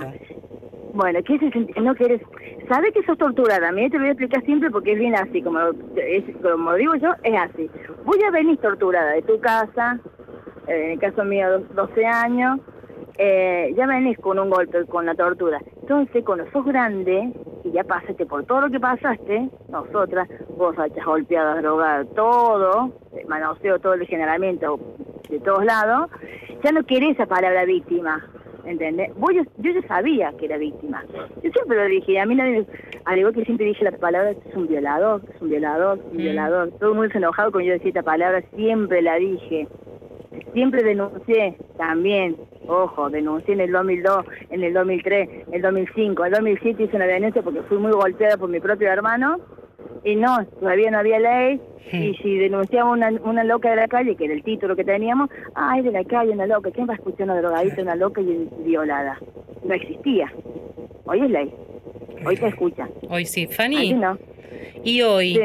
Bueno, 0.95 1.21
¿qué 1.25 1.37
es 1.37 1.83
no 1.83 1.95
quieres, 1.95 2.21
sabes 2.69 2.93
que 2.93 3.03
sos 3.05 3.17
torturada, 3.17 3.69
a 3.69 3.73
mí 3.73 3.89
te 3.89 3.99
voy 3.99 4.09
a 4.09 4.11
explicar 4.11 4.45
siempre 4.45 4.71
porque 4.71 4.93
es 4.93 4.99
bien 4.99 5.15
así, 5.15 5.43
como, 5.43 5.59
como 6.43 6.75
digo 6.75 6.95
yo, 6.97 7.13
es 7.23 7.41
así. 7.41 7.71
Voy 8.05 8.23
a 8.23 8.31
venir 8.31 8.59
torturada 8.59 9.13
de 9.13 9.23
tu 9.23 9.41
casa, 9.41 9.99
eh, 10.69 10.85
en 10.85 10.91
el 10.93 10.99
caso 10.99 11.25
mío 11.25 11.61
12 11.75 12.05
años, 12.05 12.61
eh, 13.19 13.73
ya 13.77 13.87
venís 13.87 14.19
con 14.19 14.39
un 14.39 14.51
golpe, 14.51 14.85
con 14.87 15.07
la 15.07 15.15
tortura. 15.15 15.61
Entonces, 15.81 16.25
cuando 16.25 16.51
sos 16.51 16.65
grande 16.65 17.33
y 17.65 17.71
ya 17.71 17.85
pasaste 17.85 18.27
por 18.27 18.45
todo 18.45 18.63
lo 18.63 18.71
que 18.71 18.81
pasaste, 18.81 19.49
nosotras, 19.69 20.29
vos 20.57 20.79
hachas 20.79 21.05
golpeadas, 21.05 21.63
drogadas, 21.63 22.07
todo, 22.15 22.93
manoseo 23.29 23.79
todo 23.79 23.95
el 23.95 24.01
degeneramiento 24.01 24.79
de 25.29 25.41
todos 25.41 25.65
lados, 25.65 26.11
ya 26.63 26.73
no 26.73 26.85
querés 26.85 27.11
esa 27.13 27.27
palabra 27.27 27.65
víctima. 27.65 28.25
¿Entendés? 28.65 29.11
yo, 29.17 29.43
yo 29.59 29.73
ya 29.73 29.89
sabía 29.89 30.33
que 30.39 30.47
era 30.47 30.57
víctima. 30.57 31.05
Yo 31.43 31.51
siempre 31.51 31.77
lo 31.77 31.85
dije, 31.87 32.21
a 32.21 32.27
mí 32.27 32.37
nadie, 32.37 32.65
al 33.05 33.19
igual 33.19 33.35
que 33.35 33.45
siempre 33.45 33.67
dije 33.67 33.85
la 33.85 33.91
palabra, 33.93 34.31
es 34.31 34.55
un 34.55 34.69
violador, 34.69 35.21
es 35.35 35.43
un 35.43 35.51
violador, 35.51 35.99
un 35.99 36.15
mm. 36.15 36.17
violador. 36.17 36.71
Todo 36.79 36.91
el 36.91 36.97
mundo 36.97 37.11
se 37.11 37.19
enojado 37.19 37.51
cuando 37.51 37.69
yo 37.69 37.75
decía 37.75 37.89
esta 37.89 38.03
palabra, 38.03 38.43
siempre 38.55 39.03
la 39.03 39.17
dije. 39.17 39.67
Siempre 40.53 40.83
denuncié 40.83 41.57
también, 41.77 42.37
ojo, 42.69 43.11
denuncié 43.11 43.55
en 43.55 43.61
el 43.61 43.73
2002, 43.73 44.25
en 44.51 44.65
el 44.65 44.73
2003, 44.73 45.29
en 45.49 45.55
el 45.55 45.63
2005, 45.63 46.25
en 46.25 46.27
el 46.27 46.39
2007 46.39 46.83
hice 46.85 46.97
una 46.97 47.07
denuncia 47.07 47.43
porque 47.43 47.63
fui 47.63 47.79
muy 47.79 47.93
golpeada 47.93 48.37
por 48.37 48.49
mi 48.49 48.61
propio 48.61 48.89
hermano 48.89 49.39
y 50.05 50.17
no, 50.17 50.45
todavía 50.61 50.91
no 50.91 50.99
había 50.99 51.19
ley 51.19 51.61
y 51.91 52.15
si 52.23 52.39
denunciaba 52.39 52.91
una, 52.91 53.11
una 53.25 53.45
loca 53.45 53.71
de 53.71 53.77
la 53.77 53.89
calle, 53.89 54.17
que 54.17 54.25
era 54.25 54.35
el 54.35 54.43
título 54.43 54.77
que 54.77 54.85
teníamos, 54.85 55.29
ay, 55.55 55.83
de 55.83 55.91
la 55.91 56.05
calle, 56.05 56.31
una 56.31 56.47
loca, 56.47 56.71
¿quién 56.71 56.89
va 56.89 56.93
a 56.93 56.97
escuchar 56.97 57.25
una 57.25 57.41
drogadita, 57.41 57.83
una 57.83 57.97
loca 57.97 58.21
y 58.21 58.49
violada? 58.65 59.19
No 59.65 59.75
existía. 59.75 60.33
Hoy 61.05 61.21
es 61.21 61.31
ley. 61.31 61.55
Hoy 62.25 62.37
te 62.37 62.47
escucha. 62.47 62.89
Hoy 63.09 63.27
sí. 63.27 63.47
Fanny. 63.47 63.95
no. 63.95 64.17
¿Y 64.85 65.03
hoy? 65.03 65.39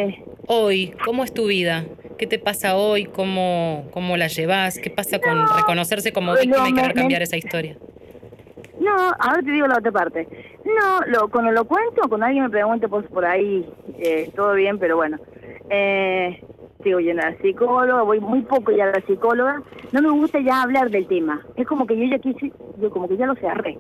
Hoy, 0.48 0.94
¿cómo 1.04 1.24
es 1.24 1.34
tu 1.34 1.48
vida? 1.48 1.86
¿Qué 2.18 2.26
te 2.26 2.40
pasa 2.40 2.76
hoy? 2.76 3.06
¿Cómo, 3.06 3.86
cómo 3.92 4.18
la 4.18 4.28
llevas? 4.28 4.80
¿Qué 4.80 4.90
pasa 4.90 5.20
con 5.20 5.38
reconocerse 5.56 6.12
como 6.12 6.34
víctima 6.34 6.70
y 6.70 6.74
querer 6.74 6.94
cambiar 6.94 7.22
esa 7.22 7.38
historia? 7.38 7.78
No, 8.80 8.96
ahora 9.20 9.42
te 9.44 9.52
digo 9.52 9.68
la 9.68 9.78
otra 9.78 9.92
parte. 9.92 10.28
No, 10.66 11.02
lo, 11.08 11.30
cuando 11.30 11.52
lo 11.52 11.66
cuento, 11.66 12.08
cuando 12.10 12.26
alguien 12.26 12.46
me 12.46 12.50
pregunta 12.50 12.88
pues, 12.88 13.06
por 13.08 13.26
ahí, 13.26 13.68
eh, 14.00 14.32
todo 14.36 14.54
bien, 14.54 14.80
pero 14.80 14.96
bueno. 14.96 15.18
Eh, 15.70 16.42
sigo 16.84 17.00
yendo 17.00 17.22
a 17.22 17.32
la 17.32 17.38
psicóloga, 17.38 18.02
voy 18.04 18.20
muy 18.20 18.42
poco 18.42 18.72
ya 18.72 18.86
a 18.86 18.92
la 18.92 19.02
psicóloga. 19.06 19.62
No 19.92 20.02
me 20.02 20.10
gusta 20.10 20.40
ya 20.40 20.64
hablar 20.64 20.90
del 20.90 21.08
tema. 21.08 21.46
Es 21.56 21.68
como 21.68 21.86
que 21.86 21.98
yo 21.98 22.06
ya 22.06 22.20
quise, 22.20 22.52
yo 22.80 22.90
como 22.90 23.08
que 23.08 23.18
ya 23.18 23.26
lo 23.26 23.36
cerré. 23.36 23.78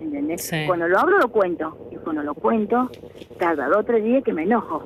¿Entendés? 0.00 0.52
Cuando 0.66 0.86
lo 0.86 0.98
abro 0.98 1.18
lo 1.18 1.28
cuento. 1.28 1.88
Y 1.90 1.96
cuando 1.96 2.22
lo 2.22 2.34
cuento, 2.34 2.90
tarda 3.38 3.68
dos 3.68 3.78
o 3.78 3.84
tres 3.84 4.04
días 4.04 4.22
que 4.22 4.32
me 4.32 4.42
enojo. 4.42 4.84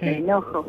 Me 0.00 0.18
enojo. 0.18 0.66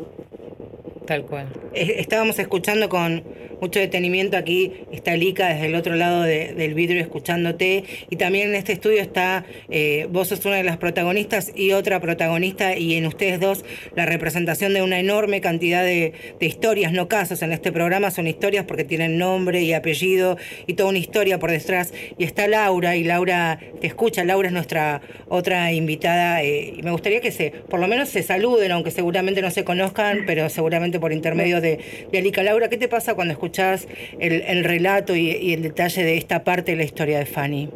Tal 1.06 1.24
cual. 1.26 1.48
Estábamos 1.74 2.38
escuchando 2.38 2.88
con 2.88 3.22
mucho 3.60 3.80
detenimiento 3.80 4.36
aquí, 4.36 4.72
está 4.92 5.16
Lika 5.16 5.48
desde 5.48 5.66
el 5.66 5.74
otro 5.74 5.96
lado 5.96 6.22
del 6.22 6.74
vidrio 6.74 7.00
escuchándote 7.00 7.84
y 8.10 8.16
también 8.16 8.50
en 8.50 8.56
este 8.56 8.72
estudio 8.72 9.00
está, 9.00 9.44
eh, 9.70 10.06
vos 10.10 10.28
sos 10.28 10.44
una 10.44 10.56
de 10.56 10.64
las 10.64 10.76
protagonistas 10.76 11.52
y 11.54 11.72
otra 11.72 12.00
protagonista 12.00 12.76
y 12.76 12.94
en 12.94 13.06
ustedes 13.06 13.40
dos 13.40 13.64
la 13.94 14.06
representación 14.06 14.74
de 14.74 14.82
una 14.82 14.98
enorme 14.98 15.40
cantidad 15.40 15.82
de, 15.82 16.12
historias, 16.40 16.92
no 16.92 17.08
casos 17.08 17.40
en 17.40 17.52
este 17.52 17.72
programa, 17.72 18.10
son 18.10 18.26
historias 18.26 18.66
porque 18.66 18.84
tienen 18.84 19.16
nombre 19.16 19.62
y 19.62 19.72
apellido 19.72 20.36
y 20.66 20.74
toda 20.74 20.90
una 20.90 20.98
historia 20.98 21.38
por 21.38 21.50
detrás. 21.50 21.94
Y 22.18 22.24
está 22.24 22.46
Laura 22.48 22.96
y 22.96 23.04
Laura 23.04 23.58
te 23.80 23.86
escucha, 23.86 24.24
Laura 24.24 24.48
es 24.48 24.52
nuestra 24.52 25.00
otra 25.28 25.72
invitada 25.72 26.42
eh, 26.42 26.74
y 26.76 26.82
me 26.82 26.90
gustaría 26.90 27.22
que 27.22 27.30
se, 27.30 27.50
por 27.50 27.80
lo 27.80 27.88
menos 27.88 28.10
se 28.10 28.22
saluden, 28.22 28.72
aunque 28.72 28.90
seguramente 28.90 29.40
no 29.40 29.50
se 29.50 29.64
conozcan, 29.64 30.24
pero 30.26 30.50
seguramente 30.50 30.93
por 31.00 31.12
intermedio 31.12 31.60
de, 31.60 31.78
de 32.10 32.18
Alica. 32.18 32.42
Laura, 32.42 32.68
¿qué 32.68 32.76
te 32.76 32.88
pasa 32.88 33.14
cuando 33.14 33.32
escuchás 33.32 33.88
el, 34.18 34.64
relato 34.64 35.14
y, 35.16 35.52
el 35.52 35.62
detalle 35.62 36.04
de 36.04 36.16
esta 36.16 36.44
parte 36.44 36.72
de 36.72 36.76
la 36.78 36.84
historia 36.84 37.18
de 37.18 37.26
Fanny? 37.26 37.70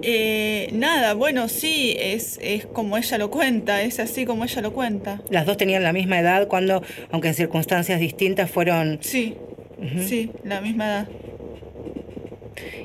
Eh, 0.00 0.68
nada, 0.72 1.14
bueno, 1.14 1.48
sí, 1.48 1.96
es, 1.98 2.38
es 2.40 2.66
como 2.66 2.96
ella 2.96 3.18
lo 3.18 3.30
cuenta, 3.30 3.82
es 3.82 3.98
así 3.98 4.24
como 4.24 4.44
ella 4.44 4.62
lo 4.62 4.72
cuenta. 4.72 5.20
Las 5.28 5.44
dos 5.44 5.56
tenían 5.56 5.82
la 5.82 5.92
misma 5.92 6.20
edad 6.20 6.46
cuando, 6.46 6.82
aunque 7.10 7.28
en 7.28 7.34
circunstancias 7.34 7.98
distintas, 7.98 8.50
fueron... 8.50 8.98
Sí, 9.00 9.36
sí, 10.06 10.30
la 10.44 10.60
misma 10.60 10.86
edad. 10.86 11.08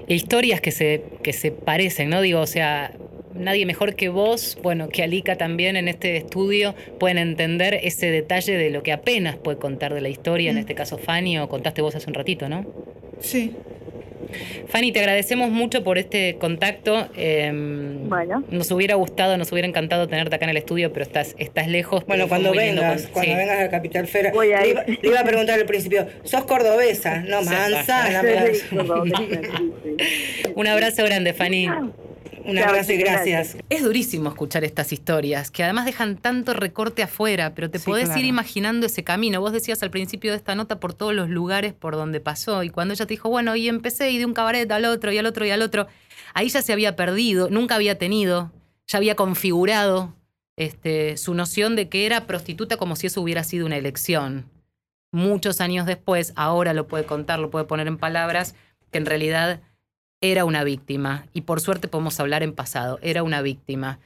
Historias 0.07 0.59
que 0.59 0.71
se, 0.71 1.03
que 1.21 1.33
se 1.33 1.51
parecen, 1.51 2.09
¿no? 2.09 2.21
Digo, 2.21 2.39
o 2.39 2.47
sea, 2.47 2.93
nadie 3.35 3.65
mejor 3.65 3.95
que 3.95 4.09
vos, 4.09 4.57
bueno, 4.61 4.89
que 4.89 5.03
Alica 5.03 5.37
también 5.37 5.75
en 5.75 5.87
este 5.87 6.17
estudio, 6.17 6.75
pueden 6.99 7.17
entender 7.17 7.79
ese 7.83 8.11
detalle 8.11 8.57
de 8.57 8.69
lo 8.69 8.83
que 8.83 8.91
apenas 8.91 9.37
puede 9.37 9.57
contar 9.57 9.93
de 9.93 10.01
la 10.01 10.09
historia, 10.09 10.51
en 10.51 10.57
mm. 10.57 10.59
este 10.59 10.75
caso 10.75 10.97
Fanny, 10.97 11.39
o 11.39 11.49
contaste 11.49 11.81
vos 11.81 11.95
hace 11.95 12.09
un 12.09 12.13
ratito, 12.13 12.49
¿no? 12.49 12.65
Sí. 13.19 13.55
Fanny, 14.67 14.91
te 14.91 14.99
agradecemos 14.99 15.49
mucho 15.49 15.83
por 15.83 15.97
este 15.97 16.37
contacto. 16.39 17.09
Em, 17.15 18.09
bueno. 18.09 18.43
Nos 18.49 18.71
hubiera 18.71 18.95
gustado, 18.95 19.37
nos 19.37 19.51
hubiera 19.51 19.67
encantado 19.67 20.07
tenerte 20.07 20.35
acá 20.35 20.45
en 20.45 20.51
el 20.51 20.57
estudio, 20.57 20.91
pero 20.91 21.03
estás, 21.03 21.35
estás 21.37 21.67
lejos. 21.67 22.05
Bueno, 22.05 22.27
cuando 22.27 22.51
vengas, 22.51 23.07
cuando 23.07 23.35
vengas 23.35 23.59
a 23.61 23.69
Capital 23.69 24.07
Fera, 24.07 24.31
le, 24.31 24.97
iba, 25.03 25.19
a 25.19 25.23
preguntar 25.23 25.59
al 25.59 25.65
principio, 25.65 26.07
¿sos 26.23 26.45
cordobesa? 26.45 27.21
No, 27.21 27.41
manzana. 27.43 28.21
Un 30.55 30.67
abrazo 30.67 31.03
grande, 31.03 31.33
Fanny. 31.33 31.67
Un 32.45 32.57
abrazo 32.57 32.91
y 32.93 32.97
gracias. 32.97 33.55
Es 33.69 33.83
durísimo 33.83 34.29
escuchar 34.29 34.63
estas 34.63 34.91
historias, 34.91 35.49
que 35.51 35.63
además 35.63 35.85
dejan 35.85 36.17
tanto 36.17 36.53
recorte 36.53 37.03
afuera, 37.03 37.53
pero 37.55 37.69
te 37.69 37.79
Sí, 37.79 37.85
podés 37.85 38.05
claro. 38.05 38.19
ir 38.19 38.25
imaginando 38.25 38.85
ese 38.85 39.03
camino. 39.03 39.39
Vos 39.41 39.53
decías 39.53 39.81
al 39.83 39.91
principio 39.91 40.31
de 40.31 40.37
esta 40.37 40.55
nota 40.55 40.79
por 40.79 40.93
todos 40.93 41.13
los 41.13 41.29
lugares 41.29 41.73
por 41.73 41.95
donde 41.95 42.19
pasó, 42.19 42.63
y 42.63 42.69
cuando 42.69 42.93
ella 42.93 43.05
te 43.05 43.13
dijo, 43.13 43.29
bueno, 43.29 43.55
y 43.55 43.69
empecé 43.69 44.11
y 44.11 44.17
de 44.17 44.25
un 44.25 44.33
cabaret 44.33 44.69
al 44.71 44.85
otro, 44.85 45.11
y 45.11 45.17
al 45.17 45.25
otro, 45.25 45.45
y 45.45 45.51
al 45.51 45.61
otro, 45.61 45.87
ahí 46.33 46.49
ya 46.49 46.61
se 46.61 46.73
había 46.73 46.95
perdido, 46.95 47.49
nunca 47.49 47.75
había 47.75 47.97
tenido, 47.97 48.51
ya 48.87 48.97
había 48.97 49.15
configurado 49.15 50.13
este, 50.57 51.17
su 51.17 51.33
noción 51.33 51.75
de 51.75 51.89
que 51.89 52.05
era 52.05 52.27
prostituta 52.27 52.77
como 52.77 52.95
si 52.95 53.07
eso 53.07 53.21
hubiera 53.21 53.43
sido 53.43 53.65
una 53.65 53.77
elección. 53.77 54.49
Muchos 55.11 55.61
años 55.61 55.85
después, 55.85 56.33
ahora 56.35 56.73
lo 56.73 56.87
puede 56.87 57.05
contar, 57.05 57.39
lo 57.39 57.49
puede 57.49 57.65
poner 57.65 57.87
en 57.87 57.97
palabras, 57.97 58.55
que 58.91 58.97
en 58.97 59.05
realidad 59.05 59.61
era 60.23 60.45
una 60.45 60.63
víctima. 60.63 61.25
Y 61.33 61.41
por 61.41 61.59
suerte 61.59 61.89
podemos 61.89 62.19
hablar 62.21 62.43
en 62.43 62.53
pasado, 62.53 62.97
era 63.01 63.23
una 63.23 63.41
víctima. 63.41 63.99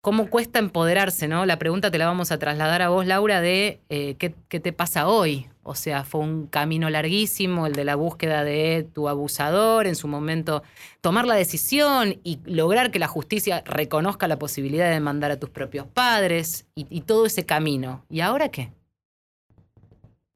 ¿Cómo 0.00 0.30
cuesta 0.30 0.58
empoderarse, 0.58 1.28
no? 1.28 1.44
La 1.46 1.58
pregunta 1.58 1.90
te 1.90 1.98
la 1.98 2.06
vamos 2.06 2.32
a 2.32 2.38
trasladar 2.38 2.80
a 2.80 2.88
vos, 2.88 3.06
Laura, 3.06 3.40
de 3.42 3.78
eh, 3.90 4.16
¿qué, 4.18 4.34
qué 4.48 4.60
te 4.60 4.72
pasa 4.72 5.06
hoy? 5.06 5.46
O 5.62 5.74
sea, 5.74 6.04
fue 6.04 6.22
un 6.22 6.46
camino 6.46 6.88
larguísimo 6.88 7.66
el 7.66 7.74
de 7.74 7.84
la 7.84 7.96
búsqueda 7.96 8.44
de 8.44 8.88
tu 8.94 9.08
abusador, 9.08 9.86
en 9.86 9.94
su 9.94 10.08
momento 10.08 10.62
tomar 11.02 11.26
la 11.26 11.34
decisión 11.34 12.18
y 12.24 12.40
lograr 12.46 12.90
que 12.90 12.98
la 12.98 13.06
justicia 13.06 13.62
reconozca 13.66 14.26
la 14.26 14.38
posibilidad 14.38 14.86
de 14.86 14.94
demandar 14.94 15.30
a 15.30 15.38
tus 15.38 15.50
propios 15.50 15.86
padres 15.86 16.66
y, 16.74 17.02
todo 17.02 17.26
ese 17.26 17.44
camino. 17.44 18.04
¿Y 18.08 18.20
ahora 18.20 18.48
qué? 18.48 18.72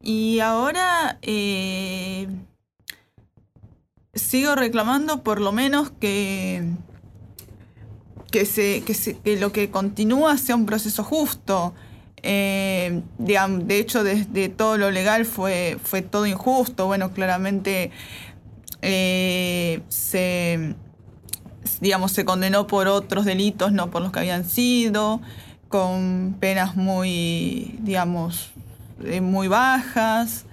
Y 0.01 0.39
ahora 0.41 1.19
eh, 1.23 2.29
sigo 4.17 4.55
reclamando 4.55 5.23
por 5.23 5.41
lo 5.41 5.53
menos 5.53 5.91
que, 6.01 6.63
que, 8.31 8.45
se, 8.45 8.83
que, 8.85 8.95
se- 8.95 9.19
que 9.19 9.39
lo 9.39 9.53
que 9.53 9.71
continúa 9.71 10.37
sea 10.39 10.57
un 10.57 10.67
proceso 10.67 11.05
justo. 11.05 11.75
Eh, 12.23 13.03
de 13.19 13.79
hecho, 13.79 14.03
desde 14.03 14.49
todo 14.49 14.79
lo 14.79 14.91
legal 14.91 15.25
fue, 15.27 15.79
fue 15.85 16.03
todo 16.03 16.27
injusto. 16.27 16.87
Bueno, 16.87 17.13
claramente 17.13 17.93
eh, 18.83 19.81
se, 19.89 20.75
digamos, 21.81 22.13
se 22.13 22.25
condenó 22.25 22.67
por 22.67 22.89
otros 22.89 23.25
delitos, 23.25 23.73
no 23.73 23.91
por 23.91 24.03
los 24.03 24.13
que 24.13 24.19
habían 24.21 24.45
sido, 24.45 25.21
con 25.69 26.37
penas 26.41 26.75
muy, 26.77 27.77
digamos, 27.81 28.51
eh, 29.05 29.21
muy 29.21 29.49
bajas, 29.49 30.47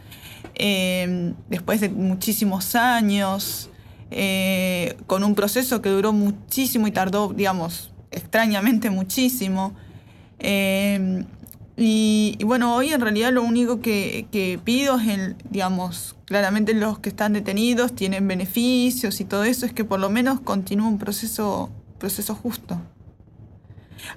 eh, 0.55 1.33
después 1.49 1.81
de 1.81 1.89
muchísimos 1.89 2.75
años, 2.75 3.69
eh, 4.11 4.95
con 5.07 5.23
un 5.23 5.35
proceso 5.35 5.81
que 5.81 5.89
duró 5.89 6.13
muchísimo 6.13 6.87
y 6.87 6.91
tardó, 6.91 7.33
digamos, 7.33 7.91
extrañamente 8.11 8.89
muchísimo. 8.89 9.73
Eh, 10.39 11.25
y, 11.75 12.35
y 12.37 12.43
bueno, 12.43 12.75
hoy 12.75 12.93
en 12.93 13.01
realidad 13.01 13.33
lo 13.33 13.41
único 13.41 13.79
que, 13.79 14.27
que 14.31 14.59
pido 14.63 14.99
es, 14.99 15.07
el, 15.07 15.35
digamos, 15.49 16.15
claramente 16.25 16.73
los 16.73 16.99
que 16.99 17.09
están 17.09 17.33
detenidos 17.33 17.95
tienen 17.95 18.27
beneficios 18.27 19.19
y 19.19 19.25
todo 19.25 19.43
eso, 19.43 19.65
es 19.65 19.73
que 19.73 19.83
por 19.83 19.99
lo 19.99 20.09
menos 20.09 20.39
continúe 20.41 20.87
un 20.87 20.99
proceso, 20.99 21.71
proceso 21.97 22.35
justo. 22.35 22.79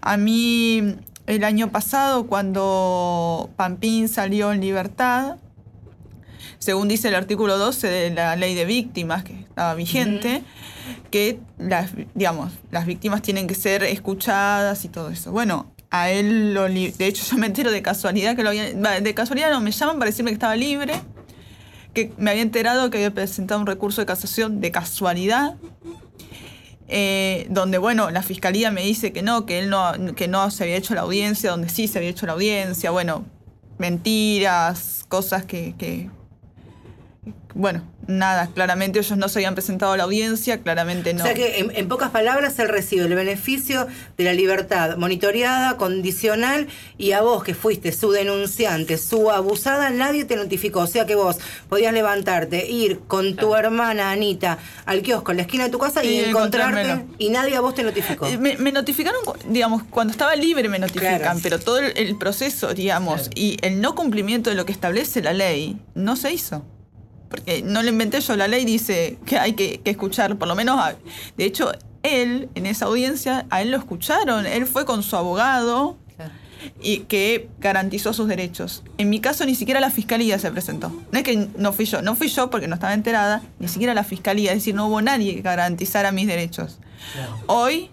A 0.00 0.16
mí 0.16 0.96
el 1.26 1.44
año 1.44 1.70
pasado, 1.72 2.26
cuando 2.26 3.50
Pampín 3.56 4.08
salió 4.08 4.52
en 4.52 4.60
libertad, 4.60 5.36
según 6.66 6.88
dice 6.88 7.06
el 7.06 7.14
artículo 7.14 7.58
12 7.58 7.86
de 7.86 8.10
la 8.10 8.34
ley 8.34 8.56
de 8.56 8.64
víctimas, 8.64 9.22
que 9.22 9.34
estaba 9.34 9.72
vigente, 9.76 10.42
que 11.12 11.38
las, 11.58 11.92
digamos, 12.16 12.52
las 12.72 12.86
víctimas 12.86 13.22
tienen 13.22 13.46
que 13.46 13.54
ser 13.54 13.84
escuchadas 13.84 14.84
y 14.84 14.88
todo 14.88 15.10
eso. 15.10 15.30
Bueno, 15.30 15.72
a 15.92 16.10
él, 16.10 16.54
lo 16.54 16.64
de 16.64 16.92
hecho 16.98 17.22
yo 17.30 17.38
me 17.38 17.46
entero 17.46 17.70
de 17.70 17.82
casualidad 17.82 18.34
que 18.34 18.42
lo 18.42 18.48
había, 18.48 18.72
de 19.00 19.14
casualidad 19.14 19.52
no, 19.52 19.60
me 19.60 19.70
llaman 19.70 20.00
para 20.00 20.10
decirme 20.10 20.32
que 20.32 20.34
estaba 20.34 20.56
libre, 20.56 20.94
que 21.94 22.12
me 22.18 22.32
había 22.32 22.42
enterado 22.42 22.90
que 22.90 22.98
había 22.98 23.14
presentado 23.14 23.60
un 23.60 23.68
recurso 23.68 24.00
de 24.02 24.06
casación 24.06 24.60
de 24.60 24.72
casualidad, 24.72 25.54
eh, 26.88 27.46
donde, 27.48 27.78
bueno, 27.78 28.10
la 28.10 28.22
fiscalía 28.22 28.72
me 28.72 28.82
dice 28.82 29.12
que 29.12 29.22
no, 29.22 29.46
que 29.46 29.60
él 29.60 29.70
no, 29.70 29.92
que 30.16 30.26
no 30.26 30.50
se 30.50 30.64
había 30.64 30.74
hecho 30.74 30.96
la 30.96 31.02
audiencia, 31.02 31.48
donde 31.52 31.68
sí 31.68 31.86
se 31.86 31.98
había 31.98 32.10
hecho 32.10 32.26
la 32.26 32.32
audiencia, 32.32 32.90
bueno, 32.90 33.24
mentiras, 33.78 35.04
cosas 35.08 35.44
que, 35.44 35.76
que- 35.78 36.10
bueno, 37.58 37.82
nada, 38.06 38.50
claramente 38.54 38.98
ellos 38.98 39.16
no 39.16 39.28
se 39.30 39.38
habían 39.38 39.54
presentado 39.54 39.92
a 39.92 39.96
la 39.96 40.02
audiencia, 40.02 40.60
claramente 40.60 41.14
no. 41.14 41.22
O 41.24 41.26
sea 41.26 41.34
que, 41.34 41.58
en, 41.58 41.72
en 41.74 41.88
pocas 41.88 42.10
palabras, 42.10 42.58
él 42.58 42.68
recibe 42.68 43.06
el 43.06 43.14
beneficio 43.14 43.86
de 44.18 44.24
la 44.24 44.34
libertad 44.34 44.98
monitoreada, 44.98 45.78
condicional, 45.78 46.68
y 46.98 47.12
a 47.12 47.22
vos 47.22 47.42
que 47.42 47.54
fuiste 47.54 47.92
su 47.92 48.10
denunciante, 48.12 48.98
su 48.98 49.30
abusada, 49.30 49.88
nadie 49.88 50.26
te 50.26 50.36
notificó. 50.36 50.80
O 50.80 50.86
sea 50.86 51.06
que 51.06 51.14
vos 51.14 51.38
podías 51.70 51.94
levantarte, 51.94 52.68
ir 52.70 53.00
con 53.08 53.36
tu 53.36 53.54
hermana 53.54 54.10
Anita 54.10 54.58
al 54.84 55.00
kiosco 55.00 55.30
en 55.30 55.38
la 55.38 55.42
esquina 55.44 55.64
de 55.64 55.70
tu 55.70 55.78
casa 55.78 56.04
y, 56.04 56.08
Y 56.08 56.20
encontrarte, 56.24 56.80
encontrármelo. 56.82 57.14
y 57.18 57.30
nadie 57.30 57.56
a 57.56 57.60
vos 57.62 57.74
te 57.74 57.82
notificó. 57.84 58.26
Eh, 58.26 58.36
Me, 58.36 58.58
me 58.58 58.70
notificaron, 58.70 59.20
digamos, 59.48 59.82
cuando 59.88 60.10
estaba 60.12 60.36
libre 60.36 60.68
me 60.68 60.78
notifican, 60.78 61.18
Claro. 61.20 61.40
pero 61.42 61.58
todo 61.58 61.78
el, 61.78 61.96
el 61.96 62.18
proceso, 62.18 62.74
digamos, 62.74 63.30
y 63.34 63.56
el 63.62 63.80
no 63.80 63.94
cumplimiento 63.94 64.50
de 64.50 64.56
lo 64.56 64.66
que 64.66 64.72
establece 64.72 65.22
la 65.22 65.32
ley 65.32 65.78
no 65.94 66.16
se 66.16 66.32
hizo. 66.32 66.62
Porque 67.28 67.62
no 67.62 67.82
lo 67.82 67.88
inventé 67.88 68.20
yo, 68.20 68.36
la 68.36 68.46
ley 68.48 68.64
dice 68.64 69.18
que 69.26 69.38
hay 69.38 69.54
que, 69.54 69.80
que 69.80 69.90
escuchar, 69.90 70.36
por 70.36 70.46
lo 70.48 70.54
menos, 70.54 70.78
a- 70.78 70.94
de 71.36 71.44
hecho, 71.44 71.72
él, 72.02 72.48
en 72.54 72.66
esa 72.66 72.86
audiencia, 72.86 73.46
a 73.50 73.62
él 73.62 73.70
lo 73.72 73.76
escucharon, 73.78 74.46
él 74.46 74.66
fue 74.66 74.84
con 74.84 75.02
su 75.02 75.16
abogado 75.16 75.96
y 76.80 77.00
que 77.00 77.48
garantizó 77.60 78.12
sus 78.12 78.26
derechos. 78.28 78.82
En 78.98 79.10
mi 79.10 79.20
caso, 79.20 79.44
ni 79.44 79.54
siquiera 79.54 79.78
la 79.80 79.90
fiscalía 79.90 80.38
se 80.38 80.50
presentó. 80.50 80.88
No 81.12 81.18
es 81.18 81.24
que 81.24 81.48
no 81.56 81.72
fui 81.72 81.84
yo, 81.84 82.02
no 82.02 82.14
fui 82.16 82.28
yo 82.28 82.48
porque 82.50 82.66
no 82.68 82.74
estaba 82.74 82.94
enterada, 82.94 83.42
ni 83.58 83.68
siquiera 83.68 83.92
la 83.94 84.04
fiscalía, 84.04 84.52
es 84.52 84.58
decir, 84.58 84.74
no 84.74 84.86
hubo 84.86 85.00
nadie 85.02 85.34
que 85.34 85.42
garantizara 85.42 86.12
mis 86.12 86.26
derechos. 86.26 86.78
Hoy, 87.46 87.90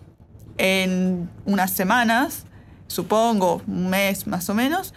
en 0.58 1.30
unas 1.46 1.72
semanas, 1.72 2.46
supongo, 2.88 3.62
un 3.68 3.90
mes 3.90 4.28
más 4.28 4.50
o 4.50 4.54
menos, 4.54 4.94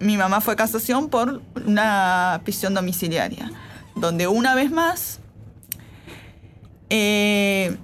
mi 0.00 0.16
mamá 0.16 0.40
fue 0.40 0.54
a 0.54 0.56
casación 0.56 1.08
por 1.08 1.42
una 1.54 2.40
prisión 2.42 2.74
domiciliaria, 2.74 3.52
donde 3.94 4.26
una 4.26 4.54
vez 4.54 4.70
más 4.70 5.20
eh, 6.88 7.76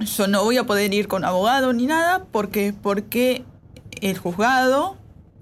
yo 0.00 0.26
no 0.26 0.44
voy 0.44 0.58
a 0.58 0.64
poder 0.64 0.92
ir 0.92 1.08
con 1.08 1.24
abogado 1.24 1.72
ni 1.72 1.86
nada 1.86 2.26
porque, 2.30 2.74
porque 2.82 3.44
el 4.02 4.18
juzgado 4.18 4.98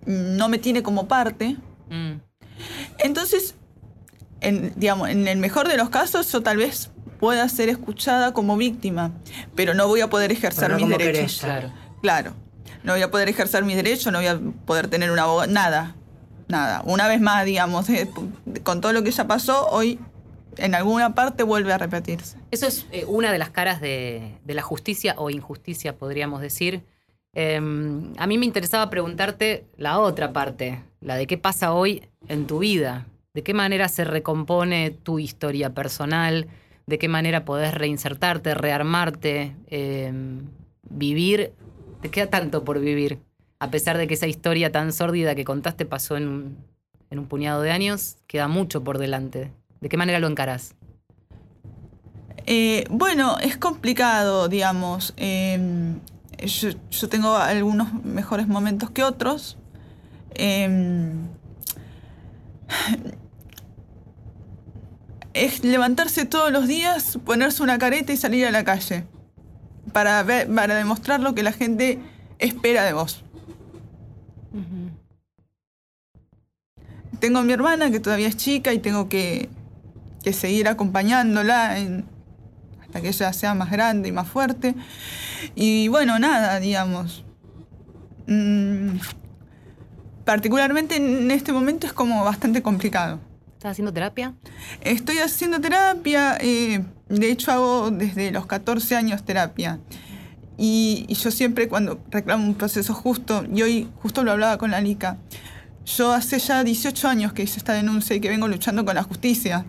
no 0.06 0.48
me 0.48 0.58
tiene 0.58 0.82
como 0.82 1.08
parte. 1.08 1.56
Mm. 1.90 2.20
Entonces, 2.98 3.56
en, 4.40 4.72
digamos, 4.76 5.08
en 5.08 5.26
el 5.26 5.38
mejor 5.38 5.68
de 5.68 5.76
los 5.76 5.90
casos, 5.90 6.30
yo 6.30 6.42
tal 6.42 6.58
vez 6.58 6.90
pueda 7.18 7.48
ser 7.48 7.68
escuchada 7.68 8.32
como 8.32 8.56
víctima, 8.56 9.12
pero 9.54 9.74
no 9.74 9.88
voy 9.88 10.02
a 10.02 10.10
poder 10.10 10.30
ejercer 10.30 10.64
Pero 10.64 10.78
no 10.78 10.86
mis 10.86 10.94
como 10.94 10.98
derechos. 10.98 11.40
Claro. 11.40 11.72
Claro. 12.00 12.43
No 12.84 12.92
voy 12.92 13.02
a 13.02 13.10
poder 13.10 13.28
ejercer 13.28 13.64
mis 13.64 13.76
derechos, 13.76 14.12
no 14.12 14.18
voy 14.18 14.28
a 14.28 14.38
poder 14.66 14.88
tener 14.88 15.10
un 15.10 15.18
abogado, 15.18 15.50
nada. 15.50 15.96
Nada. 16.46 16.82
Una 16.84 17.08
vez 17.08 17.20
más, 17.20 17.44
digamos, 17.44 17.86
con 18.62 18.80
todo 18.80 18.92
lo 18.92 19.02
que 19.02 19.10
ya 19.10 19.26
pasó, 19.26 19.66
hoy 19.70 19.98
en 20.58 20.74
alguna 20.74 21.14
parte 21.14 21.42
vuelve 21.42 21.72
a 21.72 21.78
repetirse. 21.78 22.36
Eso 22.50 22.66
es 22.66 22.86
eh, 22.92 23.04
una 23.08 23.32
de 23.32 23.38
las 23.38 23.50
caras 23.50 23.80
de, 23.80 24.38
de 24.44 24.54
la 24.54 24.62
justicia 24.62 25.14
o 25.16 25.30
injusticia, 25.30 25.96
podríamos 25.96 26.40
decir. 26.40 26.84
Eh, 27.34 27.56
a 27.56 28.26
mí 28.26 28.38
me 28.38 28.46
interesaba 28.46 28.90
preguntarte 28.90 29.64
la 29.76 29.98
otra 29.98 30.32
parte, 30.32 30.82
la 31.00 31.16
de 31.16 31.26
qué 31.26 31.36
pasa 31.38 31.72
hoy 31.72 32.02
en 32.28 32.46
tu 32.46 32.58
vida, 32.58 33.06
de 33.32 33.42
qué 33.42 33.54
manera 33.54 33.88
se 33.88 34.04
recompone 34.04 34.90
tu 34.90 35.18
historia 35.18 35.70
personal, 35.70 36.46
de 36.86 36.98
qué 36.98 37.08
manera 37.08 37.44
podés 37.44 37.74
reinsertarte, 37.74 38.54
rearmarte, 38.54 39.56
eh, 39.68 40.12
vivir. 40.88 41.52
Te 42.04 42.10
queda 42.10 42.26
tanto 42.26 42.64
por 42.64 42.80
vivir, 42.80 43.18
a 43.60 43.70
pesar 43.70 43.96
de 43.96 44.06
que 44.06 44.12
esa 44.12 44.26
historia 44.26 44.70
tan 44.70 44.92
sórdida 44.92 45.34
que 45.34 45.46
contaste 45.46 45.86
pasó 45.86 46.18
en 46.18 46.28
un, 46.28 46.58
en 47.08 47.18
un 47.18 47.24
puñado 47.24 47.62
de 47.62 47.70
años, 47.70 48.18
queda 48.26 48.46
mucho 48.46 48.84
por 48.84 48.98
delante. 48.98 49.52
¿De 49.80 49.88
qué 49.88 49.96
manera 49.96 50.18
lo 50.18 50.26
encarás? 50.26 50.74
Eh, 52.44 52.84
bueno, 52.90 53.38
es 53.38 53.56
complicado, 53.56 54.48
digamos. 54.48 55.14
Eh, 55.16 55.96
yo, 56.44 57.08
tengo 57.08 57.38
algunos 57.38 58.04
mejores 58.04 58.48
momentos 58.48 58.90
que 58.90 59.02
otros. 59.02 59.56
Eh, 60.34 61.10
es 65.32 65.64
levantarse 65.64 66.26
todos 66.26 66.52
los 66.52 66.68
días, 66.68 67.18
ponerse 67.24 67.62
una 67.62 67.78
careta 67.78 68.12
y 68.12 68.18
salir 68.18 68.44
a 68.44 68.50
la 68.50 68.62
calle. 68.62 69.06
Para, 69.94 70.22
ver, 70.24 70.52
para 70.54 70.74
demostrar 70.74 71.20
lo 71.20 71.34
que 71.34 71.42
la 71.42 71.52
gente 71.52 71.98
espera 72.38 72.82
de 72.84 72.92
vos. 72.92 73.24
Tengo 77.20 77.38
a 77.38 77.42
mi 77.42 77.52
hermana 77.52 77.90
que 77.90 78.00
todavía 78.00 78.28
es 78.28 78.36
chica 78.36 78.72
y 78.72 78.78
tengo 78.80 79.08
que, 79.08 79.48
que 80.22 80.32
seguir 80.32 80.68
acompañándola 80.68 81.78
en- 81.78 82.04
hasta 82.82 83.00
que 83.00 83.08
ella 83.08 83.32
sea 83.32 83.54
más 83.54 83.70
grande 83.70 84.08
y 84.08 84.12
más 84.12 84.28
fuerte. 84.28 84.74
Y 85.54 85.88
bueno, 85.88 86.18
nada, 86.18 86.58
digamos. 86.60 87.24
Mm, 88.26 88.96
particularmente 90.24 90.96
en 90.96 91.30
este 91.30 91.52
momento 91.52 91.86
es 91.86 91.92
como 91.92 92.24
bastante 92.24 92.62
complicado. 92.62 93.20
¿Estás 93.52 93.72
haciendo 93.72 93.92
terapia? 93.92 94.34
Estoy 94.82 95.18
haciendo 95.18 95.60
terapia, 95.60 96.36
eh, 96.40 96.84
de 97.08 97.30
hecho 97.30 97.52
hago 97.52 97.90
desde 97.90 98.30
los 98.30 98.46
14 98.46 98.96
años 98.96 99.24
terapia. 99.24 99.80
Y, 100.56 101.06
yo 101.08 101.30
siempre 101.30 101.68
cuando 101.68 102.00
reclamo 102.10 102.44
un 102.44 102.54
proceso 102.54 102.94
justo, 102.94 103.44
y 103.52 103.62
hoy 103.62 103.88
justo 104.02 104.22
lo 104.22 104.32
hablaba 104.32 104.58
con 104.58 104.70
la 104.70 104.80
Lica, 104.80 105.18
yo 105.84 106.12
hace 106.12 106.38
ya 106.38 106.64
18 106.64 107.08
años 107.08 107.32
que 107.32 107.42
hice 107.42 107.58
esta 107.58 107.72
denuncia 107.72 108.16
y 108.16 108.20
que 108.20 108.28
vengo 108.28 108.48
luchando 108.48 108.84
con 108.84 108.94
la 108.94 109.02
justicia. 109.02 109.66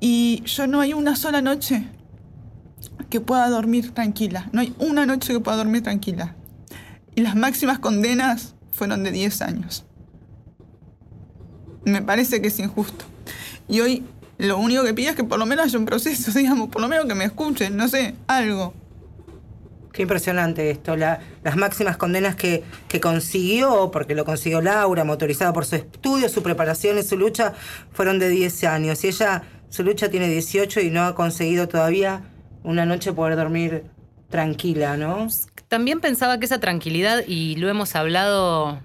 Y 0.00 0.42
yo 0.44 0.66
no 0.66 0.80
hay 0.80 0.92
una 0.92 1.16
sola 1.16 1.40
noche 1.40 1.86
que 3.08 3.20
pueda 3.20 3.48
dormir 3.48 3.92
tranquila. 3.92 4.48
No 4.52 4.60
hay 4.60 4.74
una 4.78 5.06
noche 5.06 5.32
que 5.32 5.40
pueda 5.40 5.56
dormir 5.56 5.82
tranquila. 5.82 6.34
Y 7.14 7.20
las 7.20 7.36
máximas 7.36 7.78
condenas 7.78 8.54
fueron 8.72 9.04
de 9.04 9.12
10 9.12 9.42
años. 9.42 9.84
Me 11.84 12.02
parece 12.02 12.42
que 12.42 12.48
es 12.48 12.58
injusto. 12.58 13.04
Y 13.68 13.80
hoy 13.80 14.04
lo 14.42 14.58
único 14.58 14.82
que 14.82 14.92
pido 14.92 15.10
es 15.10 15.16
que 15.16 15.24
por 15.24 15.38
lo 15.38 15.46
menos 15.46 15.66
haya 15.66 15.78
un 15.78 15.86
proceso, 15.86 16.30
digamos, 16.38 16.68
por 16.68 16.82
lo 16.82 16.88
menos 16.88 17.06
que 17.06 17.14
me 17.14 17.24
escuchen, 17.24 17.76
no 17.76 17.88
sé, 17.88 18.14
algo. 18.26 18.74
Qué 19.92 20.02
impresionante 20.02 20.70
esto, 20.70 20.96
las 20.96 21.20
máximas 21.56 21.98
condenas 21.98 22.34
que, 22.34 22.64
que, 22.88 22.98
consiguió, 22.98 23.90
porque 23.90 24.14
lo 24.14 24.24
consiguió 24.24 24.62
Laura, 24.62 25.04
motorizada 25.04 25.52
por 25.52 25.66
su 25.66 25.76
estudio, 25.76 26.30
su 26.30 26.42
preparación 26.42 26.98
y 26.98 27.02
su 27.02 27.18
lucha, 27.18 27.52
fueron 27.92 28.18
de 28.18 28.30
10 28.30 28.64
años. 28.64 29.04
Y 29.04 29.08
ella, 29.08 29.42
su 29.68 29.82
lucha 29.82 30.08
tiene 30.08 30.28
18 30.28 30.80
y 30.80 30.90
no 30.90 31.04
ha 31.04 31.14
conseguido 31.14 31.68
todavía 31.68 32.22
una 32.62 32.86
noche 32.86 33.12
poder 33.12 33.36
dormir 33.36 33.84
tranquila, 34.30 34.96
¿no? 34.96 35.26
También 35.68 36.00
pensaba 36.00 36.38
que 36.38 36.46
esa 36.46 36.58
tranquilidad, 36.58 37.22
y 37.26 37.56
lo 37.56 37.68
hemos 37.68 37.94
hablado 37.94 38.80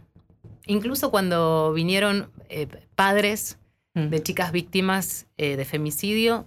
incluso 0.66 1.10
cuando 1.10 1.72
vinieron 1.72 2.30
eh, 2.50 2.68
padres 2.96 3.58
mm. 3.98 4.10
de 4.10 4.24
chicas 4.24 4.52
víctimas 4.52 5.26
eh, 5.38 5.58
de 5.58 5.66
femicidio, 5.66 6.46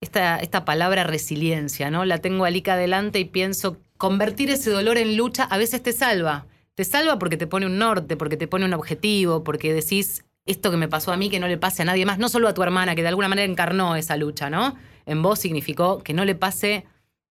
esta, 0.00 0.38
esta 0.38 0.64
palabra 0.64 1.04
resiliencia, 1.04 1.90
¿no? 1.90 2.04
La 2.04 2.18
tengo 2.18 2.44
alica 2.44 2.74
adelante 2.74 3.18
y 3.18 3.24
pienso, 3.24 3.78
convertir 3.96 4.50
ese 4.50 4.70
dolor 4.70 4.96
en 4.96 5.16
lucha 5.16 5.44
a 5.44 5.58
veces 5.58 5.82
te 5.82 5.92
salva. 5.92 6.46
Te 6.74 6.84
salva 6.84 7.18
porque 7.18 7.36
te 7.36 7.48
pone 7.48 7.66
un 7.66 7.78
norte, 7.78 8.16
porque 8.16 8.36
te 8.36 8.46
pone 8.46 8.64
un 8.64 8.74
objetivo, 8.74 9.42
porque 9.42 9.74
decís, 9.74 10.24
esto 10.46 10.70
que 10.70 10.76
me 10.76 10.88
pasó 10.88 11.12
a 11.12 11.16
mí, 11.16 11.28
que 11.28 11.40
no 11.40 11.48
le 11.48 11.58
pase 11.58 11.82
a 11.82 11.84
nadie 11.84 12.06
más, 12.06 12.18
no 12.18 12.28
solo 12.28 12.46
a 12.46 12.54
tu 12.54 12.62
hermana, 12.62 12.94
que 12.94 13.02
de 13.02 13.08
alguna 13.08 13.28
manera 13.28 13.50
encarnó 13.50 13.96
esa 13.96 14.16
lucha, 14.16 14.48
¿no? 14.48 14.76
En 15.04 15.20
vos 15.20 15.40
significó 15.40 16.02
que 16.04 16.14
no 16.14 16.24
le 16.24 16.36
pase, 16.36 16.84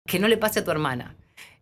que 0.05 0.19
no 0.19 0.27
le 0.27 0.37
pase 0.37 0.59
a 0.59 0.65
tu 0.65 0.71
hermana. 0.71 1.15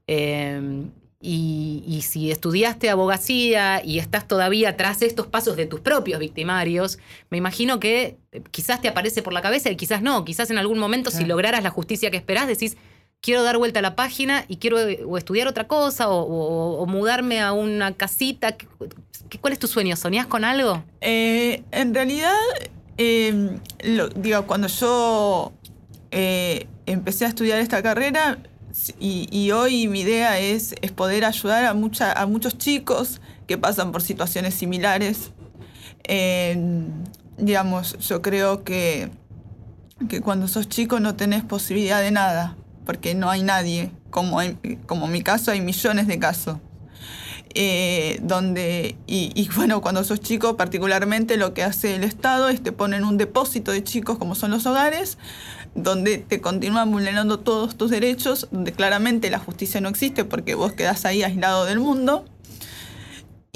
Eh, 0.07 0.88
y, 1.20 2.03
si 2.03 2.32
estudiaste 2.32 2.89
abogacía 2.89 3.84
y 3.84 3.97
estás 3.97 4.28
todavía 4.28 4.78
tras 4.78 5.01
estos 5.01 5.26
pasos 5.26 5.55
de 5.55 5.65
tus 5.65 5.80
propios 5.80 6.20
victimarios, 6.20 6.99
me 7.32 7.38
imagino 7.38 7.80
que 7.80 8.18
eh, 8.32 8.41
quizás 8.51 8.82
te 8.82 8.88
aparece 8.88 9.24
por 9.24 9.34
la 9.34 9.41
cabeza 9.41 9.72
y 9.72 9.76
quizás 9.76 10.01
no. 10.03 10.24
Quizás 10.26 10.51
en 10.51 10.59
algún 10.59 10.78
momento, 10.78 11.09
si 11.09 11.26
lograras 11.26 11.63
la 11.63 11.72
justicia 11.72 12.11
que 12.11 12.18
esperás, 12.18 12.47
decís, 12.47 12.78
quiero 13.20 13.41
dar 13.41 13.57
vuelta 13.57 13.80
a 13.80 13.82
la 13.82 13.95
página 13.95 14.45
y 14.47 14.57
quiero 14.57 14.80
eh, 14.80 14.99
estudiar 15.18 15.47
otra 15.47 15.68
cosa 15.68 16.07
o, 16.07 16.86
mudarme 16.86 17.41
a 17.41 17.51
una 17.51 17.93
casita. 17.93 18.55
¿Cuál 19.41 19.53
es 19.53 19.59
tu 19.59 19.68
sueño? 19.68 19.95
¿Soñás 19.95 20.28
con 20.28 20.45
algo? 20.45 20.84
Eh, 21.01 21.63
en 21.72 21.95
realidad, 21.95 22.36
em, 22.97 23.59
digo, 24.18 24.45
cuando 24.45 24.68
yo 24.68 25.51
empecé 26.11 27.26
a 27.26 27.30
estudiar 27.30 27.59
esta 27.59 27.82
carrera, 27.82 28.38
y, 28.99 29.51
hoy 29.51 29.88
mi 29.88 30.01
idea 30.01 30.39
es, 30.39 30.75
es 30.82 30.91
poder 30.91 31.25
ayudar 31.25 31.65
a, 31.65 31.73
mucha, 31.73 32.13
a 32.13 32.25
muchos 32.25 32.57
chicos 32.57 33.21
que 33.47 33.57
pasan 33.57 33.91
por 33.91 34.01
situaciones 34.01 34.53
similares. 34.53 35.32
digamos, 37.38 37.97
yo 37.99 38.21
creo 38.21 38.63
que, 38.63 39.09
que 40.09 40.21
cuando 40.21 40.47
sos 40.47 40.69
chico 40.69 40.99
no 40.99 41.15
tenés 41.15 41.43
posibilidad 41.43 42.01
de 42.01 42.11
nada, 42.11 42.55
porque 42.86 43.15
no 43.15 43.30
hay 43.30 43.43
nadie. 43.43 43.91
Como, 44.09 44.39
como 44.86 45.05
en 45.07 45.11
mi 45.11 45.21
caso 45.21 45.51
hay 45.51 45.61
millones 45.61 46.07
de 46.07 46.19
casos. 46.19 46.57
Eh, 47.59 48.19
donde, 48.21 48.97
y, 49.07 49.32
y, 49.34 49.49
bueno, 49.55 49.82
cuando 49.82 50.03
sos 50.03 50.19
chico 50.19 50.57
particularmente 50.57 51.38
lo 51.38 51.55
que 51.55 51.63
hace 51.63 51.95
el 51.95 52.03
Estado 52.03 52.49
es 52.49 52.61
te 52.61 52.71
ponen 52.71 53.03
un 53.03 53.17
depósito 53.17 53.71
de 53.71 53.84
chicos 53.84 54.19
como 54.19 54.36
son 54.36 54.51
los 54.51 54.67
hogares, 54.67 55.17
donde 55.78 56.17
te 56.17 56.41
continúan 56.41 56.91
vulnerando 56.91 57.39
todos 57.39 57.78
tus 57.78 57.91
derechos, 57.91 58.47
donde 58.51 58.73
claramente 58.73 59.30
la 59.30 59.38
justicia 59.38 59.80
no 59.80 59.89
existe 59.89 60.25
porque 60.25 60.55
vos 60.55 60.73
quedás 60.73 61.05
ahí 61.05 61.23
aislado 61.23 61.65
del 61.65 61.80
mundo. 61.80 62.25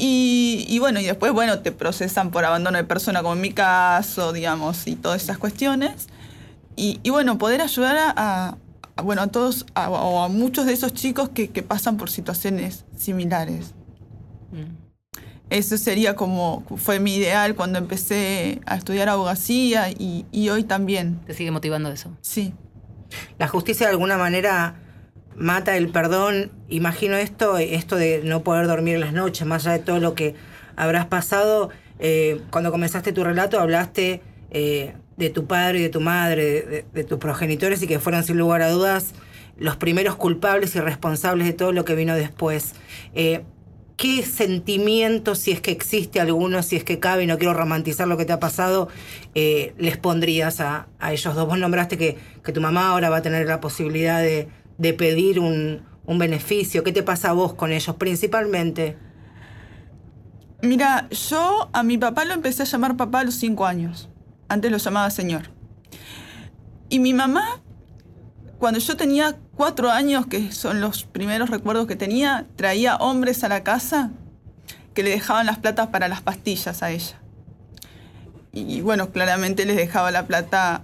Y, 0.04 0.80
bueno, 0.80 1.00
y 1.00 1.06
después, 1.06 1.32
bueno, 1.32 1.60
te 1.60 1.72
procesan 1.72 2.32
por 2.32 2.44
abandono 2.44 2.78
de 2.78 2.84
persona, 2.84 3.22
como 3.22 3.36
en 3.36 3.42
mi 3.42 3.52
caso, 3.52 4.34
digamos, 4.34 4.88
y 4.88 4.96
todas 4.96 5.22
esas 5.22 5.38
cuestiones. 5.38 6.08
Y, 6.76 7.08
bueno, 7.12 7.38
poder 7.38 7.62
ayudar 7.62 8.14
a, 8.16 8.58
bueno, 9.04 9.22
a 9.22 9.28
todos, 9.28 9.68
o 9.76 10.24
a 10.24 10.28
muchos 10.28 10.66
de 10.66 10.74
esos 10.74 10.94
chicos 10.94 11.30
que, 11.30 11.48
pasan 11.62 11.98
por 11.98 12.10
situaciones 12.10 12.86
similares. 12.98 13.74
Mm. 14.52 14.81
Eso 15.52 15.78
sería 15.78 16.16
como, 16.16 16.64
fue 16.78 17.02
mi 17.02 17.18
ideal 17.18 17.56
cuando 17.56 17.78
empecé 17.78 18.62
a 18.66 18.78
estudiar 18.78 19.10
abogacía 19.10 19.90
y, 19.90 20.50
hoy 20.50 20.64
también. 20.64 21.20
¿Te 21.28 21.34
sigue 21.34 21.52
motivando 21.52 21.92
eso? 21.92 22.10
Sí. 22.22 22.54
La 23.38 23.50
justicia 23.50 23.88
de 23.88 23.92
alguna 23.92 24.18
manera 24.18 24.76
mata 25.36 25.76
el 25.76 25.90
perdón. 25.90 26.54
Imagino 26.70 27.18
esto, 27.18 27.58
esto 27.58 27.98
de 27.98 28.22
no 28.24 28.44
poder 28.44 28.66
dormir 28.66 28.96
en 28.96 29.02
las 29.02 29.12
noches, 29.12 29.46
más 29.46 29.68
allá 29.68 29.78
de 29.78 29.84
todo 29.84 30.00
lo 30.00 30.16
que 30.16 30.36
habrás 30.78 31.08
pasado. 31.08 31.70
Eh, 32.00 32.40
cuando 32.50 32.72
comenzaste 32.72 33.12
tu 33.12 33.26
relato 33.26 33.60
hablaste 33.60 34.22
eh, 34.52 34.94
de 35.18 35.30
tu 35.32 35.48
padre 35.48 35.80
y 35.80 35.82
de 35.82 35.90
tu 35.90 36.00
madre, 36.00 36.86
de, 36.94 37.04
tus 37.04 37.20
progenitores 37.20 37.84
y 37.84 37.88
que 37.88 38.00
fueron 38.00 38.24
sin 38.24 38.38
lugar 38.38 38.62
a 38.62 38.70
dudas 38.70 39.14
los 39.58 39.76
primeros 39.76 40.16
culpables 40.16 40.78
y 40.78 40.80
responsables 40.80 41.46
de 41.46 41.52
todo 41.52 41.74
lo 41.74 41.84
que 41.84 41.94
vino 41.94 42.16
después. 42.16 42.74
Eh, 43.14 43.44
¿Qué 44.02 44.26
sentimientos, 44.26 45.38
si 45.38 45.52
es 45.52 45.62
que 45.62 45.70
existe 45.70 46.20
alguno, 46.20 46.64
si 46.64 46.76
es 46.76 46.84
que 46.84 46.98
cabe, 46.98 47.26
y 47.26 47.28
no 47.28 47.38
quiero 47.38 47.54
romantizar 47.54 48.08
lo 48.08 48.18
que 48.18 48.26
te 48.26 48.34
ha 48.34 48.40
pasado, 48.40 48.88
eh, 49.36 49.76
les 49.78 49.96
pondrías 49.98 50.60
a, 50.60 50.88
ellos 51.12 51.36
dos? 51.36 51.46
Vos 51.48 51.60
nombraste 51.60 52.00
que, 52.00 52.18
que, 52.44 52.52
tu 52.52 52.62
mamá 52.62 52.90
ahora 52.90 53.12
va 53.12 53.18
a 53.18 53.22
tener 53.22 53.46
la 53.46 53.60
posibilidad 53.60 54.20
de, 54.20 54.50
pedir 54.94 55.40
un, 55.40 55.86
beneficio. 56.18 56.84
¿Qué 56.84 56.92
te 56.92 57.04
pasa 57.04 57.30
a 57.30 57.34
vos 57.34 57.54
con 57.54 57.72
ellos 57.72 57.96
principalmente? 57.98 58.98
Mira, 60.64 61.08
yo 61.12 61.70
a 61.72 61.84
mi 61.84 62.00
papá 62.00 62.26
lo 62.26 62.34
empecé 62.34 62.64
a 62.64 62.66
llamar 62.66 62.98
papá 62.98 63.20
a 63.20 63.26
los 63.26 63.36
cinco 63.36 63.68
años. 63.68 64.10
Antes 64.48 64.72
lo 64.72 64.78
llamaba 64.78 65.12
señor. 65.12 65.52
Y 66.90 66.98
mi 66.98 67.14
mamá 67.14 67.62
cuando 68.62 68.80
yo 68.80 68.96
tenía 68.96 69.40
cuatro 69.56 69.90
años, 69.90 70.28
que 70.28 70.52
son 70.52 70.82
los 70.82 71.04
primeros 71.04 71.50
recuerdos 71.50 71.88
que 71.88 71.96
tenía, 71.96 72.46
traía 72.58 72.96
hombres 72.98 73.44
a 73.44 73.50
la 73.50 73.64
casa 73.64 74.12
que 74.94 75.02
le 75.02 75.10
dejaban 75.10 75.48
las 75.48 75.58
platas 75.58 75.88
para 75.88 76.08
las 76.08 76.22
pastillas 76.22 76.84
a 76.84 76.92
ella. 76.92 77.20
Y 78.54 78.82
bueno, 78.82 79.10
claramente 79.10 79.66
les 79.66 79.78
dejaba 79.78 80.12
la 80.12 80.28
plata. 80.28 80.84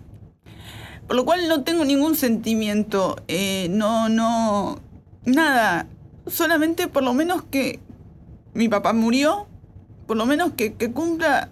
Por 1.06 1.16
lo 1.16 1.24
cual 1.24 1.48
no 1.48 1.62
tengo 1.62 1.86
ningún 1.86 2.16
sentimiento, 2.16 3.22
eh, 3.28 3.68
no, 3.70 4.10
no, 4.10 4.80
nada. 5.24 5.86
Solamente 6.26 6.88
por 6.88 7.04
lo 7.04 7.14
menos 7.14 7.44
que 7.44 7.80
mi 8.56 8.70
papá 8.70 8.94
murió, 8.94 9.48
por 10.08 10.18
lo 10.18 10.26
menos 10.26 10.54
que, 10.54 10.74
que 10.74 10.92
cumpla 10.92 11.52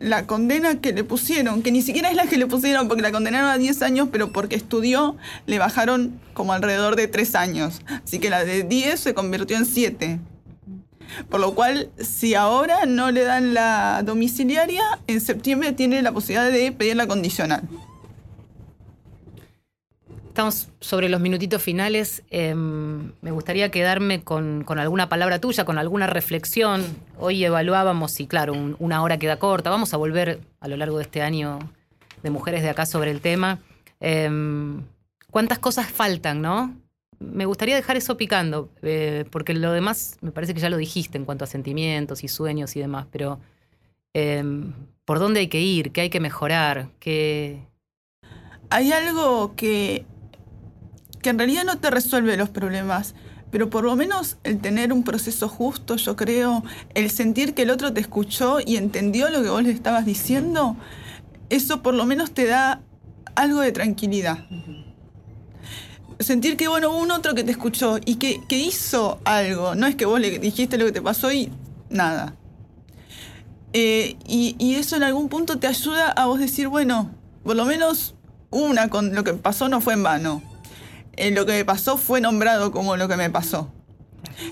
la 0.00 0.26
condena 0.26 0.80
que 0.80 0.92
le 0.92 1.04
pusieron, 1.04 1.62
que 1.62 1.72
ni 1.72 1.82
siquiera 1.82 2.10
es 2.10 2.16
la 2.16 2.26
que 2.26 2.36
le 2.36 2.46
pusieron 2.46 2.88
porque 2.88 3.02
la 3.02 3.12
condenaron 3.12 3.50
a 3.50 3.58
10 3.58 3.82
años, 3.82 4.08
pero 4.12 4.32
porque 4.32 4.56
estudió 4.56 5.16
le 5.46 5.58
bajaron 5.58 6.20
como 6.34 6.52
alrededor 6.52 6.96
de 6.96 7.08
3 7.08 7.34
años. 7.34 7.82
Así 8.04 8.18
que 8.18 8.30
la 8.30 8.44
de 8.44 8.62
10 8.62 9.00
se 9.00 9.14
convirtió 9.14 9.56
en 9.56 9.66
7. 9.66 10.20
Por 11.28 11.40
lo 11.40 11.54
cual, 11.54 11.90
si 11.98 12.34
ahora 12.34 12.84
no 12.86 13.10
le 13.10 13.24
dan 13.24 13.54
la 13.54 14.02
domiciliaria, 14.04 14.82
en 15.06 15.20
septiembre 15.20 15.72
tiene 15.72 16.02
la 16.02 16.12
posibilidad 16.12 16.50
de 16.50 16.70
pedir 16.72 16.96
la 16.96 17.06
condicional. 17.06 17.62
Estamos 20.38 20.68
sobre 20.78 21.08
los 21.08 21.20
minutitos 21.20 21.60
finales. 21.60 22.22
Em, 22.30 23.10
me 23.22 23.32
gustaría 23.32 23.72
quedarme 23.72 24.22
con, 24.22 24.64
alguna 24.68 25.08
palabra 25.08 25.40
tuya, 25.40 25.64
con 25.64 25.78
alguna 25.78 26.06
reflexión. 26.06 26.84
Hoy 27.18 27.44
evaluábamos 27.44 28.20
y 28.20 28.28
claro, 28.28 28.52
una 28.78 29.02
hora 29.02 29.18
queda 29.18 29.40
corta. 29.40 29.68
Vamos 29.68 29.94
a 29.94 29.96
volver 29.96 30.38
a 30.60 30.68
lo 30.68 30.76
largo 30.76 30.98
de 30.98 31.02
este 31.02 31.22
año 31.22 31.58
de 32.22 32.30
mujeres 32.30 32.62
de 32.62 32.68
acá 32.68 32.86
sobre 32.86 33.10
el 33.10 33.20
tema. 33.20 33.58
Em, 33.98 34.84
¿Cuántas 35.32 35.58
cosas 35.58 35.90
faltan, 35.90 36.40
no? 36.40 36.72
Me 37.18 37.44
gustaría 37.44 37.74
dejar 37.74 37.96
eso 37.96 38.16
picando, 38.16 38.68
eh, 38.82 39.24
porque 39.32 39.54
lo 39.54 39.72
demás 39.72 40.18
me 40.20 40.30
parece 40.30 40.54
que 40.54 40.60
ya 40.60 40.70
lo 40.70 40.76
dijiste 40.76 41.18
en 41.18 41.24
cuanto 41.24 41.42
a 41.42 41.48
sentimientos 41.48 42.22
y 42.22 42.28
sueños 42.28 42.76
y 42.76 42.78
demás, 42.78 43.06
pero 43.10 43.40
em, 44.14 44.72
¿por 45.04 45.18
dónde 45.18 45.40
hay 45.40 45.48
que 45.48 45.60
ir? 45.60 45.90
¿Qué 45.90 46.02
hay 46.02 46.10
que 46.10 46.20
mejorar? 46.20 46.90
¿Qué, 47.00 47.58
hay 48.70 48.92
algo 48.92 49.56
que, 49.56 50.04
que 51.22 51.30
en 51.30 51.38
realidad 51.38 51.64
no 51.64 51.78
te 51.78 51.90
resuelve 51.90 52.36
los 52.36 52.48
problemas, 52.48 53.14
pero 53.50 53.70
por 53.70 53.84
lo 53.84 53.96
menos 53.96 54.36
el 54.44 54.60
tener 54.60 54.92
un 54.92 55.04
proceso 55.04 55.48
justo, 55.48 55.96
yo 55.96 56.16
creo, 56.16 56.62
el 56.94 57.10
sentir 57.10 57.54
que 57.54 57.62
el 57.62 57.70
otro 57.70 57.92
te 57.92 58.00
escuchó 58.00 58.58
y 58.64 58.76
entendió 58.76 59.30
lo 59.30 59.42
que 59.42 59.48
vos 59.48 59.62
le 59.62 59.70
estabas 59.70 60.04
diciendo, 60.04 60.76
eso 61.48 61.82
por 61.82 61.94
lo 61.94 62.04
menos 62.04 62.32
te 62.32 62.46
da 62.46 62.82
algo 63.34 63.60
de 63.60 63.72
tranquilidad. 63.72 64.46
Sentir 66.20 66.56
que, 66.56 66.66
bueno, 66.68 66.90
hubo 66.90 66.98
un 66.98 67.12
otro 67.12 67.34
que 67.34 67.44
te 67.44 67.52
escuchó 67.52 67.98
y 68.04 68.16
que, 68.16 68.40
que 68.48 68.58
hizo 68.58 69.20
algo, 69.24 69.74
no 69.74 69.86
es 69.86 69.94
que 69.94 70.04
vos 70.04 70.20
le 70.20 70.38
dijiste 70.38 70.76
lo 70.76 70.84
que 70.84 70.92
te 70.92 71.02
pasó 71.02 71.32
y 71.32 71.50
nada. 71.90 72.34
Eh, 73.72 74.16
y, 74.26 74.56
y 74.58 74.74
eso 74.74 74.96
en 74.96 75.04
algún 75.04 75.28
punto 75.28 75.58
te 75.58 75.66
ayuda 75.66 76.08
a 76.08 76.26
vos 76.26 76.40
decir, 76.40 76.68
bueno, 76.68 77.10
por 77.44 77.54
lo 77.54 77.64
menos 77.64 78.14
una 78.50 78.88
con 78.88 79.14
lo 79.14 79.24
que 79.24 79.34
pasó 79.34 79.68
no 79.68 79.80
fue 79.80 79.94
en 79.94 80.02
vano. 80.02 80.42
Lo 81.32 81.46
que 81.46 81.52
me 81.52 81.64
pasó 81.64 81.96
fue 81.96 82.20
nombrado 82.20 82.70
como 82.72 82.96
lo 82.96 83.08
que 83.08 83.16
me 83.16 83.30
pasó. 83.30 83.72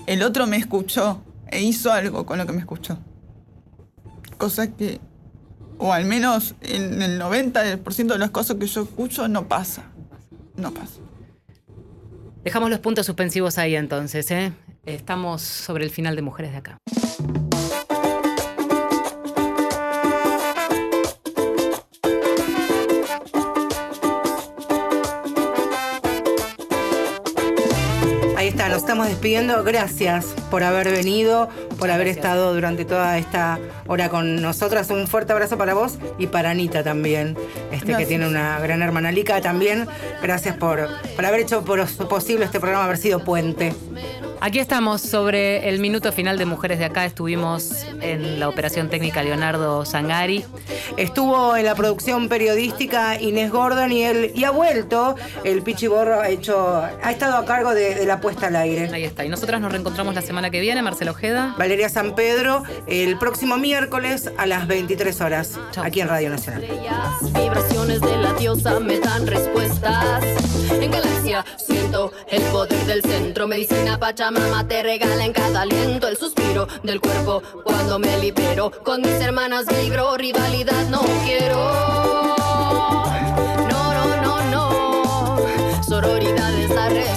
El 0.05 0.23
otro 0.23 0.47
me 0.47 0.57
escuchó 0.57 1.23
e 1.47 1.61
hizo 1.61 1.91
algo 1.91 2.25
con 2.25 2.37
lo 2.37 2.45
que 2.45 2.53
me 2.53 2.59
escuchó. 2.59 2.97
Cosa 4.37 4.67
que, 4.75 4.99
o 5.77 5.93
al 5.93 6.05
menos 6.05 6.55
en 6.61 7.01
el 7.01 7.19
90% 7.19 8.07
de 8.07 8.17
las 8.17 8.31
cosas 8.31 8.57
que 8.57 8.67
yo 8.67 8.83
escucho, 8.83 9.27
no 9.27 9.47
pasa. 9.47 9.83
No 10.55 10.73
pasa. 10.73 10.99
Dejamos 12.43 12.69
los 12.69 12.79
puntos 12.79 13.05
suspensivos 13.05 13.57
ahí 13.57 13.75
entonces, 13.75 14.29
¿eh? 14.31 14.53
Estamos 14.85 15.41
sobre 15.41 15.83
el 15.83 15.91
final 15.91 16.15
de 16.15 16.21
Mujeres 16.21 16.51
de 16.51 16.57
acá. 16.57 16.77
Nos 28.77 28.83
estamos 28.83 29.07
despidiendo. 29.07 29.63
Gracias 29.63 30.35
por 30.51 30.61
haber 30.61 30.91
venido, 30.91 31.49
por 31.79 31.89
haber 31.89 32.07
estado 32.07 32.53
durante 32.53 32.85
toda 32.85 33.17
esta 33.17 33.57
hora 33.87 34.09
con 34.09 34.39
nosotras. 34.39 34.91
Un 34.91 35.07
fuerte 35.07 35.33
abrazo 35.33 35.57
para 35.57 35.73
vos 35.73 35.97
y 36.19 36.27
para 36.27 36.51
Anita 36.51 36.83
también, 36.83 37.35
este 37.71 37.95
que 37.95 38.05
tiene 38.05 38.27
una 38.27 38.59
gran 38.59 38.83
hermana 38.83 39.11
Lica 39.11 39.41
también. 39.41 39.87
Gracias 40.21 40.57
por, 40.57 40.87
por 41.15 41.25
haber 41.25 41.39
hecho 41.39 41.65
posible 41.65 42.45
este 42.45 42.59
programa, 42.59 42.85
haber 42.85 42.97
sido 42.97 43.23
puente. 43.23 43.73
Aquí 44.39 44.59
estamos 44.59 45.01
sobre 45.01 45.67
el 45.67 45.79
minuto 45.79 46.11
final 46.11 46.37
de 46.37 46.45
Mujeres 46.45 46.77
de 46.77 46.85
Acá. 46.85 47.05
Estuvimos 47.05 47.85
en 48.01 48.39
la 48.39 48.47
operación 48.47 48.87
técnica 48.89 49.23
Leonardo 49.23 49.83
Zangari. 49.83 50.45
Estuvo 50.95 51.55
en 51.55 51.65
la 51.65 51.73
producción 51.73 52.29
periodística 52.29 53.19
Inés 53.19 53.51
Gordon 53.51 53.91
y 53.91 54.03
él 54.03 54.31
y 54.35 54.43
ha 54.43 54.51
vuelto. 54.51 55.15
El 55.43 55.63
Pichiborro 55.63 56.21
ha 56.21 56.29
hecho, 56.29 56.77
ha 56.79 57.11
estado 57.11 57.37
a 57.37 57.45
cargo 57.45 57.73
de, 57.73 58.05
la 58.05 58.21
puesta 58.21 58.47
al 58.47 58.55
aire. 58.57 58.89
Ahí 58.93 59.05
está. 59.05 59.25
Y 59.25 59.29
nosotras 59.29 59.59
nos 59.59 59.71
reencontramos 59.71 60.13
la 60.13 60.21
semana 60.21 60.51
que 60.51 60.59
viene, 60.59 60.81
Marcelo 60.83 61.11
Ojeda. 61.11 61.55
Valeria 61.57 61.89
San 61.89 62.13
Pedro, 62.13 62.63
el 62.85 63.17
próximo 63.17 63.57
miércoles 63.57 64.31
a 64.37 64.45
las 64.45 64.67
23 64.67 65.19
horas, 65.21 65.59
aquí 65.77 66.01
en 66.01 66.09
Radio 66.09 66.29
Nacional. 66.29 66.63
Vibraciones 67.21 68.01
de 68.01 68.17
la 68.17 68.33
diosa 68.33 68.79
me 68.79 68.99
dan 68.99 69.25
respuestas. 69.25 70.23
En 70.69 70.91
Galaxia 70.91 71.43
siento 71.57 72.11
el 72.29 72.41
poder 72.43 72.85
del 72.85 73.01
centro, 73.01 73.47
medicina 73.47 73.97
pacha 73.97 74.26
mamá 74.31 74.67
te 74.67 74.83
regala 74.83 75.25
en 75.25 75.33
cada 75.33 75.61
aliento 75.61 76.07
el 76.07 76.17
suspiro 76.17 76.67
del 76.83 76.99
cuerpo 76.99 77.41
cuando 77.63 77.99
me 77.99 78.17
libero. 78.19 78.71
Con 78.83 79.01
mis 79.01 79.19
hermanas 79.21 79.65
vibro, 79.67 80.17
rivalidad 80.17 80.87
no 80.89 81.01
quiero. 81.25 81.55
No, 83.69 83.93
no, 83.93 84.21
no, 84.21 84.41
no. 84.51 85.83
Sororidad 85.83 86.53
es 86.55 86.69
la 86.69 86.89
respuesta, 86.89 87.16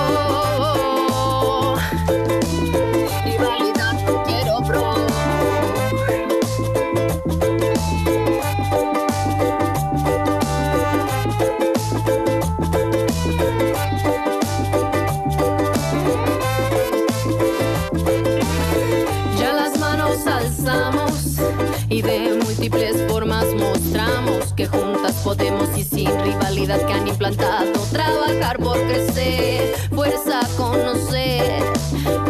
Podemos 25.35 25.69
y 25.77 25.85
sin 25.85 26.09
rivalidad 26.23 26.85
que 26.85 26.91
han 26.91 27.07
implantado. 27.07 27.71
Trabajar 27.89 28.57
por 28.57 28.77
crecer, 28.85 29.73
fuerza 29.95 30.41
conocer. 30.57 31.63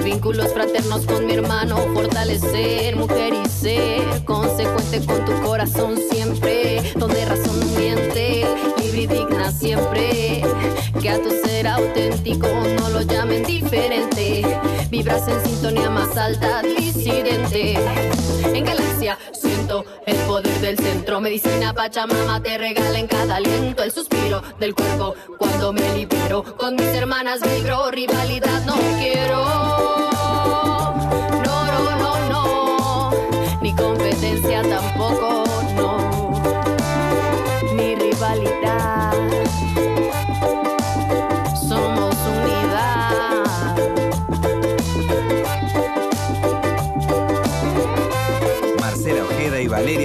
Vínculos 0.04 0.54
fraternos 0.54 1.08
con 1.08 1.26
mi 1.26 1.34
hermano, 1.34 1.78
fortalecer, 1.96 2.96
mujer 2.96 3.34
y 3.34 3.50
ser. 3.50 4.24
Consecuente 4.24 5.04
con 5.04 5.26
tu 5.26 5.32
corazón 5.42 5.96
siempre, 6.12 6.94
donde 6.96 7.26
razón 7.26 7.60
miente, 7.76 8.46
libre 8.78 9.02
y 9.02 9.08
digna 9.08 9.52
siempre. 9.52 10.44
Que 11.02 11.10
a 11.10 11.20
tu 11.24 11.32
ser 11.44 11.68
auténtico 11.68 12.48
no 12.80 12.90
lo 12.90 13.02
llamen 13.02 13.44
diferente. 13.44 14.44
Vibras 14.92 15.28
en 15.28 15.44
sintonía 15.44 15.90
más 15.90 16.16
alta, 16.16 16.62
disidente. 16.62 17.80
En 18.54 18.64
galaxia 18.64 19.18
el 20.06 20.18
poder 20.28 20.60
del 20.60 20.78
centro. 20.78 21.22
Medicina 21.22 21.74
Pachamama 21.74 22.42
te 22.42 22.58
regala 22.58 23.00
en 23.00 23.08
cada 23.08 23.38
aliento 23.38 23.84
el 23.84 23.92
suspiro 23.92 24.42
del 24.60 24.76
cuerpo 24.76 25.16
cuando 25.38 25.72
me 25.72 25.96
libero. 25.96 26.44
Con 26.58 26.76
mis 26.76 26.88
hermanas 26.88 27.40
vibro, 27.42 27.90
rivalidad 27.92 28.66
no 28.66 28.76
quiero. 29.00 29.38
No, 31.46 31.66
no, 31.66 31.96
no, 31.98 32.30
no. 32.30 33.12
Ni 33.62 33.74
competencia 33.74 34.62
tampoco, 34.62 35.44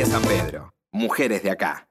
San 0.06 0.22
Pedro. 0.22 0.72
Mujeres 0.92 1.42
de 1.42 1.50
acá. 1.50 1.88